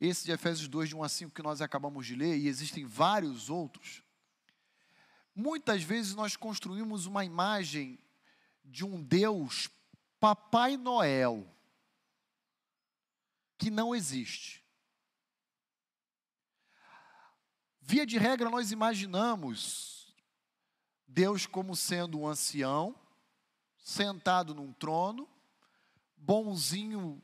esse 0.00 0.24
de 0.24 0.32
Efésios 0.32 0.68
2, 0.68 0.90
de 0.90 0.96
1 0.96 1.02
a 1.02 1.08
5, 1.08 1.34
que 1.34 1.42
nós 1.42 1.60
acabamos 1.60 2.06
de 2.06 2.14
ler, 2.14 2.36
e 2.36 2.48
existem 2.48 2.84
vários 2.84 3.50
outros, 3.50 4.02
muitas 5.38 5.84
vezes 5.84 6.16
nós 6.16 6.34
construímos 6.34 7.06
uma 7.06 7.24
imagem 7.24 7.96
de 8.64 8.84
um 8.84 9.00
Deus 9.00 9.70
Papai 10.18 10.76
Noel, 10.76 11.46
que 13.56 13.70
não 13.70 13.94
existe. 13.94 14.64
Via 17.80 18.04
de 18.04 18.18
regra, 18.18 18.50
nós 18.50 18.72
imaginamos 18.72 20.12
Deus 21.06 21.46
como 21.46 21.76
sendo 21.76 22.18
um 22.18 22.26
ancião, 22.26 22.98
sentado 23.78 24.52
num 24.52 24.72
trono, 24.72 25.28
bonzinho, 26.16 27.22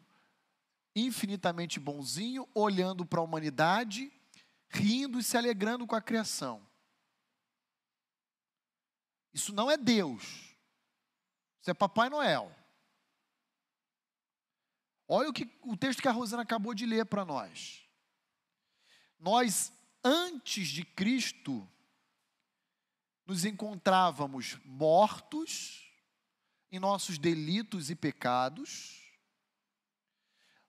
infinitamente 0.94 1.80
bonzinho, 1.80 2.48
olhando 2.54 3.04
para 3.04 3.18
a 3.18 3.24
humanidade, 3.24 4.12
rindo 4.68 5.18
e 5.18 5.22
se 5.22 5.36
alegrando 5.36 5.84
com 5.84 5.96
a 5.96 6.00
criação. 6.00 6.64
Isso 9.34 9.52
não 9.52 9.70
é 9.70 9.76
Deus. 9.76 10.22
Isso 11.60 11.70
é 11.70 11.74
Papai 11.74 12.08
Noel. 12.08 12.54
Olha 15.06 15.28
o, 15.28 15.32
que, 15.32 15.50
o 15.62 15.76
texto 15.76 16.00
que 16.00 16.08
a 16.08 16.12
Rosana 16.12 16.42
acabou 16.42 16.72
de 16.72 16.86
ler 16.86 17.04
para 17.04 17.24
nós. 17.24 17.86
Nós 19.18 19.72
antes 20.04 20.68
de 20.68 20.84
Cristo, 20.84 21.66
nos 23.26 23.46
encontrávamos 23.46 24.58
mortos 24.64 25.90
em 26.70 26.78
nossos 26.78 27.16
delitos 27.16 27.88
e 27.88 27.96
pecados. 27.96 29.02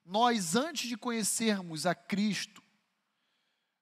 Nós, 0.02 0.56
antes 0.56 0.88
de 0.88 0.96
conhecermos 0.96 1.84
a 1.84 1.94
Cristo, 1.94 2.62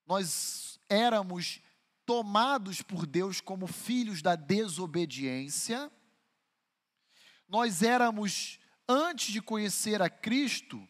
nós 0.05 0.81
éramos 0.89 1.61
tomados 2.07 2.83
por 2.83 3.07
Deus 3.07 3.41
como 3.41 3.67
filhos 3.67 4.23
da 4.23 4.37
desobediência. 4.37 5.91
Nós 7.49 7.83
éramos, 7.83 8.59
antes 8.89 9.33
de 9.33 9.41
conhecer 9.41 10.03
a 10.03 10.11
Cristo, 10.11 10.87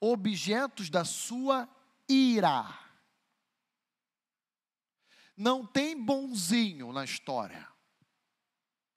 objetos 0.00 0.90
da 0.90 1.04
sua 1.04 1.68
ira. 2.08 2.66
Não 5.36 5.66
tem 5.66 6.00
bonzinho 6.00 6.92
na 6.92 7.04
história. 7.04 7.68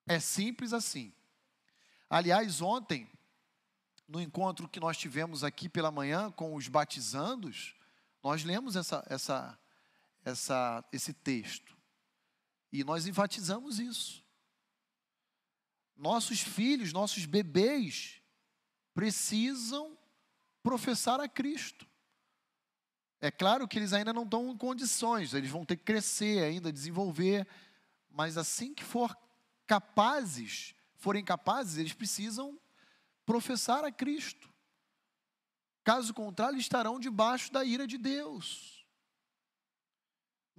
É 0.06 0.18
simples 0.18 0.72
assim. 0.72 1.12
Aliás, 2.08 2.60
ontem, 2.60 3.08
no 4.08 4.20
encontro 4.20 4.68
que 4.68 4.80
nós 4.80 4.96
tivemos 4.96 5.44
aqui 5.44 5.68
pela 5.68 5.90
manhã 5.90 6.30
com 6.32 6.54
os 6.54 6.66
batizandos, 6.66 7.76
nós 8.22 8.42
lemos 8.42 8.74
essa, 8.74 9.04
essa, 9.08 9.58
essa, 10.24 10.84
esse 10.92 11.12
texto. 11.12 11.76
E 12.72 12.84
nós 12.84 13.06
enfatizamos 13.06 13.78
isso. 13.78 14.24
Nossos 15.96 16.40
filhos, 16.40 16.92
nossos 16.92 17.26
bebês, 17.26 18.22
precisam 18.94 19.98
professar 20.62 21.20
a 21.20 21.28
Cristo. 21.28 21.86
É 23.20 23.30
claro 23.30 23.68
que 23.68 23.78
eles 23.78 23.92
ainda 23.92 24.12
não 24.12 24.22
estão 24.22 24.50
em 24.50 24.56
condições, 24.56 25.34
eles 25.34 25.50
vão 25.50 25.64
ter 25.64 25.76
que 25.76 25.84
crescer 25.84 26.42
ainda, 26.42 26.72
desenvolver, 26.72 27.46
mas 28.08 28.38
assim 28.38 28.72
que 28.72 28.82
for 28.82 29.14
capazes, 29.66 30.74
forem 30.96 31.22
capazes, 31.22 31.76
eles 31.76 31.92
precisam 31.92 32.58
professar 33.26 33.84
a 33.84 33.92
Cristo. 33.92 34.48
Caso 35.84 36.14
contrário, 36.14 36.58
estarão 36.58 36.98
debaixo 36.98 37.52
da 37.52 37.64
ira 37.64 37.86
de 37.86 37.98
Deus. 37.98 38.79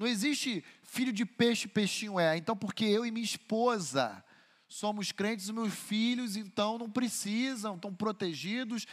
Não 0.01 0.07
existe 0.07 0.65
filho 0.81 1.13
de 1.13 1.23
peixe, 1.23 1.67
peixinho 1.67 2.19
é. 2.19 2.35
Então, 2.35 2.57
porque 2.57 2.83
eu 2.83 3.05
e 3.05 3.11
minha 3.11 3.23
esposa 3.23 4.25
somos 4.67 5.11
crentes, 5.11 5.45
os 5.45 5.53
meus 5.53 5.75
filhos, 5.75 6.35
então 6.35 6.79
não 6.79 6.89
precisam, 6.89 7.75
estão 7.75 7.93
protegidos, 7.93 8.87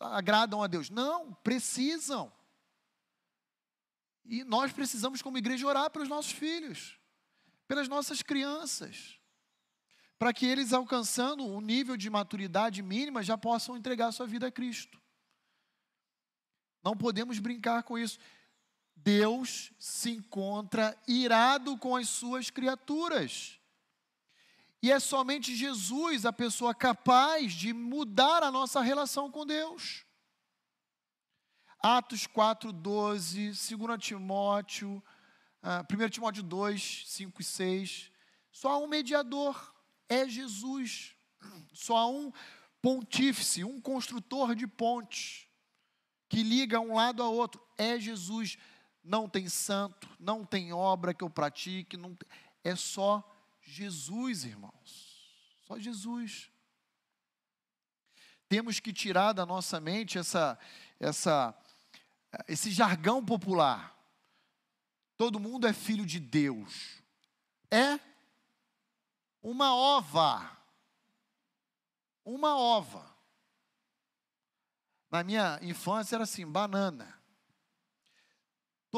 agradam 0.00 0.60
a 0.60 0.66
Deus. 0.66 0.90
Não, 0.90 1.32
precisam. 1.44 2.32
E 4.24 4.42
nós 4.42 4.72
precisamos, 4.72 5.22
como 5.22 5.38
igreja, 5.38 5.64
orar 5.64 5.90
pelos 5.90 6.08
nossos 6.08 6.32
filhos, 6.32 6.98
pelas 7.68 7.86
nossas 7.86 8.20
crianças, 8.20 9.16
para 10.18 10.32
que 10.32 10.44
eles, 10.44 10.72
alcançando 10.72 11.46
um 11.46 11.60
nível 11.60 11.96
de 11.96 12.10
maturidade 12.10 12.82
mínima, 12.82 13.22
já 13.22 13.38
possam 13.38 13.76
entregar 13.76 14.10
sua 14.10 14.26
vida 14.26 14.48
a 14.48 14.50
Cristo. 14.50 15.00
Não 16.82 16.96
podemos 16.96 17.38
brincar 17.38 17.84
com 17.84 17.96
isso. 17.96 18.18
Deus 19.02 19.72
se 19.78 20.10
encontra 20.10 20.96
irado 21.06 21.76
com 21.78 21.96
as 21.96 22.08
suas 22.08 22.50
criaturas. 22.50 23.58
E 24.82 24.92
é 24.92 25.00
somente 25.00 25.56
Jesus 25.56 26.24
a 26.24 26.32
pessoa 26.32 26.74
capaz 26.74 27.52
de 27.52 27.72
mudar 27.72 28.42
a 28.42 28.50
nossa 28.50 28.80
relação 28.80 29.30
com 29.30 29.44
Deus. 29.44 30.04
Atos 31.80 32.26
4, 32.26 32.72
12, 32.72 33.76
2 33.76 34.02
Timóteo, 34.02 34.96
uh, 34.96 35.02
ah, 35.62 35.86
1 35.90 36.08
Timóteo 36.08 36.42
2, 36.42 37.04
5 37.06 37.40
e 37.40 37.44
6. 37.44 38.10
Só 38.50 38.70
há 38.70 38.78
um 38.78 38.88
mediador, 38.88 39.74
é 40.08 40.28
Jesus. 40.28 41.14
Só 41.72 41.96
há 41.96 42.06
um 42.08 42.32
pontífice, 42.82 43.64
um 43.64 43.80
construtor 43.80 44.54
de 44.54 44.66
pontes, 44.66 45.48
que 46.28 46.42
liga 46.42 46.80
um 46.80 46.94
lado 46.94 47.22
ao 47.22 47.34
outro. 47.34 47.60
É 47.76 47.98
Jesus. 47.98 48.58
Não 49.08 49.26
tem 49.26 49.48
santo, 49.48 50.06
não 50.20 50.44
tem 50.44 50.70
obra 50.70 51.14
que 51.14 51.24
eu 51.24 51.30
pratique, 51.30 51.96
não 51.96 52.14
tem- 52.14 52.28
é 52.62 52.76
só 52.76 53.24
Jesus, 53.62 54.44
irmãos. 54.44 55.32
Só 55.66 55.78
Jesus. 55.78 56.50
Temos 58.50 58.80
que 58.80 58.92
tirar 58.92 59.32
da 59.32 59.46
nossa 59.46 59.80
mente 59.80 60.18
essa, 60.18 60.58
essa, 61.00 61.54
esse 62.46 62.70
jargão 62.70 63.24
popular. 63.24 63.96
Todo 65.16 65.40
mundo 65.40 65.66
é 65.66 65.72
filho 65.72 66.04
de 66.04 66.20
Deus. 66.20 67.02
É 67.70 67.98
uma 69.42 69.74
ova. 69.74 70.54
Uma 72.26 72.58
ova. 72.58 73.16
Na 75.10 75.24
minha 75.24 75.58
infância 75.62 76.16
era 76.16 76.24
assim, 76.24 76.46
banana. 76.46 77.17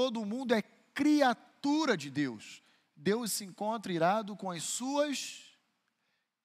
Todo 0.00 0.24
mundo 0.24 0.54
é 0.54 0.62
criatura 0.94 1.94
de 1.94 2.10
Deus. 2.10 2.62
Deus 2.96 3.32
se 3.32 3.44
encontra 3.44 3.92
irado 3.92 4.34
com 4.34 4.50
as 4.50 4.62
suas 4.62 5.44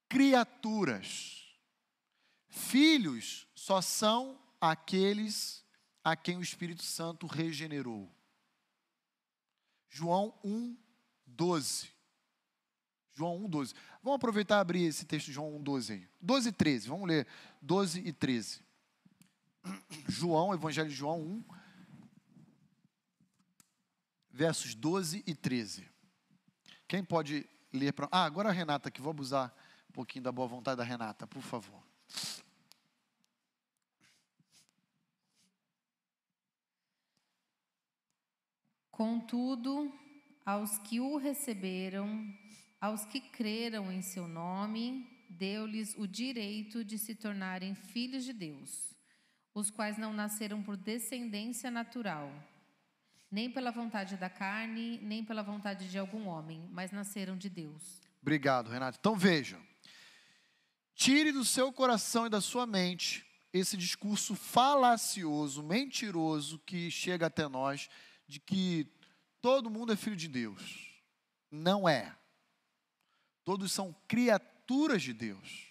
criaturas. 0.09 1.57
Filhos 2.49 3.47
só 3.55 3.79
são 3.79 4.37
aqueles 4.59 5.63
a 6.03 6.17
quem 6.17 6.35
o 6.35 6.41
Espírito 6.41 6.83
Santo 6.83 7.27
regenerou. 7.27 8.13
João 9.87 10.37
1, 10.43 10.75
12. 11.25 11.87
João 13.13 13.45
1, 13.45 13.49
12. 13.49 13.73
Vamos 14.03 14.17
aproveitar 14.17 14.57
e 14.57 14.59
abrir 14.59 14.83
esse 14.83 15.05
texto 15.05 15.27
de 15.27 15.31
João 15.31 15.55
1, 15.55 15.63
12 15.63 15.93
aí. 15.93 16.07
12 16.19 16.49
e 16.49 16.51
13. 16.51 16.89
Vamos 16.89 17.07
ler 17.07 17.25
12 17.61 18.01
e 18.01 18.11
13. 18.11 18.59
João, 20.09 20.53
Evangelho 20.53 20.89
de 20.89 20.95
João 20.95 21.21
1, 21.21 21.43
versos 24.35 24.75
12 24.75 25.23
e 25.25 25.33
13. 25.33 25.89
Quem 26.89 27.01
pode 27.01 27.47
ler 27.71 27.93
para. 27.93 28.09
Ah, 28.11 28.25
agora 28.25 28.49
a 28.49 28.51
Renata 28.51 28.89
aqui, 28.89 29.01
vou 29.01 29.11
abusar 29.11 29.55
um 29.89 29.93
pouquinho 29.93 30.25
da 30.25 30.31
boa 30.31 30.45
vontade 30.45 30.77
da 30.77 30.83
Renata, 30.83 31.25
por 31.25 31.41
favor. 31.41 31.81
Contudo, 38.91 39.91
aos 40.45 40.77
que 40.79 40.99
o 40.99 41.15
receberam, 41.15 42.27
aos 42.79 43.05
que 43.05 43.21
creram 43.21 43.89
em 43.89 44.01
seu 44.01 44.27
nome, 44.27 45.25
deu-lhes 45.29 45.95
o 45.97 46.05
direito 46.05 46.83
de 46.83 46.97
se 46.97 47.15
tornarem 47.15 47.73
filhos 47.73 48.25
de 48.25 48.33
Deus, 48.33 48.93
os 49.53 49.69
quais 49.69 49.97
não 49.97 50.11
nasceram 50.11 50.61
por 50.61 50.75
descendência 50.75 51.71
natural, 51.71 52.31
nem 53.35 53.51
pela 53.51 53.69
vontade 53.69 54.15
da 54.15 54.29
carne, 54.29 54.97
nem 54.99 55.21
pela 55.21 55.43
vontade 55.43 55.89
de 55.89 55.97
algum 55.97 56.25
homem, 56.25 56.69
mas 56.71 56.93
nasceram 56.93 57.35
de 57.35 57.49
Deus. 57.49 57.83
Obrigado, 58.21 58.69
Renato. 58.71 58.97
Então 58.97 59.13
vejam. 59.13 59.61
Tire 60.95 61.33
do 61.33 61.43
seu 61.43 61.69
coração 61.73 62.25
e 62.25 62.29
da 62.29 62.39
sua 62.39 62.65
mente 62.65 63.25
esse 63.51 63.75
discurso 63.75 64.35
falacioso, 64.35 65.61
mentiroso 65.61 66.59
que 66.59 66.89
chega 66.89 67.25
até 67.25 67.45
nós 67.49 67.89
de 68.25 68.39
que 68.39 68.87
todo 69.41 69.69
mundo 69.69 69.91
é 69.91 69.97
filho 69.97 70.15
de 70.15 70.29
Deus. 70.29 70.89
Não 71.51 71.89
é. 71.89 72.15
Todos 73.43 73.69
são 73.73 73.93
criaturas 74.07 75.03
de 75.03 75.11
Deus. 75.11 75.67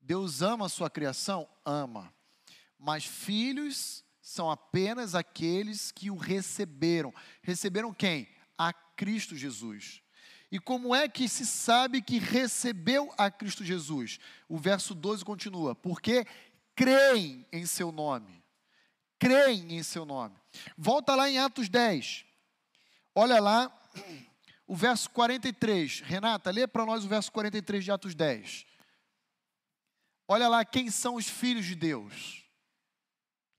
Deus 0.00 0.40
ama 0.40 0.64
a 0.64 0.70
sua 0.70 0.88
criação? 0.88 1.46
Ama. 1.66 2.14
Mas 2.78 3.04
filhos 3.04 4.01
são 4.22 4.48
apenas 4.48 5.16
aqueles 5.16 5.90
que 5.90 6.08
o 6.08 6.16
receberam. 6.16 7.12
Receberam 7.42 7.92
quem? 7.92 8.28
A 8.56 8.72
Cristo 8.72 9.36
Jesus. 9.36 10.00
E 10.50 10.60
como 10.60 10.94
é 10.94 11.08
que 11.08 11.28
se 11.28 11.44
sabe 11.44 12.00
que 12.00 12.18
recebeu 12.18 13.12
a 13.18 13.30
Cristo 13.30 13.64
Jesus? 13.64 14.20
O 14.48 14.56
verso 14.56 14.94
12 14.94 15.24
continua: 15.24 15.74
porque 15.74 16.24
creem 16.76 17.44
em 17.52 17.66
seu 17.66 17.90
nome. 17.90 18.42
Creem 19.18 19.76
em 19.76 19.82
seu 19.82 20.04
nome. 20.04 20.36
Volta 20.76 21.16
lá 21.16 21.28
em 21.28 21.38
Atos 21.38 21.68
10. 21.68 22.24
Olha 23.14 23.40
lá 23.40 23.76
o 24.66 24.76
verso 24.76 25.10
43. 25.10 26.00
Renata, 26.00 26.50
lê 26.50 26.66
para 26.66 26.86
nós 26.86 27.04
o 27.04 27.08
verso 27.08 27.32
43 27.32 27.84
de 27.84 27.90
Atos 27.90 28.14
10. 28.14 28.66
Olha 30.28 30.48
lá 30.48 30.64
quem 30.64 30.90
são 30.90 31.16
os 31.16 31.28
filhos 31.28 31.66
de 31.66 31.74
Deus. 31.74 32.41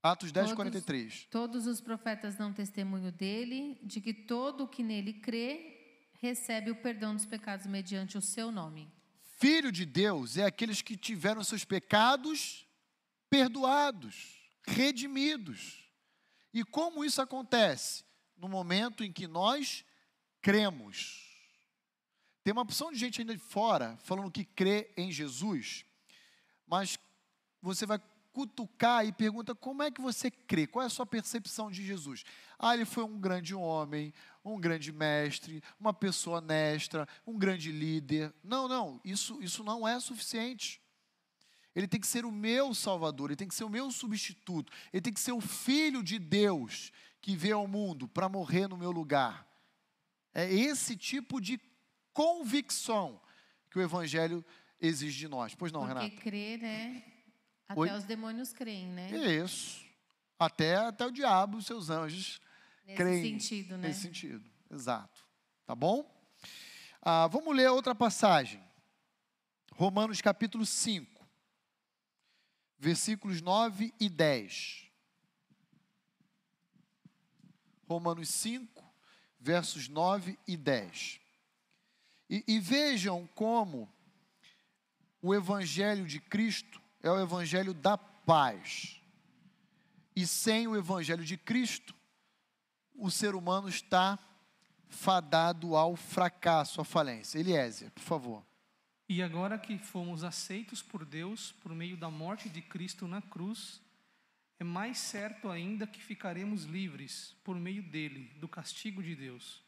Atos 0.04 0.30
10, 0.30 0.48
Todos- 0.48 0.56
43. 0.56 1.26
Todos 1.30 1.66
os 1.66 1.80
profetas 1.80 2.36
dão 2.36 2.52
testemunho 2.52 3.10
dele, 3.10 3.78
de 3.82 4.02
que 4.02 4.12
todo 4.12 4.64
o 4.64 4.68
que 4.68 4.82
nele 4.82 5.14
crê 5.14 6.10
recebe 6.20 6.70
o 6.70 6.76
perdão 6.76 7.14
dos 7.14 7.24
pecados 7.24 7.64
mediante 7.66 8.18
o 8.18 8.20
seu 8.20 8.52
nome. 8.52 8.92
Filho 9.38 9.72
de 9.72 9.86
Deus 9.86 10.36
é 10.36 10.44
aqueles 10.44 10.82
que 10.82 10.94
tiveram 10.94 11.42
seus 11.42 11.64
pecados 11.64 12.66
perdoados, 13.30 14.38
redimidos. 14.66 15.82
E 16.52 16.62
como 16.64 17.02
isso 17.02 17.22
acontece? 17.22 18.04
No 18.36 18.46
momento 18.46 19.02
em 19.02 19.10
que 19.10 19.26
nós 19.26 19.86
cremos. 20.42 21.22
Tem 22.42 22.52
uma 22.52 22.60
opção 22.62 22.92
de 22.92 22.98
gente 22.98 23.22
ainda 23.22 23.34
de 23.34 23.42
fora 23.42 23.96
falando 24.04 24.30
que 24.30 24.44
crê 24.44 24.92
em 24.98 25.10
Jesus, 25.10 25.82
mas 26.66 26.98
você 27.62 27.86
vai 27.86 27.98
cutucar 28.34 29.06
e 29.06 29.12
pergunta 29.12 29.54
como 29.54 29.82
é 29.84 29.92
que 29.92 30.00
você 30.00 30.28
crê, 30.28 30.66
qual 30.66 30.82
é 30.82 30.86
a 30.86 30.90
sua 30.90 31.06
percepção 31.06 31.70
de 31.70 31.86
Jesus? 31.86 32.24
Ah, 32.58 32.74
ele 32.74 32.84
foi 32.84 33.04
um 33.04 33.18
grande 33.18 33.54
homem, 33.54 34.12
um 34.44 34.58
grande 34.60 34.92
mestre, 34.92 35.62
uma 35.78 35.94
pessoa 35.94 36.38
honesta, 36.38 37.08
um 37.24 37.38
grande 37.38 37.70
líder. 37.70 38.34
Não, 38.42 38.66
não, 38.66 39.00
isso, 39.04 39.40
isso 39.40 39.62
não 39.62 39.86
é 39.86 40.00
suficiente. 40.00 40.82
Ele 41.76 41.86
tem 41.86 42.00
que 42.00 42.06
ser 42.08 42.24
o 42.24 42.32
meu 42.32 42.74
salvador, 42.74 43.30
ele 43.30 43.36
tem 43.36 43.48
que 43.48 43.54
ser 43.54 43.64
o 43.64 43.70
meu 43.70 43.90
substituto, 43.90 44.72
ele 44.92 45.00
tem 45.00 45.12
que 45.12 45.20
ser 45.20 45.32
o 45.32 45.40
filho 45.40 46.02
de 46.02 46.18
Deus 46.18 46.92
que 47.20 47.36
veio 47.36 47.58
ao 47.58 47.68
mundo 47.68 48.08
para 48.08 48.28
morrer 48.28 48.68
no 48.68 48.76
meu 48.76 48.90
lugar. 48.90 49.48
É 50.34 50.52
esse 50.52 50.96
tipo 50.96 51.40
de 51.40 51.60
convicção 52.12 53.20
que 53.70 53.78
o 53.78 53.82
evangelho 53.82 54.44
exige 54.80 55.20
de 55.20 55.28
nós. 55.28 55.54
Pois 55.54 55.70
não, 55.70 55.86
Porque 55.86 55.94
Renata? 56.00 56.20
crer, 56.20 56.58
né? 56.58 57.13
Até 57.82 57.92
Oi? 57.92 57.98
os 57.98 58.04
demônios 58.04 58.52
creem, 58.52 58.86
né? 58.86 59.10
Isso. 59.10 59.84
Até, 60.38 60.76
até 60.76 61.04
o 61.06 61.10
diabo, 61.10 61.58
os 61.58 61.66
seus 61.66 61.90
anjos, 61.90 62.40
Nesse 62.86 62.96
creem. 62.96 63.38
sentido, 63.40 63.76
né? 63.76 63.88
Nesse 63.88 64.02
sentido, 64.02 64.48
exato. 64.70 65.24
Tá 65.66 65.74
bom? 65.74 66.08
Ah, 67.02 67.26
vamos 67.26 67.54
ler 67.54 67.70
outra 67.70 67.94
passagem. 67.94 68.62
Romanos 69.72 70.20
capítulo 70.20 70.64
5, 70.64 71.26
versículos 72.78 73.40
9 73.40 73.92
e 73.98 74.08
10. 74.08 74.84
Romanos 77.88 78.28
5, 78.28 78.84
versos 79.38 79.88
9 79.88 80.38
e 80.46 80.56
10. 80.56 81.20
E, 82.30 82.44
e 82.46 82.58
vejam 82.60 83.26
como 83.34 83.92
o 85.20 85.34
Evangelho 85.34 86.06
de 86.06 86.20
Cristo 86.20 86.80
é 87.04 87.10
o 87.10 87.20
Evangelho 87.20 87.74
da 87.74 87.98
paz. 87.98 88.98
E 90.16 90.26
sem 90.26 90.66
o 90.66 90.74
Evangelho 90.74 91.22
de 91.22 91.36
Cristo, 91.36 91.94
o 92.94 93.10
ser 93.10 93.34
humano 93.34 93.68
está 93.68 94.18
fadado 94.88 95.76
ao 95.76 95.96
fracasso, 95.96 96.80
à 96.80 96.84
falência. 96.84 97.38
Eliézer, 97.38 97.90
por 97.90 98.02
favor. 98.02 98.46
E 99.06 99.22
agora 99.22 99.58
que 99.58 99.76
fomos 99.76 100.24
aceitos 100.24 100.80
por 100.80 101.04
Deus 101.04 101.52
por 101.52 101.74
meio 101.74 101.94
da 101.94 102.10
morte 102.10 102.48
de 102.48 102.62
Cristo 102.62 103.06
na 103.06 103.20
cruz, 103.20 103.82
é 104.58 104.64
mais 104.64 104.96
certo 104.96 105.50
ainda 105.50 105.86
que 105.86 106.00
ficaremos 106.00 106.64
livres 106.64 107.36
por 107.44 107.54
meio 107.56 107.82
dele 107.82 108.32
do 108.36 108.48
castigo 108.48 109.02
de 109.02 109.14
Deus. 109.14 109.62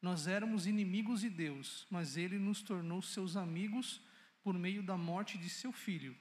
Nós 0.00 0.26
éramos 0.26 0.66
inimigos 0.66 1.20
de 1.20 1.30
Deus, 1.30 1.86
mas 1.88 2.16
ele 2.16 2.40
nos 2.40 2.60
tornou 2.60 3.00
seus 3.00 3.36
amigos 3.36 4.00
por 4.42 4.54
meio 4.54 4.82
da 4.82 4.96
morte 4.96 5.38
de 5.38 5.48
seu 5.48 5.70
filho. 5.70 6.16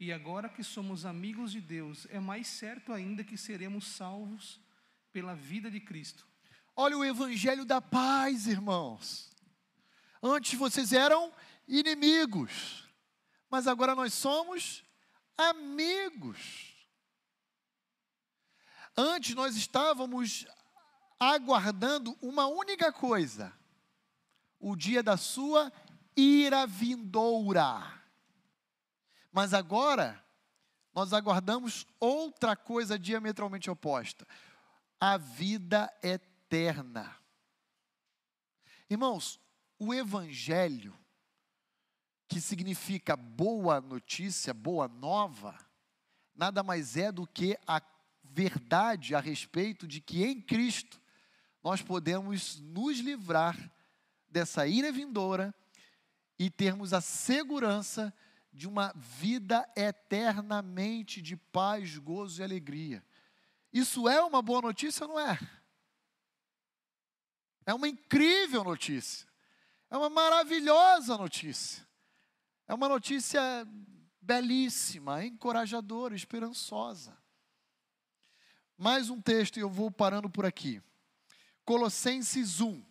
E 0.00 0.12
agora 0.12 0.48
que 0.48 0.62
somos 0.62 1.04
amigos 1.04 1.50
de 1.50 1.60
Deus, 1.60 2.06
é 2.10 2.20
mais 2.20 2.46
certo 2.46 2.92
ainda 2.92 3.24
que 3.24 3.36
seremos 3.36 3.84
salvos 3.84 4.60
pela 5.12 5.34
vida 5.34 5.68
de 5.68 5.80
Cristo. 5.80 6.24
Olha 6.76 6.96
o 6.96 7.04
evangelho 7.04 7.64
da 7.64 7.80
paz, 7.80 8.46
irmãos. 8.46 9.28
Antes 10.22 10.56
vocês 10.56 10.92
eram 10.92 11.32
inimigos, 11.66 12.88
mas 13.50 13.66
agora 13.66 13.96
nós 13.96 14.14
somos 14.14 14.84
amigos. 15.36 16.76
Antes 18.96 19.34
nós 19.34 19.56
estávamos 19.56 20.46
aguardando 21.18 22.16
uma 22.22 22.46
única 22.46 22.92
coisa: 22.92 23.52
o 24.60 24.76
dia 24.76 25.02
da 25.02 25.16
sua 25.16 25.72
ira 26.16 26.66
vindoura. 26.68 27.97
Mas 29.38 29.54
agora 29.54 30.20
nós 30.92 31.12
aguardamos 31.12 31.86
outra 32.00 32.56
coisa 32.56 32.98
diametralmente 32.98 33.70
oposta: 33.70 34.26
a 35.00 35.16
vida 35.16 35.88
eterna. 36.02 37.16
Irmãos, 38.90 39.38
o 39.78 39.94
Evangelho, 39.94 40.92
que 42.26 42.40
significa 42.40 43.16
boa 43.16 43.80
notícia, 43.80 44.52
boa 44.52 44.88
nova, 44.88 45.56
nada 46.34 46.64
mais 46.64 46.96
é 46.96 47.12
do 47.12 47.24
que 47.24 47.56
a 47.64 47.80
verdade 48.24 49.14
a 49.14 49.20
respeito 49.20 49.86
de 49.86 50.00
que 50.00 50.24
em 50.24 50.40
Cristo 50.42 51.00
nós 51.62 51.80
podemos 51.80 52.58
nos 52.58 52.98
livrar 52.98 53.56
dessa 54.28 54.66
ira 54.66 54.90
vindoura 54.90 55.54
e 56.36 56.50
termos 56.50 56.92
a 56.92 57.00
segurança 57.00 58.12
de 58.12 58.27
uma 58.66 58.92
vida 58.96 59.68
eternamente 59.76 61.20
de 61.20 61.36
paz, 61.36 61.96
gozo 61.98 62.40
e 62.40 62.44
alegria. 62.44 63.04
Isso 63.72 64.08
é 64.08 64.22
uma 64.22 64.40
boa 64.40 64.62
notícia 64.62 65.06
ou 65.06 65.12
não 65.12 65.20
é? 65.20 65.38
É 67.66 67.74
uma 67.74 67.86
incrível 67.86 68.64
notícia. 68.64 69.28
É 69.90 69.96
uma 69.96 70.08
maravilhosa 70.08 71.16
notícia. 71.16 71.86
É 72.66 72.74
uma 72.74 72.88
notícia 72.88 73.40
belíssima, 74.20 75.24
encorajadora, 75.24 76.14
esperançosa. 76.14 77.16
Mais 78.76 79.10
um 79.10 79.20
texto 79.20 79.56
e 79.56 79.60
eu 79.60 79.70
vou 79.70 79.90
parando 79.90 80.30
por 80.30 80.46
aqui. 80.46 80.82
Colossenses 81.64 82.60
1, 82.60 82.82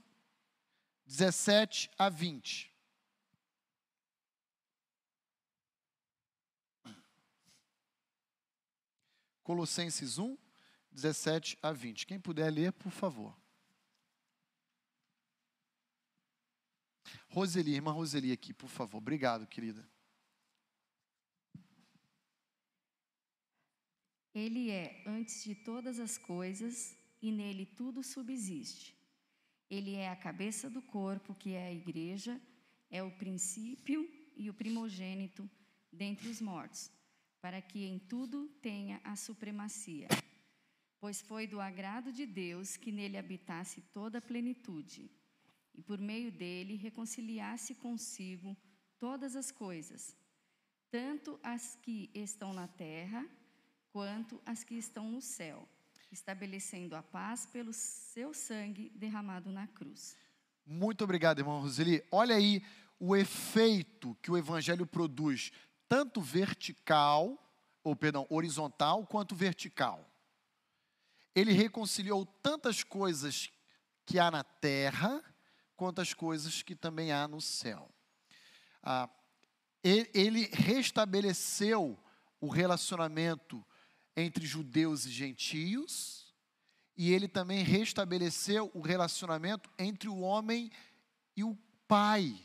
17 1.06 1.90
a 1.98 2.10
20. 2.10 2.77
Colossenses 9.48 10.18
1, 10.18 10.38
17 10.92 11.58
a 11.62 11.72
20. 11.72 12.06
Quem 12.06 12.20
puder 12.20 12.52
ler, 12.52 12.74
por 12.74 12.92
favor. 12.92 13.34
Roseli, 17.30 17.74
irmã 17.74 17.94
Roseli 17.94 18.34
aqui, 18.34 18.54
por 18.54 18.68
favor. 18.68 18.98
Obrigado, 18.98 19.48
querida. 19.48 19.90
Ele 24.36 24.70
é 24.70 25.02
antes 25.08 25.46
de 25.46 25.56
todas 25.56 25.98
as 25.98 26.18
coisas 26.18 26.98
e 27.22 27.32
nele 27.32 27.66
tudo 27.66 28.04
subsiste. 28.04 28.94
Ele 29.70 29.96
é 29.96 30.10
a 30.10 30.16
cabeça 30.18 30.70
do 30.70 30.82
corpo, 30.82 31.34
que 31.34 31.54
é 31.54 31.68
a 31.68 31.74
igreja, 31.74 32.38
é 32.90 33.02
o 33.02 33.18
princípio 33.18 34.06
e 34.36 34.50
o 34.50 34.54
primogênito 34.54 35.50
dentre 35.90 36.28
os 36.28 36.42
mortos, 36.42 36.92
para 37.42 37.62
que 37.62 37.86
em 37.86 38.00
tudo 38.00 38.48
tenha 38.62 39.00
a 39.04 39.16
supremacia. 39.16 40.08
Pois 41.00 41.22
foi 41.22 41.46
do 41.46 41.62
agrado 41.62 42.12
de 42.12 42.26
Deus 42.26 42.76
que 42.76 42.92
nele 42.92 43.18
habitasse 43.18 43.82
toda 43.94 44.18
a 44.18 44.22
plenitude, 44.22 45.12
e 45.74 45.82
por 45.82 46.00
meio 46.00 46.32
dele 46.32 46.76
reconciliasse 46.76 47.76
consigo 47.76 48.58
todas 48.98 49.36
as 49.36 49.52
coisas, 49.52 50.16
tanto 50.90 51.40
as 51.44 51.76
que 51.84 52.10
estão 52.14 52.54
na 52.54 52.68
terra, 52.68 53.28
quanto 53.92 54.42
as 54.46 54.64
que 54.64 54.76
estão 54.76 55.12
no 55.12 55.22
céu 55.22 55.68
estabelecendo 56.12 56.96
a 56.96 57.04
paz 57.04 57.46
pelo 57.46 57.74
seu 57.74 58.34
sangue 58.34 58.90
derramado 58.96 59.52
na 59.52 59.68
cruz. 59.68 60.18
Muito 60.66 61.04
obrigado, 61.04 61.40
irmão 61.40 61.62
Roseli. 61.62 62.04
Olha 62.12 62.36
aí 62.36 62.64
o 63.00 63.16
efeito 63.16 64.16
que 64.22 64.32
o 64.32 64.38
evangelho 64.38 64.86
produz, 64.86 65.52
tanto 65.88 66.22
vertical, 66.22 67.38
ou 67.84 67.96
perdão, 67.96 68.28
horizontal, 68.30 69.06
quanto 69.06 69.36
vertical. 69.36 70.06
Ele 71.34 71.52
reconciliou 71.52 72.26
tantas 72.26 72.84
coisas 72.84 73.50
que 74.06 74.20
há 74.20 74.32
na 74.32 74.44
terra, 74.44 75.24
quanto 75.76 76.02
as 76.02 76.14
coisas 76.14 76.62
que 76.62 76.76
também 76.76 77.12
há 77.12 77.28
no 77.28 77.40
céu. 77.40 77.90
Ah, 78.82 79.10
ele 79.84 80.50
restabeleceu 80.54 81.98
o 82.42 82.50
relacionamento 82.50 83.64
entre 84.16 84.46
judeus 84.46 85.06
e 85.06 85.12
gentios, 85.12 86.34
e 86.96 87.12
ele 87.14 87.28
também 87.28 87.64
restabeleceu 87.64 88.72
o 88.74 88.82
relacionamento 88.82 89.70
entre 89.78 90.10
o 90.10 90.20
homem 90.20 90.72
e 91.36 91.44
o 91.44 91.56
pai. 91.88 92.36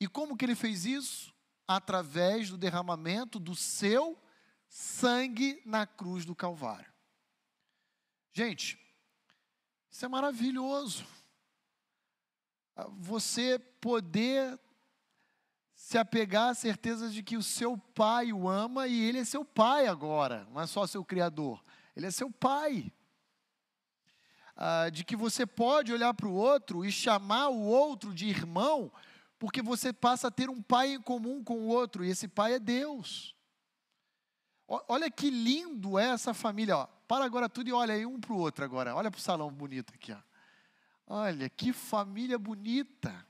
E 0.00 0.08
como 0.08 0.36
que 0.36 0.44
ele 0.46 0.54
fez 0.54 0.86
isso? 0.86 1.34
Através 1.68 2.50
do 2.50 2.58
derramamento 2.58 3.38
do 3.38 3.54
seu 3.54 4.18
sangue 4.68 5.62
na 5.64 5.86
cruz 5.86 6.24
do 6.24 6.34
Calvário. 6.34 6.90
Gente, 8.32 8.78
isso 9.90 10.04
é 10.04 10.08
maravilhoso. 10.08 11.06
Você 12.98 13.58
poder 13.80 14.58
se 15.74 15.98
apegar 15.98 16.50
à 16.50 16.54
certeza 16.54 17.08
de 17.08 17.22
que 17.22 17.36
o 17.36 17.42
seu 17.42 17.76
pai 17.76 18.32
o 18.32 18.48
ama 18.48 18.88
e 18.88 19.00
ele 19.00 19.18
é 19.18 19.24
seu 19.24 19.44
pai 19.44 19.86
agora, 19.86 20.46
não 20.50 20.60
é 20.60 20.66
só 20.66 20.86
seu 20.86 21.04
criador, 21.04 21.62
ele 21.94 22.06
é 22.06 22.10
seu 22.10 22.30
pai. 22.30 22.92
Ah, 24.56 24.90
de 24.90 25.04
que 25.04 25.14
você 25.14 25.46
pode 25.46 25.92
olhar 25.92 26.12
para 26.14 26.26
o 26.26 26.34
outro 26.34 26.84
e 26.84 26.90
chamar 26.90 27.48
o 27.48 27.62
outro 27.62 28.12
de 28.12 28.26
irmão, 28.26 28.92
porque 29.38 29.62
você 29.62 29.92
passa 29.92 30.28
a 30.28 30.30
ter 30.30 30.50
um 30.50 30.60
pai 30.60 30.94
em 30.94 31.00
comum 31.00 31.42
com 31.42 31.58
o 31.58 31.68
outro, 31.68 32.04
e 32.04 32.10
esse 32.10 32.26
pai 32.26 32.54
é 32.54 32.58
Deus. 32.58 33.36
Olha 34.66 35.10
que 35.10 35.30
lindo 35.30 35.98
é 35.98 36.08
essa 36.08 36.34
família. 36.34 36.76
Ó. 36.76 36.86
Para 37.06 37.24
agora 37.24 37.48
tudo 37.48 37.68
e 37.68 37.72
olha 37.72 37.94
aí 37.94 38.04
um 38.04 38.20
para 38.20 38.34
o 38.34 38.38
outro 38.38 38.62
agora. 38.64 38.94
Olha 38.94 39.10
para 39.10 39.18
o 39.18 39.22
salão 39.22 39.50
bonito 39.50 39.94
aqui. 39.94 40.12
Ó. 40.12 40.20
Olha 41.06 41.48
que 41.48 41.72
família 41.72 42.38
bonita. 42.38 43.26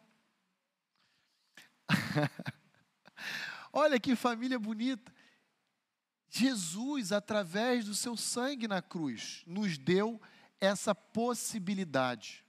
Olha 3.73 4.01
que 4.01 4.17
família 4.17 4.59
bonita. 4.59 5.15
Jesus, 6.29 7.13
através 7.13 7.85
do 7.85 7.95
seu 7.95 8.17
sangue 8.17 8.67
na 8.67 8.83
cruz, 8.83 9.45
nos 9.47 9.79
deu 9.79 10.21
essa 10.61 10.93
possibilidade. 10.95 12.45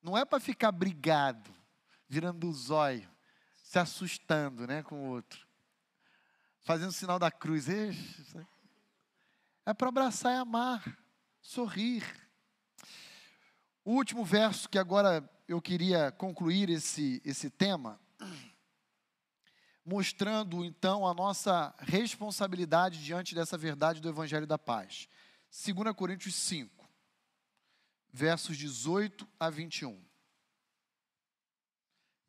Não 0.00 0.16
é 0.16 0.24
para 0.24 0.40
ficar 0.40 0.70
brigado, 0.70 1.52
virando 2.12 2.46
o 2.46 2.52
zóio, 2.52 3.10
se 3.64 3.78
assustando 3.78 4.66
né, 4.66 4.82
com 4.82 4.96
o 4.96 5.08
outro, 5.12 5.46
fazendo 6.60 6.90
o 6.90 6.92
sinal 6.92 7.18
da 7.18 7.30
cruz. 7.30 7.68
É 9.64 9.72
para 9.72 9.88
abraçar 9.88 10.34
e 10.34 10.36
amar, 10.36 10.98
sorrir. 11.40 12.04
O 13.82 13.92
último 13.92 14.26
verso 14.26 14.68
que 14.68 14.78
agora 14.78 15.26
eu 15.48 15.58
queria 15.62 16.12
concluir 16.12 16.68
esse, 16.68 17.22
esse 17.24 17.48
tema, 17.48 17.98
mostrando 19.82 20.66
então 20.66 21.06
a 21.06 21.14
nossa 21.14 21.74
responsabilidade 21.78 23.02
diante 23.02 23.34
dessa 23.34 23.56
verdade 23.56 24.02
do 24.02 24.08
Evangelho 24.10 24.46
da 24.46 24.58
Paz. 24.58 25.08
2 25.50 25.96
Coríntios 25.96 26.34
5, 26.34 26.86
versos 28.12 28.58
18 28.58 29.26
a 29.40 29.48
21. 29.48 30.11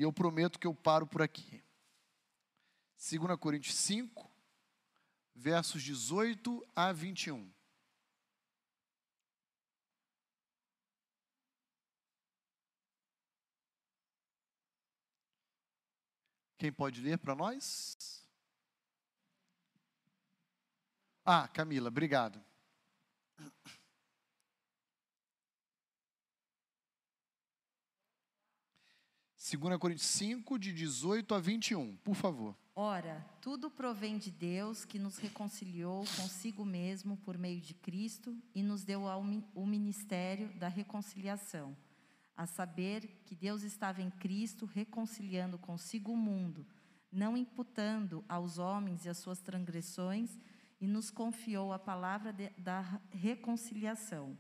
Eu 0.03 0.11
prometo 0.11 0.59
que 0.59 0.67
eu 0.67 0.75
paro 0.75 1.07
por 1.07 1.21
aqui. 1.21 1.63
2 3.09 3.39
Coríntios 3.39 3.75
5, 3.77 4.29
versos 5.33 5.81
18 5.81 6.61
a 6.75 6.91
21. 6.91 7.49
Quem 16.57 16.71
pode 16.71 16.99
ler 16.99 17.17
para 17.17 17.33
nós? 17.33 18.27
Ah, 21.23 21.47
Camila, 21.47 21.87
obrigado. 21.87 22.43
Segunda 29.53 29.77
Coríntios 29.77 30.07
5, 30.07 30.57
de 30.57 30.73
18 30.73 31.35
a 31.35 31.39
21, 31.39 31.95
por 31.97 32.15
favor. 32.15 32.57
Ora, 32.75 33.23
tudo 33.39 33.69
provém 33.69 34.17
de 34.17 34.31
Deus 34.31 34.83
que 34.83 34.97
nos 34.97 35.19
reconciliou 35.19 35.99
consigo 36.17 36.65
mesmo 36.65 37.17
por 37.17 37.37
meio 37.37 37.61
de 37.61 37.75
Cristo 37.75 38.35
e 38.55 38.63
nos 38.63 38.83
deu 38.83 39.03
o 39.53 39.67
ministério 39.67 40.51
da 40.57 40.67
reconciliação 40.67 41.77
a 42.35 42.47
saber 42.47 43.21
que 43.27 43.35
Deus 43.35 43.61
estava 43.61 44.01
em 44.01 44.09
Cristo 44.09 44.65
reconciliando 44.65 45.59
consigo 45.59 46.13
o 46.13 46.17
mundo, 46.17 46.65
não 47.11 47.37
imputando 47.37 48.25
aos 48.27 48.57
homens 48.57 49.05
e 49.05 49.09
as 49.09 49.19
suas 49.19 49.39
transgressões, 49.39 50.35
e 50.81 50.87
nos 50.87 51.11
confiou 51.11 51.71
a 51.71 51.77
palavra 51.77 52.33
de, 52.33 52.49
da 52.57 52.99
reconciliação. 53.11 54.35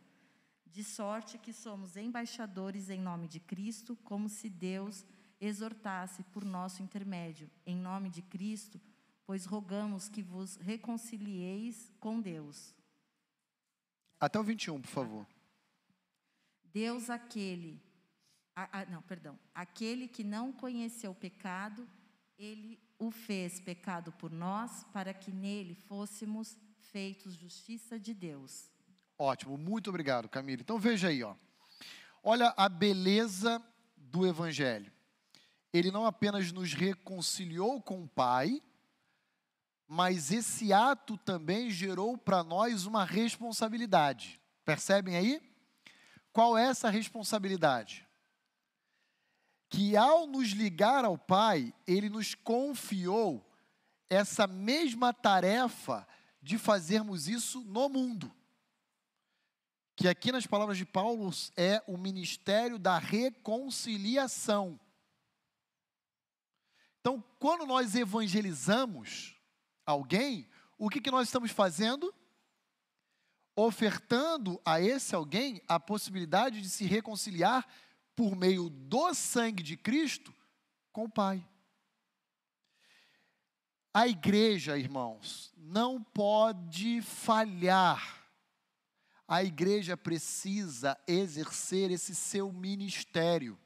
De 0.73 0.83
sorte 0.83 1.37
que 1.37 1.53
somos 1.53 1.95
embaixadores 1.95 2.89
em 2.89 2.99
nome 2.99 3.27
de 3.27 3.39
Cristo, 3.39 3.95
como 4.03 4.27
se 4.27 4.49
Deus 4.49 5.05
exortasse 5.39 6.23
por 6.33 6.43
nosso 6.43 6.81
intermédio, 6.81 7.47
em 7.63 7.75
nome 7.77 8.09
de 8.09 8.23
Cristo, 8.23 8.81
pois 9.23 9.45
rogamos 9.45 10.09
que 10.09 10.23
vos 10.23 10.55
reconcilieis 10.55 11.91
com 11.99 12.19
Deus. 12.19 12.73
Até 14.19 14.39
o 14.39 14.43
21, 14.43 14.81
por 14.81 14.87
favor. 14.89 15.27
Deus 16.63 17.07
aquele, 17.11 17.79
a- 18.55 18.79
a- 18.79 18.85
não, 18.87 19.03
perdão, 19.03 19.37
aquele 19.53 20.07
que 20.07 20.23
não 20.23 20.51
conheceu 20.51 21.11
o 21.11 21.15
pecado, 21.15 21.87
ele 22.35 22.79
o 22.97 23.11
fez 23.11 23.59
pecado 23.59 24.11
por 24.13 24.31
nós, 24.31 24.83
para 24.85 25.13
que 25.13 25.31
nele 25.31 25.75
fôssemos 25.75 26.57
feitos 26.79 27.35
justiça 27.35 27.99
de 27.99 28.11
Deus. 28.11 28.71
Ótimo, 29.17 29.57
muito 29.57 29.89
obrigado, 29.89 30.27
Camila. 30.27 30.61
Então 30.61 30.79
veja 30.79 31.09
aí, 31.09 31.23
ó. 31.23 31.35
Olha 32.23 32.53
a 32.57 32.67
beleza 32.67 33.61
do 33.95 34.25
evangelho. 34.25 34.91
Ele 35.71 35.91
não 35.91 36.05
apenas 36.05 36.51
nos 36.51 36.73
reconciliou 36.73 37.81
com 37.81 38.03
o 38.03 38.07
Pai, 38.07 38.61
mas 39.87 40.31
esse 40.31 40.71
ato 40.71 41.17
também 41.17 41.69
gerou 41.69 42.17
para 42.17 42.43
nós 42.43 42.85
uma 42.85 43.03
responsabilidade. 43.03 44.39
Percebem 44.65 45.15
aí? 45.15 45.41
Qual 46.31 46.57
é 46.57 46.67
essa 46.67 46.89
responsabilidade? 46.89 48.07
Que 49.69 49.97
ao 49.97 50.25
nos 50.25 50.49
ligar 50.49 51.05
ao 51.05 51.17
Pai, 51.17 51.73
ele 51.85 52.09
nos 52.09 52.33
confiou 52.35 53.47
essa 54.09 54.47
mesma 54.47 55.13
tarefa 55.13 56.07
de 56.41 56.57
fazermos 56.57 57.27
isso 57.27 57.63
no 57.63 57.89
mundo 57.89 58.31
que 59.95 60.07
aqui 60.07 60.31
nas 60.31 60.47
palavras 60.47 60.77
de 60.77 60.85
Paulo 60.85 61.29
é 61.55 61.81
o 61.87 61.97
ministério 61.97 62.79
da 62.79 62.97
reconciliação. 62.97 64.79
Então, 66.99 67.23
quando 67.37 67.65
nós 67.65 67.95
evangelizamos 67.95 69.35
alguém, 69.85 70.49
o 70.77 70.89
que, 70.89 71.01
que 71.01 71.11
nós 71.11 71.27
estamos 71.27 71.51
fazendo? 71.51 72.13
Ofertando 73.55 74.59
a 74.65 74.81
esse 74.81 75.13
alguém 75.13 75.61
a 75.67 75.79
possibilidade 75.79 76.61
de 76.61 76.69
se 76.69 76.85
reconciliar 76.85 77.67
por 78.15 78.35
meio 78.35 78.69
do 78.69 79.13
sangue 79.13 79.61
de 79.61 79.77
Cristo 79.77 80.33
com 80.91 81.05
o 81.05 81.09
Pai. 81.09 81.45
A 83.93 84.07
igreja, 84.07 84.77
irmãos, 84.77 85.53
não 85.55 86.01
pode 86.01 87.01
falhar 87.01 88.22
a 89.27 89.43
igreja 89.43 89.95
precisa 89.95 90.99
exercer 91.07 91.91
esse 91.91 92.13
seu 92.13 92.51
ministério. 92.51 93.57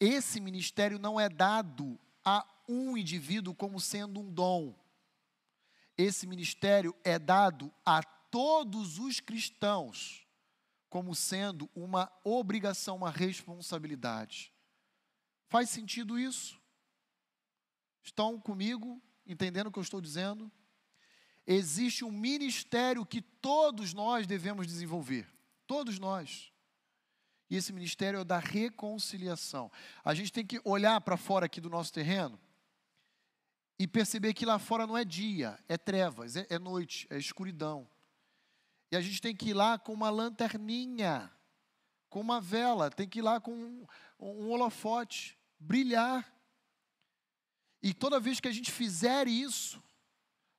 Esse 0.00 0.40
ministério 0.40 0.98
não 0.98 1.20
é 1.20 1.28
dado 1.28 1.98
a 2.24 2.46
um 2.68 2.96
indivíduo 2.96 3.54
como 3.54 3.78
sendo 3.78 4.20
um 4.20 4.32
dom. 4.32 4.74
Esse 5.96 6.26
ministério 6.26 6.94
é 7.04 7.18
dado 7.18 7.72
a 7.84 8.02
todos 8.02 8.98
os 8.98 9.20
cristãos 9.20 10.26
como 10.88 11.14
sendo 11.14 11.68
uma 11.74 12.10
obrigação, 12.22 12.96
uma 12.96 13.10
responsabilidade. 13.10 14.52
Faz 15.48 15.68
sentido 15.70 16.18
isso? 16.18 16.60
Estão 18.02 18.40
comigo, 18.40 19.02
entendendo 19.26 19.68
o 19.68 19.72
que 19.72 19.78
eu 19.78 19.82
estou 19.82 20.00
dizendo? 20.00 20.50
Existe 21.46 22.04
um 22.04 22.10
ministério 22.10 23.04
que 23.04 23.20
todos 23.20 23.92
nós 23.92 24.26
devemos 24.26 24.66
desenvolver. 24.66 25.26
Todos 25.66 25.98
nós. 25.98 26.52
E 27.50 27.56
esse 27.56 27.72
ministério 27.72 28.18
é 28.18 28.20
o 28.20 28.24
da 28.24 28.38
reconciliação. 28.38 29.70
A 30.04 30.14
gente 30.14 30.32
tem 30.32 30.46
que 30.46 30.60
olhar 30.64 31.00
para 31.00 31.16
fora 31.16 31.46
aqui 31.46 31.60
do 31.60 31.70
nosso 31.70 31.92
terreno 31.92 32.40
e 33.78 33.86
perceber 33.86 34.32
que 34.34 34.46
lá 34.46 34.58
fora 34.58 34.86
não 34.86 34.96
é 34.96 35.04
dia, 35.04 35.58
é 35.68 35.76
trevas, 35.76 36.36
é, 36.36 36.46
é 36.48 36.58
noite, 36.58 37.06
é 37.10 37.18
escuridão. 37.18 37.88
E 38.90 38.96
a 38.96 39.00
gente 39.00 39.20
tem 39.20 39.34
que 39.34 39.50
ir 39.50 39.54
lá 39.54 39.78
com 39.78 39.92
uma 39.92 40.10
lanterninha, 40.10 41.30
com 42.08 42.20
uma 42.20 42.40
vela, 42.40 42.90
tem 42.90 43.08
que 43.08 43.18
ir 43.18 43.22
lá 43.22 43.40
com 43.40 43.52
um, 43.52 43.86
um 44.18 44.48
holofote, 44.50 45.36
brilhar. 45.58 46.32
E 47.82 47.92
toda 47.92 48.20
vez 48.20 48.40
que 48.40 48.48
a 48.48 48.52
gente 48.52 48.70
fizer 48.72 49.28
isso, 49.28 49.82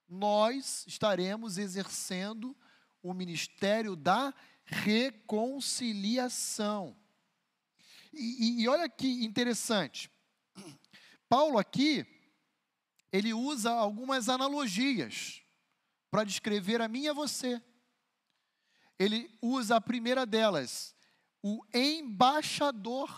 nós 0.08 0.86
estaremos 0.88 1.58
exercendo 1.58 2.56
o 3.02 3.14
ministério 3.14 3.96
da 3.96 4.34
reconciliação. 4.66 6.96
E, 8.14 8.60
e, 8.62 8.64
e, 8.64 8.68
olha 8.68 8.88
que 8.90 9.26
interessante, 9.26 10.12
Paulo 11.28 11.58
aqui, 11.58 12.06
ele 13.12 13.34
usa 13.34 13.72
algumas 13.72 14.30
analogias 14.30 15.42
para 16.10 16.24
descrever 16.24 16.82
a 16.82 16.88
mim 16.88 17.02
e 17.04 17.10
a 17.10 17.14
você. 17.14 17.62
Ele 18.98 19.30
usa 19.42 19.76
a 19.76 19.82
primeira 19.82 20.26
delas, 20.26 20.96
o 21.42 21.62
embaixador. 21.74 23.10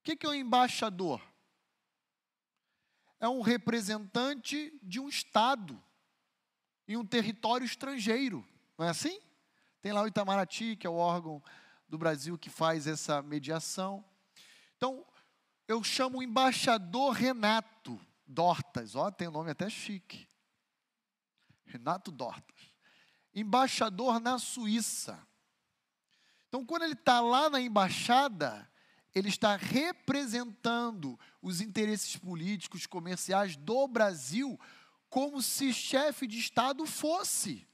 O 0.00 0.02
que, 0.02 0.16
que 0.16 0.24
é 0.24 0.30
o 0.30 0.34
embaixador? 0.34 1.20
É 3.20 3.28
um 3.28 3.40
representante 3.40 4.72
de 4.82 5.00
um 5.00 5.08
Estado 5.08 5.82
em 6.86 6.96
um 6.96 7.04
território 7.04 7.64
estrangeiro, 7.64 8.46
não 8.76 8.86
é 8.86 8.90
assim? 8.90 9.20
Tem 9.82 9.92
lá 9.92 10.02
o 10.02 10.06
Itamaraty, 10.08 10.76
que 10.76 10.86
é 10.86 10.90
o 10.90 10.94
órgão 10.96 11.42
do 11.88 11.98
Brasil 11.98 12.38
que 12.38 12.50
faz 12.50 12.86
essa 12.86 13.22
mediação. 13.22 14.04
Então, 14.76 15.04
eu 15.66 15.82
chamo 15.84 16.18
o 16.18 16.22
embaixador 16.22 17.12
Renato 17.12 18.00
Dortas, 18.26 18.94
ó, 18.94 19.10
tem 19.10 19.28
um 19.28 19.32
nome 19.32 19.50
até 19.50 19.68
chique. 19.68 20.28
Renato 21.64 22.10
Dortas. 22.10 22.56
Embaixador 23.34 24.20
na 24.20 24.38
Suíça. 24.38 25.18
Então, 26.48 26.64
quando 26.64 26.82
ele 26.82 26.94
está 26.94 27.20
lá 27.20 27.50
na 27.50 27.60
embaixada, 27.60 28.68
ele 29.18 29.28
está 29.28 29.56
representando 29.56 31.18
os 31.42 31.60
interesses 31.60 32.16
políticos, 32.16 32.86
comerciais 32.86 33.56
do 33.56 33.88
Brasil, 33.88 34.58
como 35.10 35.42
se 35.42 35.72
chefe 35.72 36.26
de 36.26 36.38
Estado 36.38 36.86
fosse. 36.86 37.66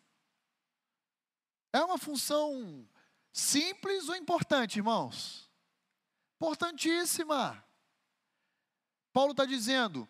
É 1.70 1.80
uma 1.80 1.98
função 1.98 2.88
simples 3.30 4.08
ou 4.08 4.16
importante, 4.16 4.78
irmãos? 4.78 5.50
Importantíssima. 6.36 7.62
Paulo 9.12 9.32
está 9.32 9.44
dizendo: 9.44 10.08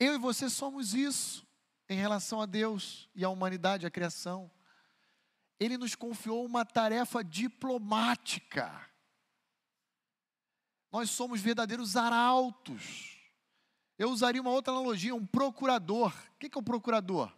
eu 0.00 0.14
e 0.14 0.18
você 0.18 0.50
somos 0.50 0.94
isso 0.94 1.46
em 1.88 1.96
relação 1.96 2.40
a 2.40 2.46
Deus 2.46 3.08
e 3.14 3.24
à 3.24 3.28
humanidade, 3.28 3.86
à 3.86 3.90
criação. 3.90 4.50
Ele 5.60 5.78
nos 5.78 5.94
confiou 5.94 6.44
uma 6.44 6.64
tarefa 6.64 7.22
diplomática 7.22 8.92
nós 10.94 11.10
somos 11.10 11.40
verdadeiros 11.40 11.96
arautos. 11.96 13.18
Eu 13.98 14.10
usaria 14.10 14.40
uma 14.40 14.52
outra 14.52 14.72
analogia, 14.72 15.12
um 15.12 15.26
procurador. 15.26 16.14
O 16.36 16.38
que 16.38 16.56
é 16.56 16.60
um 16.60 16.62
procurador? 16.62 17.36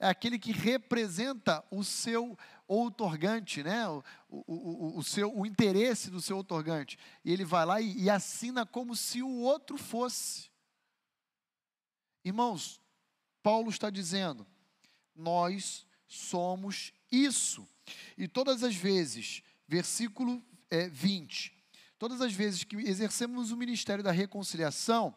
É 0.00 0.08
aquele 0.08 0.36
que 0.36 0.50
representa 0.50 1.64
o 1.70 1.84
seu 1.84 2.36
outorgante, 2.66 3.62
né? 3.62 3.88
o, 3.88 4.02
o, 4.28 4.42
o, 4.48 4.98
o, 4.98 5.04
seu, 5.04 5.32
o 5.32 5.46
interesse 5.46 6.10
do 6.10 6.20
seu 6.20 6.38
outorgante. 6.38 6.98
E 7.24 7.32
ele 7.32 7.44
vai 7.44 7.64
lá 7.64 7.80
e, 7.80 8.02
e 8.02 8.10
assina 8.10 8.66
como 8.66 8.96
se 8.96 9.22
o 9.22 9.42
outro 9.42 9.78
fosse. 9.78 10.50
Irmãos, 12.24 12.80
Paulo 13.44 13.70
está 13.70 13.90
dizendo, 13.90 14.44
nós 15.14 15.86
somos 16.08 16.92
isso. 17.12 17.64
E 18.16 18.26
todas 18.26 18.64
as 18.64 18.74
vezes, 18.74 19.40
versículo 19.68 20.44
é, 20.68 20.88
20, 20.88 21.57
Todas 21.98 22.20
as 22.20 22.32
vezes 22.32 22.62
que 22.64 22.76
exercemos 22.76 23.50
o 23.50 23.56
ministério 23.56 24.04
da 24.04 24.12
reconciliação, 24.12 25.16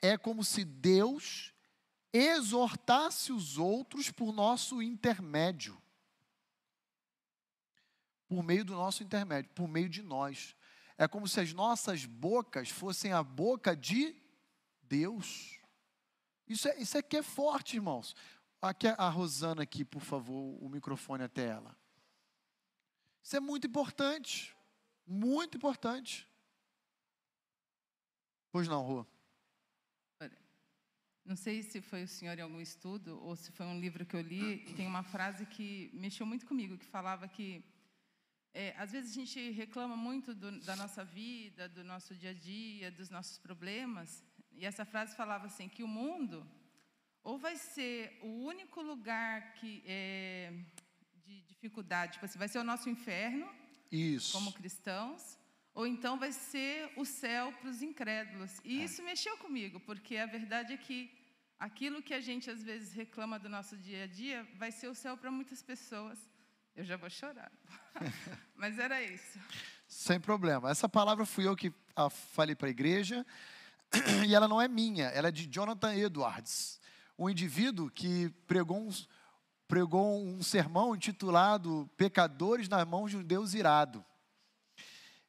é 0.00 0.18
como 0.18 0.44
se 0.44 0.64
Deus 0.64 1.54
exortasse 2.12 3.32
os 3.32 3.56
outros 3.56 4.10
por 4.10 4.32
nosso 4.32 4.82
intermédio. 4.82 5.80
Por 8.28 8.42
meio 8.42 8.64
do 8.64 8.74
nosso 8.74 9.02
intermédio, 9.02 9.50
por 9.54 9.66
meio 9.66 9.88
de 9.88 10.02
nós. 10.02 10.54
É 10.98 11.08
como 11.08 11.26
se 11.26 11.40
as 11.40 11.52
nossas 11.52 12.04
bocas 12.04 12.68
fossem 12.68 13.12
a 13.12 13.22
boca 13.22 13.74
de 13.74 14.14
Deus. 14.82 15.58
Isso, 16.46 16.68
é, 16.68 16.78
isso 16.78 16.98
aqui 16.98 17.16
é 17.16 17.22
forte, 17.22 17.76
irmãos. 17.76 18.14
Aqui 18.60 18.86
a 18.86 19.08
Rosana 19.08 19.62
aqui, 19.62 19.84
por 19.84 20.02
favor, 20.02 20.62
o 20.62 20.68
microfone 20.68 21.24
até 21.24 21.46
ela. 21.46 21.76
Isso 23.22 23.36
é 23.36 23.40
muito 23.40 23.66
importante. 23.66 24.54
Muito 25.06 25.56
importante. 25.56 26.28
Pois 28.50 28.68
não, 28.68 28.82
Rua. 28.82 29.06
Não 31.24 31.36
sei 31.36 31.62
se 31.62 31.80
foi 31.80 32.02
o 32.02 32.08
senhor 32.08 32.36
em 32.36 32.42
algum 32.42 32.60
estudo 32.60 33.18
ou 33.22 33.36
se 33.36 33.52
foi 33.52 33.64
um 33.64 33.78
livro 33.80 34.04
que 34.04 34.16
eu 34.16 34.20
li. 34.20 34.58
Tem 34.74 34.86
uma 34.86 35.04
frase 35.04 35.46
que 35.46 35.90
mexeu 35.94 36.26
muito 36.26 36.44
comigo, 36.44 36.76
que 36.76 36.84
falava 36.84 37.28
que 37.28 37.64
é, 38.52 38.74
às 38.76 38.90
vezes 38.92 39.12
a 39.12 39.14
gente 39.14 39.50
reclama 39.50 39.96
muito 39.96 40.34
do, 40.34 40.60
da 40.60 40.74
nossa 40.76 41.04
vida, 41.04 41.68
do 41.68 41.84
nosso 41.84 42.14
dia 42.14 42.30
a 42.30 42.34
dia, 42.34 42.90
dos 42.90 43.08
nossos 43.08 43.38
problemas, 43.38 44.22
E 44.50 44.66
essa 44.66 44.84
frase 44.84 45.16
falava 45.16 45.46
assim 45.46 45.68
que 45.68 45.82
o 45.82 45.88
mundo 45.88 46.46
ou 47.22 47.38
vai 47.38 47.56
ser 47.56 48.18
o 48.22 48.44
único 48.44 48.82
lugar 48.82 49.54
que 49.54 49.82
é, 49.86 50.52
de 51.24 51.40
dificuldade, 51.42 52.14
tipo 52.14 52.24
assim, 52.24 52.38
vai 52.38 52.48
ser 52.48 52.58
o 52.58 52.64
nosso 52.64 52.90
inferno 52.90 53.48
Isso. 53.92 54.32
como 54.32 54.52
cristãos, 54.52 55.38
ou 55.74 55.86
então 55.86 56.18
vai 56.18 56.32
ser 56.32 56.90
o 56.96 57.04
céu 57.04 57.52
para 57.60 57.68
os 57.70 57.82
incrédulos. 57.82 58.60
E 58.64 58.80
É. 58.80 58.84
isso 58.84 59.02
mexeu 59.02 59.36
comigo, 59.36 59.78
porque 59.80 60.16
a 60.16 60.26
verdade 60.26 60.72
é 60.72 60.76
que 60.76 61.10
aquilo 61.58 62.02
que 62.02 62.14
a 62.14 62.20
gente 62.20 62.50
às 62.50 62.62
vezes 62.62 62.92
reclama 62.92 63.38
do 63.38 63.48
nosso 63.48 63.76
dia 63.76 64.04
a 64.04 64.06
dia 64.06 64.46
vai 64.56 64.72
ser 64.72 64.88
o 64.88 64.94
céu 64.94 65.16
para 65.16 65.30
muitas 65.30 65.62
pessoas. 65.62 66.18
Eu 66.74 66.84
já 66.84 66.96
vou 66.96 67.10
chorar. 67.10 67.52
Mas 68.56 68.78
era 68.78 69.02
isso. 69.02 69.38
Sem 69.86 70.18
problema. 70.18 70.70
Essa 70.70 70.88
palavra 70.88 71.26
fui 71.26 71.46
eu 71.46 71.54
que 71.54 71.70
a 71.94 72.08
falei 72.08 72.54
para 72.56 72.68
a 72.68 72.70
igreja. 72.70 73.24
E 74.26 74.34
ela 74.34 74.48
não 74.48 74.58
é 74.60 74.66
minha, 74.68 75.04
ela 75.08 75.28
é 75.28 75.30
de 75.30 75.46
Jonathan 75.46 75.94
Edwards, 75.94 76.80
um 77.18 77.28
indivíduo 77.28 77.90
que 77.90 78.30
pregou 78.46 78.78
um, 78.78 78.90
pregou 79.72 80.22
um 80.22 80.42
sermão 80.42 80.94
intitulado 80.94 81.88
Pecadores 81.96 82.68
nas 82.68 82.86
mãos 82.86 83.10
de 83.10 83.16
um 83.16 83.22
Deus 83.22 83.54
irado. 83.54 84.04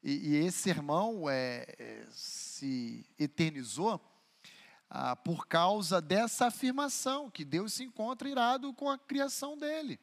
E, 0.04 0.32
e 0.32 0.36
esse 0.36 0.58
sermão 0.58 1.30
é, 1.30 1.66
é, 1.80 2.06
se 2.12 3.06
eternizou 3.18 4.02
ah, 4.90 5.16
por 5.16 5.48
causa 5.48 6.02
dessa 6.02 6.48
afirmação, 6.48 7.32
que 7.32 7.46
Deus 7.46 7.72
se 7.72 7.86
encontra 7.86 8.28
irado 8.28 8.74
com 8.74 8.90
a 8.90 8.98
criação 8.98 9.58
dele. 9.58 9.98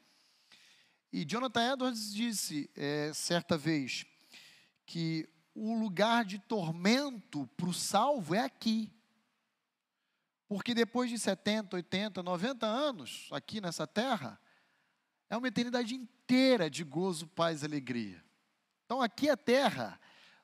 E 1.13 1.23
Jonathan 1.23 1.75
Edwards 1.75 2.11
disse, 2.11 2.71
é, 2.75 3.13
certa 3.13 3.59
vez, 3.59 4.07
que 4.87 5.29
o 5.55 5.75
lugar 5.75 6.25
de 6.25 6.39
tormento 6.39 7.47
para 7.59 7.69
o 7.69 7.75
salvo 7.75 8.35
é 8.35 8.41
aqui. 8.43 8.91
Porque 10.51 10.75
depois 10.75 11.09
de 11.09 11.17
70, 11.17 11.77
80, 11.77 12.25
90 12.25 12.67
anos 12.67 13.29
aqui 13.31 13.61
nessa 13.61 13.87
terra, 13.87 14.37
é 15.29 15.37
uma 15.37 15.47
eternidade 15.47 15.95
inteira 15.95 16.69
de 16.69 16.83
gozo, 16.83 17.29
paz 17.29 17.63
e 17.63 17.67
alegria. 17.67 18.21
Então 18.85 19.01
aqui 19.01 19.29
é 19.29 19.37
terra, 19.37 20.01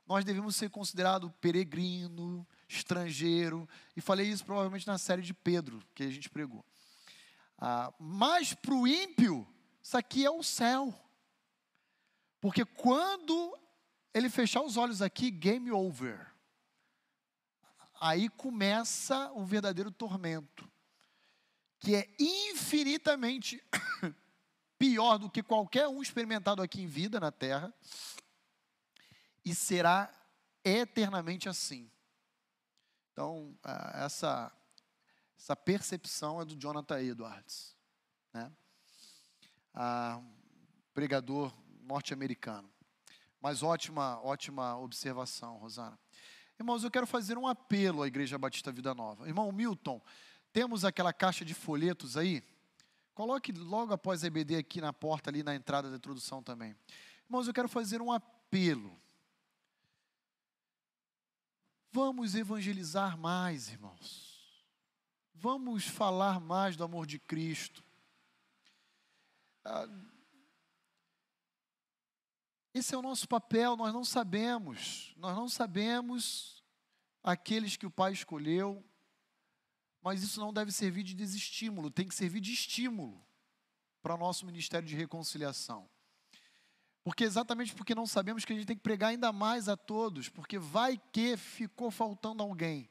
nós 0.06 0.24
devemos 0.24 0.54
ser 0.54 0.70
considerado 0.70 1.28
peregrino, 1.40 2.46
estrangeiro, 2.68 3.68
e 3.96 4.00
falei 4.00 4.28
isso 4.28 4.44
provavelmente 4.44 4.86
na 4.86 4.96
série 4.96 5.22
de 5.22 5.34
Pedro, 5.34 5.82
que 5.92 6.04
a 6.04 6.08
gente 6.08 6.30
pregou. 6.30 6.64
Ah, 7.58 7.92
mas 7.98 8.54
para 8.54 8.74
o 8.74 8.86
ímpio, 8.86 9.44
isso 9.82 9.98
aqui 9.98 10.24
é 10.24 10.30
o 10.30 10.40
céu. 10.40 10.94
Porque 12.40 12.64
quando 12.64 13.58
ele 14.14 14.30
fechar 14.30 14.62
os 14.62 14.76
olhos 14.76 15.02
aqui, 15.02 15.32
game 15.32 15.72
over. 15.72 16.32
Aí 18.00 18.28
começa 18.28 19.30
o 19.32 19.44
verdadeiro 19.44 19.90
tormento, 19.90 20.70
que 21.78 21.94
é 21.94 22.08
infinitamente 22.18 23.62
pior 24.78 25.18
do 25.18 25.30
que 25.30 25.42
qualquer 25.42 25.88
um 25.88 26.02
experimentado 26.02 26.62
aqui 26.62 26.82
em 26.82 26.86
vida 26.86 27.18
na 27.18 27.32
terra, 27.32 27.72
e 29.44 29.54
será 29.54 30.12
eternamente 30.64 31.48
assim. 31.48 31.90
Então, 33.12 33.56
essa, 33.94 34.52
essa 35.38 35.56
percepção 35.56 36.40
é 36.40 36.44
do 36.44 36.56
Jonathan 36.56 37.00
Edwards, 37.00 37.74
né? 38.32 38.52
Ah, 39.72 40.20
pregador 40.92 41.54
norte-americano. 41.82 42.70
Mas 43.40 43.62
ótima, 43.62 44.20
ótima 44.22 44.76
observação, 44.78 45.56
Rosana. 45.58 45.98
Irmãos, 46.58 46.82
eu 46.82 46.90
quero 46.90 47.06
fazer 47.06 47.36
um 47.36 47.46
apelo 47.46 48.02
à 48.02 48.06
Igreja 48.06 48.38
Batista 48.38 48.72
Vida 48.72 48.94
Nova. 48.94 49.26
Irmão 49.28 49.52
Milton, 49.52 50.00
temos 50.52 50.84
aquela 50.84 51.12
caixa 51.12 51.44
de 51.44 51.52
folhetos 51.52 52.16
aí? 52.16 52.42
Coloque 53.14 53.52
logo 53.52 53.92
após 53.92 54.24
a 54.24 54.26
EBD 54.26 54.56
aqui 54.56 54.80
na 54.80 54.92
porta, 54.92 55.30
ali 55.30 55.42
na 55.42 55.54
entrada 55.54 55.90
da 55.90 55.96
introdução 55.96 56.42
também. 56.42 56.74
Irmãos, 57.26 57.46
eu 57.46 57.54
quero 57.54 57.68
fazer 57.68 58.00
um 58.00 58.10
apelo. 58.10 58.98
Vamos 61.92 62.34
evangelizar 62.34 63.18
mais, 63.18 63.68
irmãos. 63.68 64.64
Vamos 65.34 65.86
falar 65.86 66.40
mais 66.40 66.76
do 66.76 66.84
amor 66.84 67.06
de 67.06 67.18
Cristo. 67.18 67.84
Ah, 69.64 69.88
esse 72.78 72.94
é 72.94 72.98
o 72.98 73.02
nosso 73.02 73.26
papel, 73.26 73.74
nós 73.74 73.92
não 73.92 74.04
sabemos, 74.04 75.14
nós 75.16 75.34
não 75.34 75.48
sabemos 75.48 76.62
aqueles 77.22 77.74
que 77.76 77.86
o 77.86 77.90
Pai 77.90 78.12
escolheu, 78.12 78.84
mas 80.02 80.22
isso 80.22 80.38
não 80.38 80.52
deve 80.52 80.70
servir 80.70 81.02
de 81.02 81.14
desestímulo, 81.14 81.90
tem 81.90 82.06
que 82.06 82.14
servir 82.14 82.40
de 82.40 82.52
estímulo 82.52 83.24
para 84.02 84.14
o 84.14 84.18
nosso 84.18 84.44
ministério 84.44 84.86
de 84.86 84.94
reconciliação. 84.94 85.88
Porque 87.02 87.24
exatamente 87.24 87.74
porque 87.74 87.94
não 87.94 88.06
sabemos 88.06 88.44
que 88.44 88.52
a 88.52 88.56
gente 88.56 88.66
tem 88.66 88.76
que 88.76 88.82
pregar 88.82 89.10
ainda 89.10 89.32
mais 89.32 89.68
a 89.68 89.76
todos, 89.76 90.28
porque 90.28 90.58
vai 90.58 91.00
que 91.12 91.36
ficou 91.36 91.90
faltando 91.90 92.42
alguém. 92.42 92.90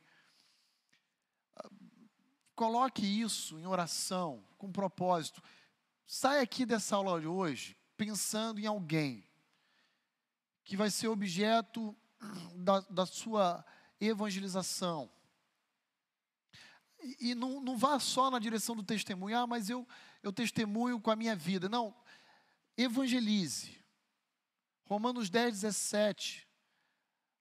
Coloque 2.56 3.06
isso 3.06 3.60
em 3.60 3.68
oração, 3.68 4.44
com 4.57 4.72
propósito. 4.72 5.44
Sai 6.07 6.40
aqui 6.40 6.66
dessa 6.66 6.95
aula 6.95 7.22
de 7.22 7.28
hoje 7.28 7.78
pensando 7.95 8.60
em 8.60 8.66
alguém 8.66 9.24
que 10.66 10.76
vai 10.76 10.90
ser 10.90 11.08
objeto 11.08 11.96
da, 12.56 12.80
da 12.82 13.06
sua 13.06 13.64
evangelização. 14.02 15.10
E, 17.20 17.36
não, 17.36 17.62
não 17.62 17.78
vá 17.78 18.00
só 18.00 18.32
na 18.32 18.40
direção 18.40 18.76
do 18.76 18.84
testemunho, 18.84 19.38
ah, 19.38 19.46
mas 19.46 19.70
eu, 19.70 19.88
eu 20.24 20.34
testemunho 20.34 21.00
com 21.00 21.12
a 21.12 21.16
minha 21.16 21.36
vida. 21.36 21.70
Não, 21.70 21.96
evangelize. 22.76 23.80
Romanos 24.86 25.30
10, 25.30 25.62
17. 25.62 26.48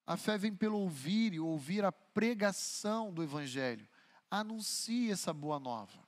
A 0.05 0.15
fé 0.15 0.37
vem 0.37 0.55
pelo 0.55 0.79
ouvir 0.79 1.33
e 1.33 1.39
ouvir 1.39 1.83
a 1.83 1.91
pregação 1.91 3.11
do 3.11 3.23
Evangelho. 3.23 3.89
Anuncie 4.29 5.11
essa 5.11 5.33
boa 5.33 5.59
nova. 5.59 6.07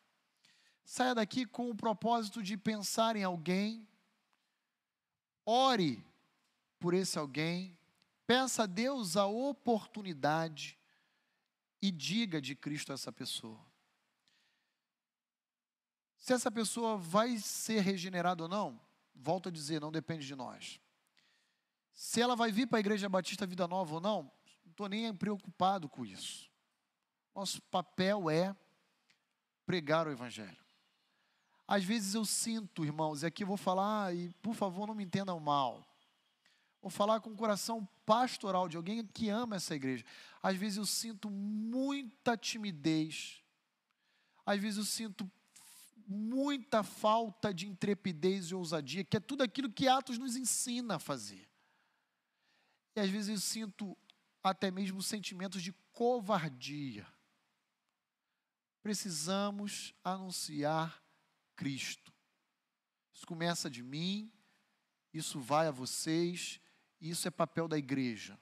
Saia 0.85 1.15
daqui 1.15 1.47
com 1.47 1.71
o 1.71 1.75
propósito 1.75 2.43
de 2.43 2.55
pensar 2.55 3.15
em 3.15 3.23
alguém. 3.23 3.87
Ore 5.43 6.05
por 6.79 6.93
esse 6.93 7.17
alguém. 7.17 7.77
Peça 8.25 8.63
a 8.63 8.65
Deus 8.65 9.15
a 9.15 9.25
oportunidade 9.25 10.77
e 11.81 11.91
diga 11.91 12.41
de 12.41 12.55
Cristo 12.55 12.91
a 12.91 12.95
essa 12.95 13.11
pessoa. 13.11 13.59
Se 16.17 16.33
essa 16.33 16.51
pessoa 16.51 16.97
vai 16.97 17.37
ser 17.37 17.79
regenerada 17.79 18.43
ou 18.43 18.49
não, 18.49 18.81
volto 19.15 19.49
a 19.49 19.51
dizer, 19.51 19.79
não 19.79 19.91
depende 19.91 20.25
de 20.25 20.35
nós. 20.35 20.79
Se 21.93 22.21
ela 22.21 22.35
vai 22.35 22.51
vir 22.51 22.67
para 22.67 22.77
a 22.77 22.81
Igreja 22.81 23.07
Batista 23.07 23.47
Vida 23.47 23.67
Nova 23.67 23.95
ou 23.95 24.01
não, 24.01 24.23
não 24.65 24.71
estou 24.71 24.89
nem 24.89 25.13
preocupado 25.15 25.87
com 25.87 26.05
isso. 26.05 26.49
Nosso 27.33 27.61
papel 27.61 28.29
é 28.29 28.55
pregar 29.65 30.07
o 30.07 30.11
Evangelho. 30.11 30.57
Às 31.67 31.83
vezes 31.83 32.13
eu 32.13 32.23
sinto, 32.23 32.85
irmãos, 32.85 33.23
e 33.23 33.25
aqui 33.25 33.43
eu 33.43 33.47
vou 33.47 33.57
falar, 33.57 34.15
e 34.15 34.29
por 34.41 34.53
favor 34.53 34.87
não 34.87 34.95
me 34.95 35.03
entendam 35.03 35.39
mal. 35.39 35.85
Vou 36.87 36.91
falar 36.91 37.19
com 37.19 37.31
o 37.31 37.35
coração 37.35 37.85
pastoral 38.05 38.69
de 38.69 38.77
alguém 38.77 39.05
que 39.05 39.27
ama 39.27 39.57
essa 39.57 39.75
igreja. 39.75 40.05
Às 40.41 40.55
vezes 40.55 40.77
eu 40.77 40.85
sinto 40.85 41.29
muita 41.29 42.37
timidez. 42.37 43.43
Às 44.45 44.61
vezes 44.61 44.77
eu 44.77 44.85
sinto 44.85 45.29
muita 46.07 46.83
falta 46.83 47.53
de 47.53 47.67
intrepidez 47.67 48.45
e 48.45 48.55
ousadia, 48.55 49.03
que 49.03 49.17
é 49.17 49.19
tudo 49.19 49.43
aquilo 49.43 49.69
que 49.69 49.85
Atos 49.85 50.17
nos 50.17 50.37
ensina 50.37 50.95
a 50.95 50.99
fazer. 50.99 51.49
E 52.95 53.01
às 53.01 53.09
vezes 53.09 53.27
eu 53.27 53.37
sinto 53.37 53.97
até 54.41 54.71
mesmo 54.71 55.03
sentimentos 55.03 55.61
de 55.61 55.73
covardia. 55.91 57.05
Precisamos 58.81 59.93
anunciar 60.05 61.03
Cristo. 61.53 62.13
Isso 63.13 63.27
começa 63.27 63.69
de 63.69 63.83
mim, 63.83 64.31
isso 65.13 65.37
vai 65.37 65.67
a 65.67 65.71
vocês, 65.71 66.61
isso 66.99 67.27
é 67.27 67.31
papel 67.31 67.67
da 67.67 67.77
igreja. 67.77 68.37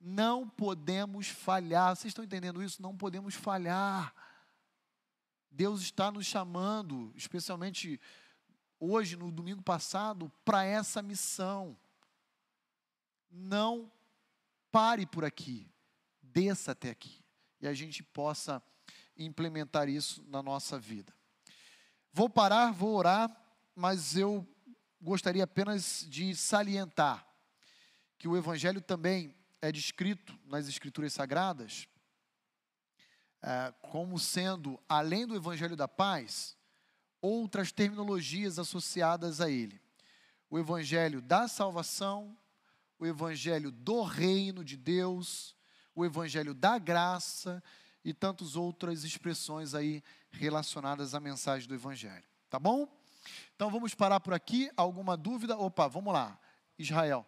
Não 0.00 0.48
podemos 0.48 1.28
falhar. 1.28 1.94
Vocês 1.94 2.10
estão 2.10 2.24
entendendo 2.24 2.62
isso? 2.62 2.82
Não 2.82 2.96
podemos 2.96 3.34
falhar. 3.34 4.14
Deus 5.50 5.82
está 5.82 6.10
nos 6.10 6.26
chamando, 6.26 7.12
especialmente 7.14 8.00
hoje, 8.80 9.16
no 9.16 9.30
domingo 9.30 9.62
passado, 9.62 10.32
para 10.44 10.64
essa 10.64 11.02
missão. 11.02 11.78
Não 13.30 13.92
pare 14.70 15.06
por 15.06 15.24
aqui, 15.24 15.70
desça 16.22 16.72
até 16.72 16.90
aqui 16.90 17.22
e 17.60 17.68
a 17.68 17.72
gente 17.72 18.02
possa 18.02 18.62
implementar 19.16 19.88
isso 19.88 20.24
na 20.26 20.42
nossa 20.42 20.78
vida. 20.78 21.14
Vou 22.12 22.28
parar, 22.28 22.72
vou 22.72 22.96
orar, 22.96 23.30
mas 23.74 24.16
eu 24.16 24.46
gostaria 25.00 25.44
apenas 25.44 26.04
de 26.08 26.34
salientar 26.34 27.31
que 28.22 28.28
o 28.28 28.36
Evangelho 28.36 28.80
também 28.80 29.34
é 29.60 29.72
descrito 29.72 30.38
nas 30.46 30.68
Escrituras 30.68 31.12
Sagradas 31.12 31.88
eh, 33.42 33.74
como 33.90 34.16
sendo, 34.16 34.78
além 34.88 35.26
do 35.26 35.34
Evangelho 35.34 35.74
da 35.74 35.88
Paz, 35.88 36.56
outras 37.20 37.72
terminologias 37.72 38.60
associadas 38.60 39.40
a 39.40 39.50
ele. 39.50 39.82
O 40.48 40.56
Evangelho 40.56 41.20
da 41.20 41.48
salvação, 41.48 42.38
o 42.96 43.04
Evangelho 43.04 43.72
do 43.72 44.02
reino 44.04 44.64
de 44.64 44.76
Deus, 44.76 45.56
o 45.92 46.04
Evangelho 46.04 46.54
da 46.54 46.78
graça 46.78 47.60
e 48.04 48.14
tantas 48.14 48.54
outras 48.54 49.02
expressões 49.02 49.74
aí 49.74 50.00
relacionadas 50.30 51.12
à 51.12 51.18
mensagem 51.18 51.66
do 51.66 51.74
Evangelho. 51.74 52.22
Tá 52.48 52.60
bom? 52.60 52.86
Então 53.56 53.68
vamos 53.68 53.96
parar 53.96 54.20
por 54.20 54.32
aqui. 54.32 54.70
Alguma 54.76 55.16
dúvida? 55.16 55.58
Opa, 55.58 55.88
vamos 55.88 56.14
lá. 56.14 56.38
Israel. 56.78 57.26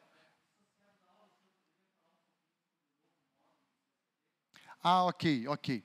Ah, 4.87 5.05
ok, 5.05 5.49
ok. 5.49 5.83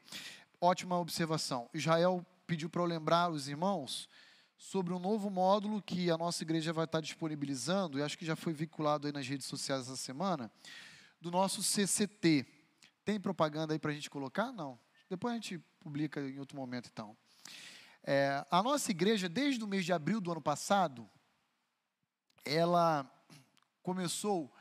Ótima 0.59 0.99
observação. 0.99 1.69
Israel 1.73 2.21
pediu 2.45 2.69
para 2.69 2.81
eu 2.81 2.85
lembrar 2.85 3.31
os 3.31 3.47
irmãos 3.47 4.09
sobre 4.57 4.93
um 4.93 4.99
novo 4.99 5.29
módulo 5.29 5.81
que 5.81 6.11
a 6.11 6.17
nossa 6.17 6.43
igreja 6.43 6.73
vai 6.73 6.83
estar 6.83 6.99
disponibilizando, 6.99 7.97
e 7.97 8.03
acho 8.03 8.17
que 8.17 8.25
já 8.25 8.35
foi 8.35 8.51
vinculado 8.51 9.07
aí 9.07 9.13
nas 9.13 9.25
redes 9.25 9.47
sociais 9.47 9.83
essa 9.83 9.95
semana, 9.95 10.51
do 11.21 11.31
nosso 11.31 11.63
CCT. 11.63 12.45
Tem 13.05 13.17
propaganda 13.17 13.73
aí 13.73 13.79
para 13.79 13.91
a 13.91 13.93
gente 13.93 14.09
colocar? 14.09 14.51
Não. 14.51 14.77
Depois 15.09 15.31
a 15.31 15.35
gente 15.35 15.59
publica 15.79 16.19
em 16.19 16.37
outro 16.37 16.57
momento, 16.57 16.89
então. 16.91 17.15
É, 18.03 18.45
a 18.51 18.61
nossa 18.61 18.91
igreja, 18.91 19.29
desde 19.29 19.63
o 19.63 19.67
mês 19.67 19.85
de 19.85 19.93
abril 19.93 20.19
do 20.19 20.29
ano 20.29 20.41
passado, 20.41 21.09
ela 22.43 23.09
começou 23.81 24.53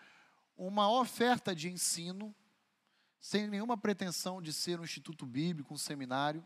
uma 0.56 0.88
oferta 0.88 1.56
de 1.56 1.68
ensino 1.68 2.32
sem 3.28 3.46
nenhuma 3.46 3.76
pretensão 3.76 4.40
de 4.40 4.54
ser 4.54 4.80
um 4.80 4.84
instituto 4.84 5.26
bíblico, 5.26 5.74
um 5.74 5.76
seminário, 5.76 6.42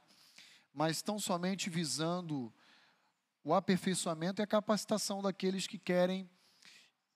mas 0.75 1.01
tão 1.01 1.17
somente 1.17 1.71
visando 1.71 2.53
o 3.45 3.55
aperfeiçoamento 3.55 4.43
e 4.43 4.43
a 4.43 4.49
capacitação 4.49 5.23
daqueles 5.23 5.69
que 5.69 5.79
querem 5.79 6.29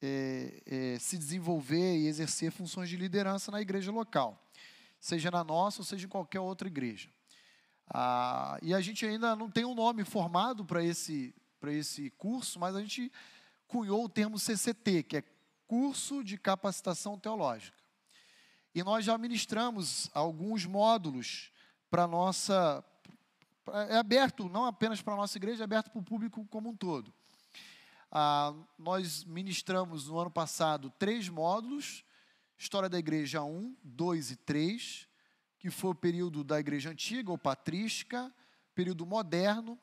é, 0.00 0.62
é, 0.66 0.98
se 1.00 1.18
desenvolver 1.18 1.98
e 1.98 2.06
exercer 2.06 2.52
funções 2.52 2.88
de 2.88 2.96
liderança 2.96 3.50
na 3.50 3.60
igreja 3.60 3.90
local, 3.90 4.40
seja 5.00 5.32
na 5.32 5.42
nossa 5.42 5.80
ou 5.80 5.84
seja 5.84 6.06
em 6.06 6.08
qualquer 6.08 6.38
outra 6.38 6.68
igreja. 6.68 7.10
Ah, 7.88 8.60
e 8.62 8.72
a 8.72 8.80
gente 8.80 9.04
ainda 9.04 9.34
não 9.34 9.50
tem 9.50 9.64
um 9.64 9.74
nome 9.74 10.04
formado 10.04 10.64
para 10.64 10.84
esse, 10.84 11.34
esse 11.64 12.10
curso, 12.10 12.60
mas 12.60 12.76
a 12.76 12.80
gente 12.80 13.10
cunhou 13.66 14.04
o 14.04 14.08
termo 14.08 14.38
CCT, 14.38 15.02
que 15.02 15.16
é 15.16 15.24
Curso 15.66 16.22
de 16.22 16.38
Capacitação 16.38 17.18
Teológica. 17.18 17.85
E 18.76 18.84
nós 18.84 19.06
já 19.06 19.16
ministramos 19.16 20.10
alguns 20.12 20.66
módulos 20.66 21.50
para 21.90 22.06
nossa. 22.06 22.84
É 23.88 23.96
aberto 23.96 24.50
não 24.50 24.66
apenas 24.66 25.00
para 25.00 25.14
a 25.14 25.16
nossa 25.16 25.38
igreja, 25.38 25.62
é 25.62 25.64
aberto 25.64 25.90
para 25.90 25.98
o 25.98 26.04
público 26.04 26.44
como 26.50 26.68
um 26.68 26.76
todo. 26.76 27.10
Ah, 28.12 28.52
nós 28.78 29.24
ministramos 29.24 30.08
no 30.08 30.18
ano 30.18 30.30
passado 30.30 30.92
três 30.98 31.26
módulos: 31.26 32.04
História 32.58 32.86
da 32.86 32.98
Igreja 32.98 33.42
1, 33.42 33.74
2 33.82 34.32
e 34.32 34.36
3, 34.36 35.08
que 35.58 35.70
foi 35.70 35.92
o 35.92 35.94
período 35.94 36.44
da 36.44 36.60
Igreja 36.60 36.90
Antiga 36.90 37.30
ou 37.30 37.38
Patrística, 37.38 38.30
período 38.74 39.06
moderno, 39.06 39.78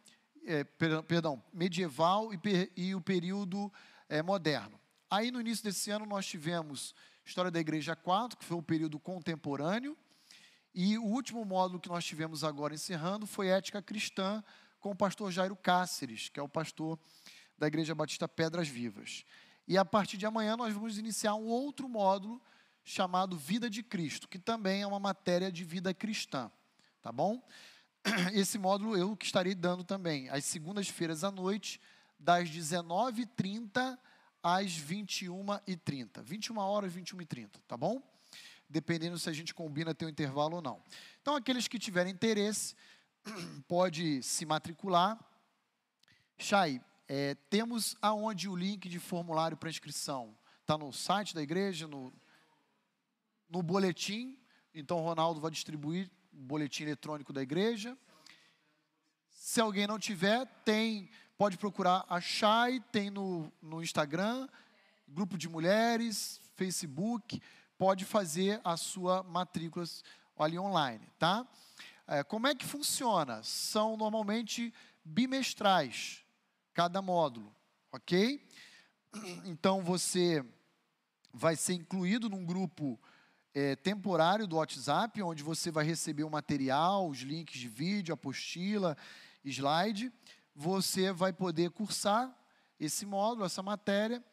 é, 0.46 0.64
perdão, 0.64 1.44
medieval 1.52 2.32
e, 2.32 2.40
e 2.78 2.94
o 2.94 3.02
período 3.02 3.74
é, 4.08 4.22
moderno. 4.22 4.80
Aí 5.10 5.32
no 5.32 5.42
início 5.42 5.64
desse 5.64 5.90
ano 5.90 6.06
nós 6.06 6.28
tivemos 6.28 6.94
História 7.26 7.50
da 7.50 7.60
Igreja 7.60 7.96
4, 7.96 8.38
que 8.38 8.44
foi 8.44 8.58
o 8.58 8.62
período 8.62 9.00
contemporâneo. 9.00 9.98
E 10.76 10.98
o 10.98 11.04
último 11.04 11.46
módulo 11.46 11.80
que 11.80 11.88
nós 11.88 12.04
tivemos 12.04 12.44
agora 12.44 12.74
encerrando 12.74 13.26
foi 13.26 13.48
Ética 13.48 13.82
Cristã, 13.82 14.44
com 14.80 14.92
o 14.92 14.96
pastor 14.96 15.32
Jairo 15.32 15.56
Cáceres, 15.56 16.30
que 16.30 16.40
é 16.40 16.44
o 16.44 16.50
pastor 16.50 17.00
da 17.58 17.68
Igreja 17.68 17.96
Batista 17.96 18.28
Pedras 18.28 18.68
Vivas. 18.68 19.24
E 19.68 19.78
a 19.78 19.86
partir 19.86 20.18
de 20.18 20.26
amanhã 20.26 20.58
nós 20.58 20.74
vamos 20.74 20.98
iniciar 20.98 21.36
um 21.36 21.46
outro 21.46 21.88
módulo 21.88 22.42
chamado 22.84 23.38
Vida 23.38 23.70
de 23.70 23.82
Cristo, 23.82 24.28
que 24.28 24.38
também 24.38 24.82
é 24.82 24.88
uma 24.88 25.00
matéria 25.00 25.50
de 25.50 25.64
vida 25.64 25.94
cristã, 25.94 26.52
tá 27.02 27.12
bom? 27.12 27.42
Esse 28.34 28.58
módulo 28.58 28.98
eu 28.98 29.16
que 29.16 29.26
estarei 29.26 29.56
dando 29.56 29.86
também, 29.86 30.28
às 30.30 30.44
segundas-feiras 30.44 31.24
à 31.24 31.32
noite, 31.32 31.80
das 32.20 32.50
19h30 32.50 33.98
às 34.44 34.78
21h30. 34.78 36.22
21 36.22 36.58
horas, 36.58 36.94
21h30, 36.94 37.50
tá 37.66 37.78
bom? 37.78 38.04
Dependendo 38.70 39.18
se 39.18 39.30
a 39.30 39.34
gente 39.34 39.54
combina 39.54 39.96
ter 39.96 40.06
um 40.06 40.10
intervalo 40.10 40.58
ou 40.58 40.62
não. 40.62 40.84
Então, 41.22 41.36
aqueles 41.36 41.68
que 41.68 41.80
tiverem 41.80 42.12
interesse, 42.12 42.76
pode 43.68 44.22
se 44.22 44.46
matricular. 44.46 45.18
Chay, 46.38 46.82
é, 47.08 47.36
temos 47.50 47.96
aonde 48.02 48.50
o 48.50 48.56
link 48.56 48.90
de 48.90 49.00
formulário 49.00 49.56
para 49.56 49.70
inscrição? 49.70 50.36
Está 50.60 50.78
no 50.78 50.92
site 50.92 51.34
da 51.34 51.42
igreja, 51.42 51.88
no, 51.88 52.14
no 53.50 53.64
boletim. 53.64 54.38
Então, 54.74 55.00
o 55.00 55.04
Ronaldo 55.04 55.40
vai 55.40 55.52
distribuir 55.52 56.12
o 56.34 56.38
boletim 56.38 56.84
eletrônico 56.84 57.32
da 57.32 57.42
igreja. 57.42 57.98
Se 59.30 59.62
alguém 59.62 59.86
não 59.86 60.00
tiver, 60.00 60.46
tem 60.66 61.10
Pode 61.38 61.58
procurar 61.58 62.06
a 62.08 62.22
Chay, 62.22 62.80
tem 62.92 63.10
no, 63.10 63.52
no 63.60 63.82
Instagram, 63.82 64.48
grupo 65.08 65.36
de 65.36 65.50
mulheres, 65.50 66.40
Facebook, 66.56 67.42
pode 67.76 68.06
fazer 68.06 68.62
a 68.64 68.78
sua 68.78 69.24
matrícula 69.24 69.84
ali 70.38 70.60
online, 70.60 71.06
tá? 71.18 71.46
É, 72.08 72.24
como 72.24 72.46
é 72.46 72.54
que 72.54 72.66
funciona? 72.66 73.42
São 73.42 73.98
normalmente 73.98 74.72
bimestrais, 75.04 76.24
cada 76.72 77.02
módulo, 77.02 77.54
ok? 77.92 78.40
Então 79.46 79.82
você 79.82 80.46
vai 81.34 81.56
ser 81.56 81.74
incluído 81.74 82.30
num 82.30 82.46
grupo 82.46 83.00
é, 83.56 83.76
temporário 83.76 84.46
do 84.46 84.58
WhatsApp, 84.58 85.20
onde 85.24 85.42
você 85.42 85.72
vai 85.72 85.84
receber 85.84 86.24
o 86.24 86.30
material, 86.30 87.10
os 87.10 87.20
links 87.20 87.60
de 87.60 87.68
vídeo, 87.68 88.14
apostila, 88.14 88.96
slide 89.44 90.12
você 90.56 91.12
vai 91.12 91.34
poder 91.34 91.72
cursar 91.72 92.34
esse 92.80 93.06
módulo, 93.06 93.46
essa 93.46 93.64
matéria, 93.64 94.24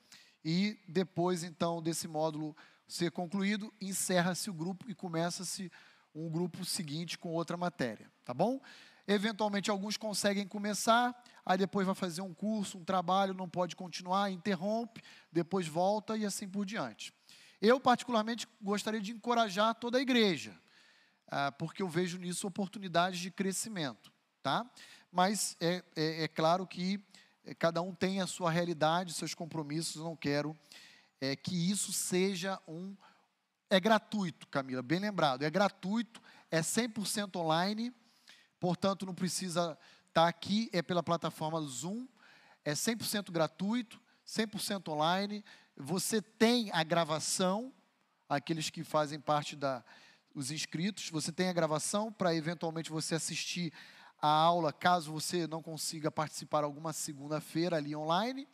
e 0.45 0.79
depois, 0.89 1.45
então, 1.45 1.83
desse 1.83 2.09
módulo 2.09 2.57
ser 2.89 3.11
concluído, 3.11 3.73
encerra-se 3.81 4.51
o 4.51 4.55
grupo 4.55 4.91
e 4.91 4.95
começa-se 4.95 5.71
um 6.15 6.29
grupo 6.29 6.65
seguinte 6.65 7.17
com 7.17 7.33
outra 7.33 7.57
matéria, 7.57 8.11
tá 8.25 8.35
bom? 8.35 8.61
Eventualmente, 9.07 9.71
alguns 9.71 9.97
conseguem 9.97 10.47
começar, 10.47 11.15
aí 11.45 11.59
depois 11.59 11.87
vai 11.87 11.95
fazer 11.95 12.23
um 12.23 12.35
curso, 12.35 12.79
um 12.79 12.85
trabalho, 12.85 13.35
não 13.35 13.49
pode 13.49 13.77
continuar, 13.77 14.31
interrompe, 14.31 15.03
depois 15.33 15.67
volta 15.67 16.17
e 16.17 16.25
assim 16.25 16.49
por 16.49 16.65
diante. 16.65 17.13
Eu, 17.61 17.79
particularmente, 17.79 18.49
gostaria 18.61 19.01
de 19.01 19.13
encorajar 19.13 19.75
toda 19.75 19.99
a 19.99 20.01
igreja, 20.01 20.59
ah, 21.29 21.53
porque 21.53 21.83
eu 21.83 21.89
vejo 21.89 22.19
nisso 22.19 22.47
oportunidades 22.47 23.21
de 23.21 23.31
crescimento, 23.31 24.13
tá? 24.43 24.69
Mas 25.11 25.57
é, 25.61 25.83
é, 25.97 26.25
é 26.25 26.29
claro 26.29 26.67
que 26.67 27.01
é, 27.45 27.55
cada 27.55 27.83
um 27.83 27.95
tem 27.95 28.21
a 28.21 28.27
sua 28.27 28.51
realidade, 28.51 29.13
seus 29.13 29.35
compromissos, 29.35 30.03
não 30.03 30.15
quero 30.15 30.57
é, 31.21 31.35
que 31.37 31.71
isso 31.71 31.93
seja 31.93 32.61
um. 32.67 32.97
É 33.69 33.79
gratuito, 33.79 34.49
Camila, 34.49 34.83
bem 34.83 34.99
lembrado, 34.99 35.43
é 35.43 35.51
gratuito, 35.51 36.21
é 36.51 36.61
100% 36.61 37.37
online, 37.37 37.93
portanto 38.59 39.07
não 39.07 39.15
precisa 39.15 39.79
estar 40.09 40.23
tá 40.23 40.29
aqui, 40.29 40.69
é 40.73 40.83
pela 40.83 41.03
plataforma 41.03 41.61
Zoom, 41.63 42.07
é 42.65 42.73
100% 42.73 43.31
gratuito, 43.31 44.01
100% 44.27 44.89
online. 44.89 45.45
Você 45.77 46.21
tem 46.21 46.71
a 46.73 46.83
gravação, 46.83 47.73
aqueles 48.29 48.71
que 48.71 48.83
fazem 48.83 49.21
parte 49.21 49.55
da 49.55 49.85
os 50.35 50.51
inscritos, 50.51 51.11
você 51.11 51.33
tem 51.33 51.49
a 51.49 51.53
gravação 51.53 52.13
para 52.13 52.35
eventualmente 52.35 52.91
você 52.91 53.17
assistir 53.17 53.73
a 54.21 54.29
aula, 54.29 54.73
caso 54.73 55.13
você 55.13 55.47
não 55.47 55.63
consiga 55.63 56.11
participar 56.11 56.65
alguma 56.65 56.93
segunda-feira 56.93 57.77
ali 57.77 57.97
online. 57.97 58.49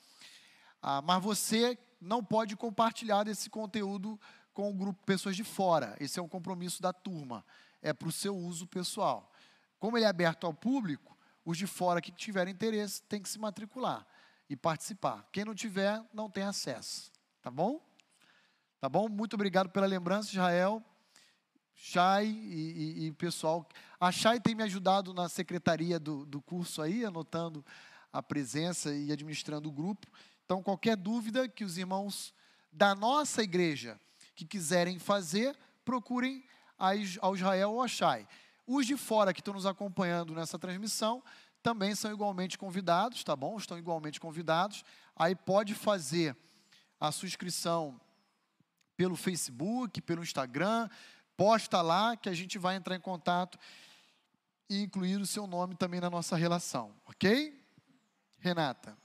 Ah, 0.81 1.03
mas 1.03 1.23
você 1.23 1.79
não 2.01 2.23
pode 2.23 2.57
compartilhar 2.57 3.25
desse 3.25 3.51
conteúdo 3.51 4.21
com 4.53 4.71
o 4.71 4.75
grupo 4.75 5.05
pessoas 5.05 5.37
de 5.37 5.45
fora. 5.45 5.97
Esse 5.99 6.19
é 6.19 6.23
um 6.23 6.29
compromisso 6.29 6.81
da 6.81 6.93
turma. 6.93 7.45
É 7.83 7.93
para 7.93 8.09
o 8.09 8.13
seu 8.13 8.37
uso 8.37 8.67
pessoal. 8.67 9.33
Como 9.79 9.99
ele 9.99 10.07
é 10.07 10.09
aberto 10.09 10.47
ao 10.47 10.55
público, 10.55 11.17
os 11.45 11.59
de 11.59 11.67
fora 11.67 12.01
que 12.01 12.11
tiverem 12.11 12.55
interesse 12.55 13.03
têm 13.03 13.21
que 13.21 13.29
se 13.29 13.39
matricular 13.39 14.07
e 14.49 14.57
participar. 14.57 15.27
Quem 15.33 15.45
não 15.45 15.55
tiver, 15.55 16.03
não 16.13 16.31
tem 16.31 16.45
acesso. 16.45 17.11
Tá 17.43 17.51
bom? 17.51 17.81
Tá 18.81 18.89
bom? 18.89 19.09
Muito 19.09 19.35
obrigado 19.35 19.69
pela 19.71 19.87
lembrança, 19.87 20.31
Israel. 20.31 20.83
Chay 21.77 22.27
e, 22.27 23.05
e, 23.05 23.07
e 23.07 23.13
pessoal. 23.13 23.69
A 24.01 24.11
Chay 24.11 24.41
tem 24.41 24.55
me 24.55 24.63
ajudado 24.63 25.13
na 25.13 25.29
secretaria 25.29 26.01
do, 26.01 26.25
do 26.25 26.41
curso 26.41 26.81
aí, 26.81 27.05
anotando 27.05 27.65
a 28.11 28.23
presença 28.23 28.95
e 28.95 29.13
administrando 29.13 29.69
o 29.69 29.73
grupo. 29.73 30.07
Então, 30.45 30.63
qualquer 30.63 30.97
dúvida 30.97 31.47
que 31.47 31.65
os 31.65 31.77
irmãos 31.77 32.33
da 32.73 32.95
nossa 32.95 33.43
igreja 33.43 34.01
que 34.35 34.47
quiserem 34.47 34.99
fazer, 34.99 35.57
procurem 35.85 36.45
ao 37.21 37.35
Israel 37.35 37.73
ou 37.73 37.83
a 37.83 37.89
Chay. 37.89 38.27
Os 38.67 38.87
de 38.87 38.97
fora 38.97 39.33
que 39.33 39.41
estão 39.41 39.55
nos 39.55 39.67
acompanhando 39.67 40.35
nessa 40.35 40.59
transmissão 40.59 41.23
também 41.63 41.95
são 41.95 42.13
igualmente 42.13 42.57
convidados, 42.57 43.25
tá 43.25 43.35
bom? 43.35 43.57
Estão 43.57 43.79
igualmente 43.79 44.21
convidados. 44.21 44.85
Aí 45.15 45.35
pode 45.35 45.75
fazer 45.75 46.37
a 47.01 47.11
sua 47.11 47.27
inscrição 47.27 48.01
pelo 48.97 49.17
Facebook, 49.17 50.01
pelo 50.01 50.23
Instagram, 50.23 50.89
posta 51.37 51.83
lá 51.83 52.17
que 52.17 52.29
a 52.29 52.35
gente 52.35 52.59
vai 52.59 52.77
entrar 52.77 52.97
em 52.97 53.01
contato 53.01 53.59
e 54.69 54.83
incluir 54.83 55.21
o 55.21 55.27
seu 55.27 55.47
nome 55.47 55.75
também 55.75 56.01
na 56.01 56.11
nossa 56.11 56.37
relação, 56.37 56.95
ok? 57.07 57.63
Renata. 58.39 58.97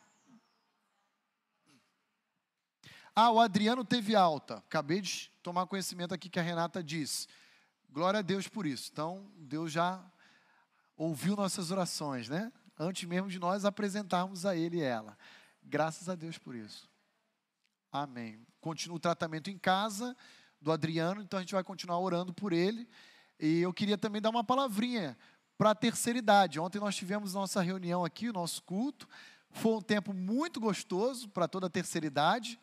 Ah, 3.15 3.29
o 3.29 3.39
Adriano 3.39 3.83
teve 3.83 4.15
alta. 4.15 4.57
Acabei 4.57 5.01
de 5.01 5.29
tomar 5.43 5.67
conhecimento 5.67 6.13
aqui 6.13 6.29
que 6.29 6.39
a 6.39 6.43
Renata 6.43 6.81
disse. 6.83 7.27
Glória 7.89 8.19
a 8.19 8.23
Deus 8.23 8.47
por 8.47 8.65
isso. 8.65 8.89
Então, 8.91 9.29
Deus 9.35 9.71
já 9.71 10.03
ouviu 10.95 11.35
nossas 11.35 11.71
orações, 11.71 12.29
né? 12.29 12.51
Antes 12.79 13.07
mesmo 13.07 13.29
de 13.29 13.37
nós 13.37 13.65
apresentarmos 13.65 14.45
a 14.45 14.55
Ele 14.55 14.77
e 14.77 14.81
ela. 14.81 15.17
Graças 15.61 16.07
a 16.07 16.15
Deus 16.15 16.37
por 16.37 16.55
isso. 16.55 16.89
Amém. 17.91 18.45
Continua 18.61 18.95
o 18.95 18.99
tratamento 18.99 19.49
em 19.49 19.57
casa 19.57 20.15
do 20.61 20.71
Adriano, 20.71 21.21
então 21.21 21.39
a 21.39 21.41
gente 21.41 21.53
vai 21.53 21.63
continuar 21.63 21.99
orando 21.99 22.33
por 22.33 22.53
ele. 22.53 22.87
E 23.39 23.61
eu 23.61 23.73
queria 23.73 23.97
também 23.97 24.21
dar 24.21 24.29
uma 24.29 24.43
palavrinha 24.43 25.17
para 25.57 25.71
a 25.71 25.75
terceira 25.75 26.19
idade. 26.19 26.59
Ontem 26.59 26.79
nós 26.79 26.95
tivemos 26.95 27.33
nossa 27.33 27.61
reunião 27.61 28.05
aqui, 28.05 28.29
o 28.29 28.33
nosso 28.33 28.61
culto. 28.63 29.07
Foi 29.49 29.73
um 29.73 29.81
tempo 29.81 30.13
muito 30.13 30.59
gostoso 30.59 31.27
para 31.29 31.47
toda 31.47 31.67
a 31.67 31.69
terceira 31.69 32.05
idade. 32.05 32.59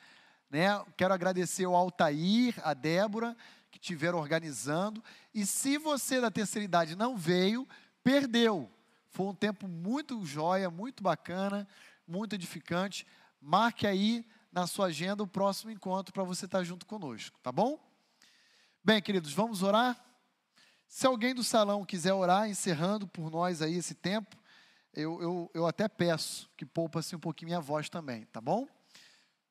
Né? 0.49 0.69
Quero 0.97 1.13
agradecer 1.13 1.65
ao 1.65 1.75
Altair, 1.75 2.55
a 2.63 2.73
Débora, 2.73 3.37
que 3.71 3.79
estiveram 3.79 4.19
organizando. 4.19 5.03
E 5.35 5.45
se 5.45 5.77
você 5.79 6.21
da 6.21 6.31
terceira 6.31 6.65
idade 6.65 6.97
não 6.97 7.17
veio, 7.17 7.67
perdeu. 8.03 8.71
Foi 9.11 9.27
um 9.27 9.35
tempo 9.35 9.67
muito 9.67 10.25
joia, 10.25 10.71
muito 10.71 11.03
bacana, 11.03 11.67
muito 12.07 12.35
edificante. 12.35 13.07
Marque 13.41 13.87
aí 13.87 14.25
na 14.53 14.67
sua 14.67 14.87
agenda 14.87 15.23
o 15.23 15.27
próximo 15.27 15.71
encontro 15.71 16.13
para 16.13 16.25
você 16.25 16.47
estar 16.47 16.63
junto 16.63 16.87
conosco, 16.87 17.39
tá 17.43 17.53
bom? 17.53 17.88
Bem, 18.89 19.03
queridos, 19.03 19.35
vamos 19.35 19.63
orar? 19.63 20.03
Se 20.87 21.07
alguém 21.07 21.35
do 21.35 21.45
salão 21.45 21.85
quiser 21.85 22.15
orar, 22.15 22.49
encerrando 22.49 23.07
por 23.07 23.31
nós 23.31 23.61
aí 23.61 23.75
esse 23.75 23.95
tempo, 23.95 24.35
eu, 24.95 25.21
eu, 25.21 25.51
eu 25.53 25.67
até 25.67 25.87
peço 25.87 26.51
que 26.57 26.65
poupa-se 26.65 27.15
um 27.15 27.21
pouquinho 27.21 27.49
minha 27.51 27.61
voz 27.61 27.91
também, 27.91 28.25
tá 28.25 28.41
bom? 28.41 28.67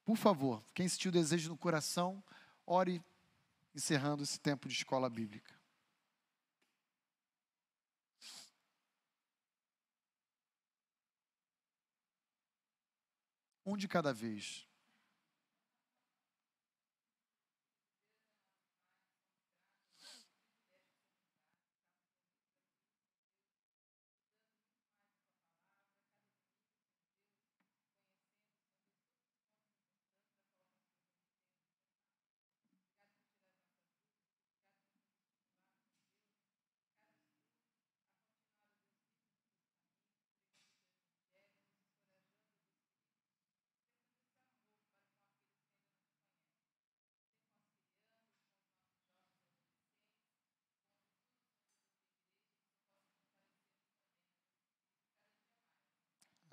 Por 0.04 0.18
favor, 0.18 0.64
quem 0.74 0.90
sentiu 0.90 1.12
desejo 1.12 1.50
no 1.50 1.56
coração, 1.56 2.24
ore 2.66 3.00
encerrando 3.76 4.24
esse 4.24 4.40
tempo 4.40 4.68
de 4.68 4.74
escola 4.74 5.08
bíblica. 5.08 5.54
Um 13.64 13.78
de 13.78 13.88
cada 13.88 14.12
vez. 14.12 14.68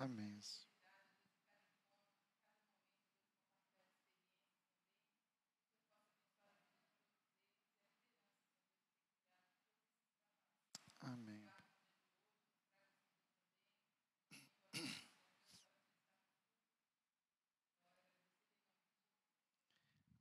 Amém. 0.05 0.39
Amém. 11.01 11.43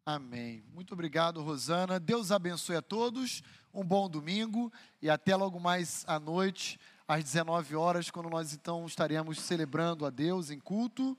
Amém. 0.06 0.64
Muito 0.72 0.94
obrigado, 0.94 1.42
Rosana. 1.42 2.00
Deus 2.00 2.32
abençoe 2.32 2.76
a 2.76 2.82
todos. 2.82 3.42
Um 3.72 3.84
bom 3.84 4.08
domingo 4.08 4.72
e 5.02 5.10
até 5.10 5.36
logo 5.36 5.60
mais 5.60 6.04
à 6.06 6.18
noite 6.18 6.80
às 7.06 7.22
19 7.24 7.76
horas, 7.76 8.10
quando 8.10 8.30
nós 8.30 8.52
então 8.52 8.84
estaremos 8.86 9.40
celebrando 9.40 10.06
a 10.06 10.10
Deus 10.10 10.50
em 10.50 10.58
culto 10.58 11.16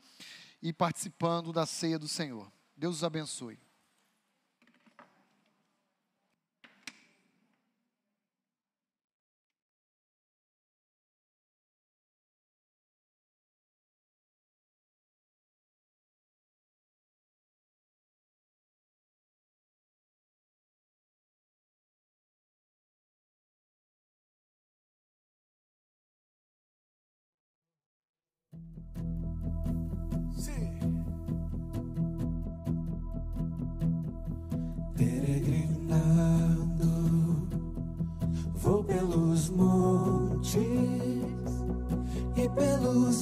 e 0.61 0.73
participando 0.73 1.53
da 1.53 1.65
ceia 1.65 1.99
do 1.99 2.07
Senhor. 2.07 2.51
Deus 2.75 2.97
os 2.97 3.03
abençoe. 3.03 3.59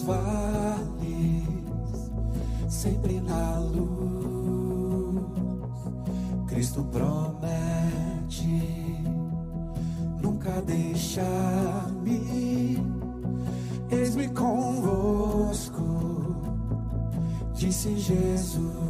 Vales, 0.05 1.47
sempre 2.69 3.19
na 3.19 3.59
luz. 3.59 5.23
Cristo 6.47 6.84
promete 6.84 8.63
nunca 10.21 10.61
deixar-me. 10.61 12.13
Eis-me 13.89 14.27
convosco, 14.30 15.84
disse 17.53 17.97
Jesus 17.97 18.84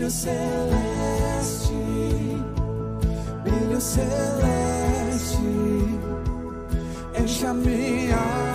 brilho 0.00 0.10
celeste, 0.10 1.74
brilho 3.42 3.80
celeste, 3.80 4.69
enche 7.40 7.46
a 7.46 7.54
minha 7.54 8.49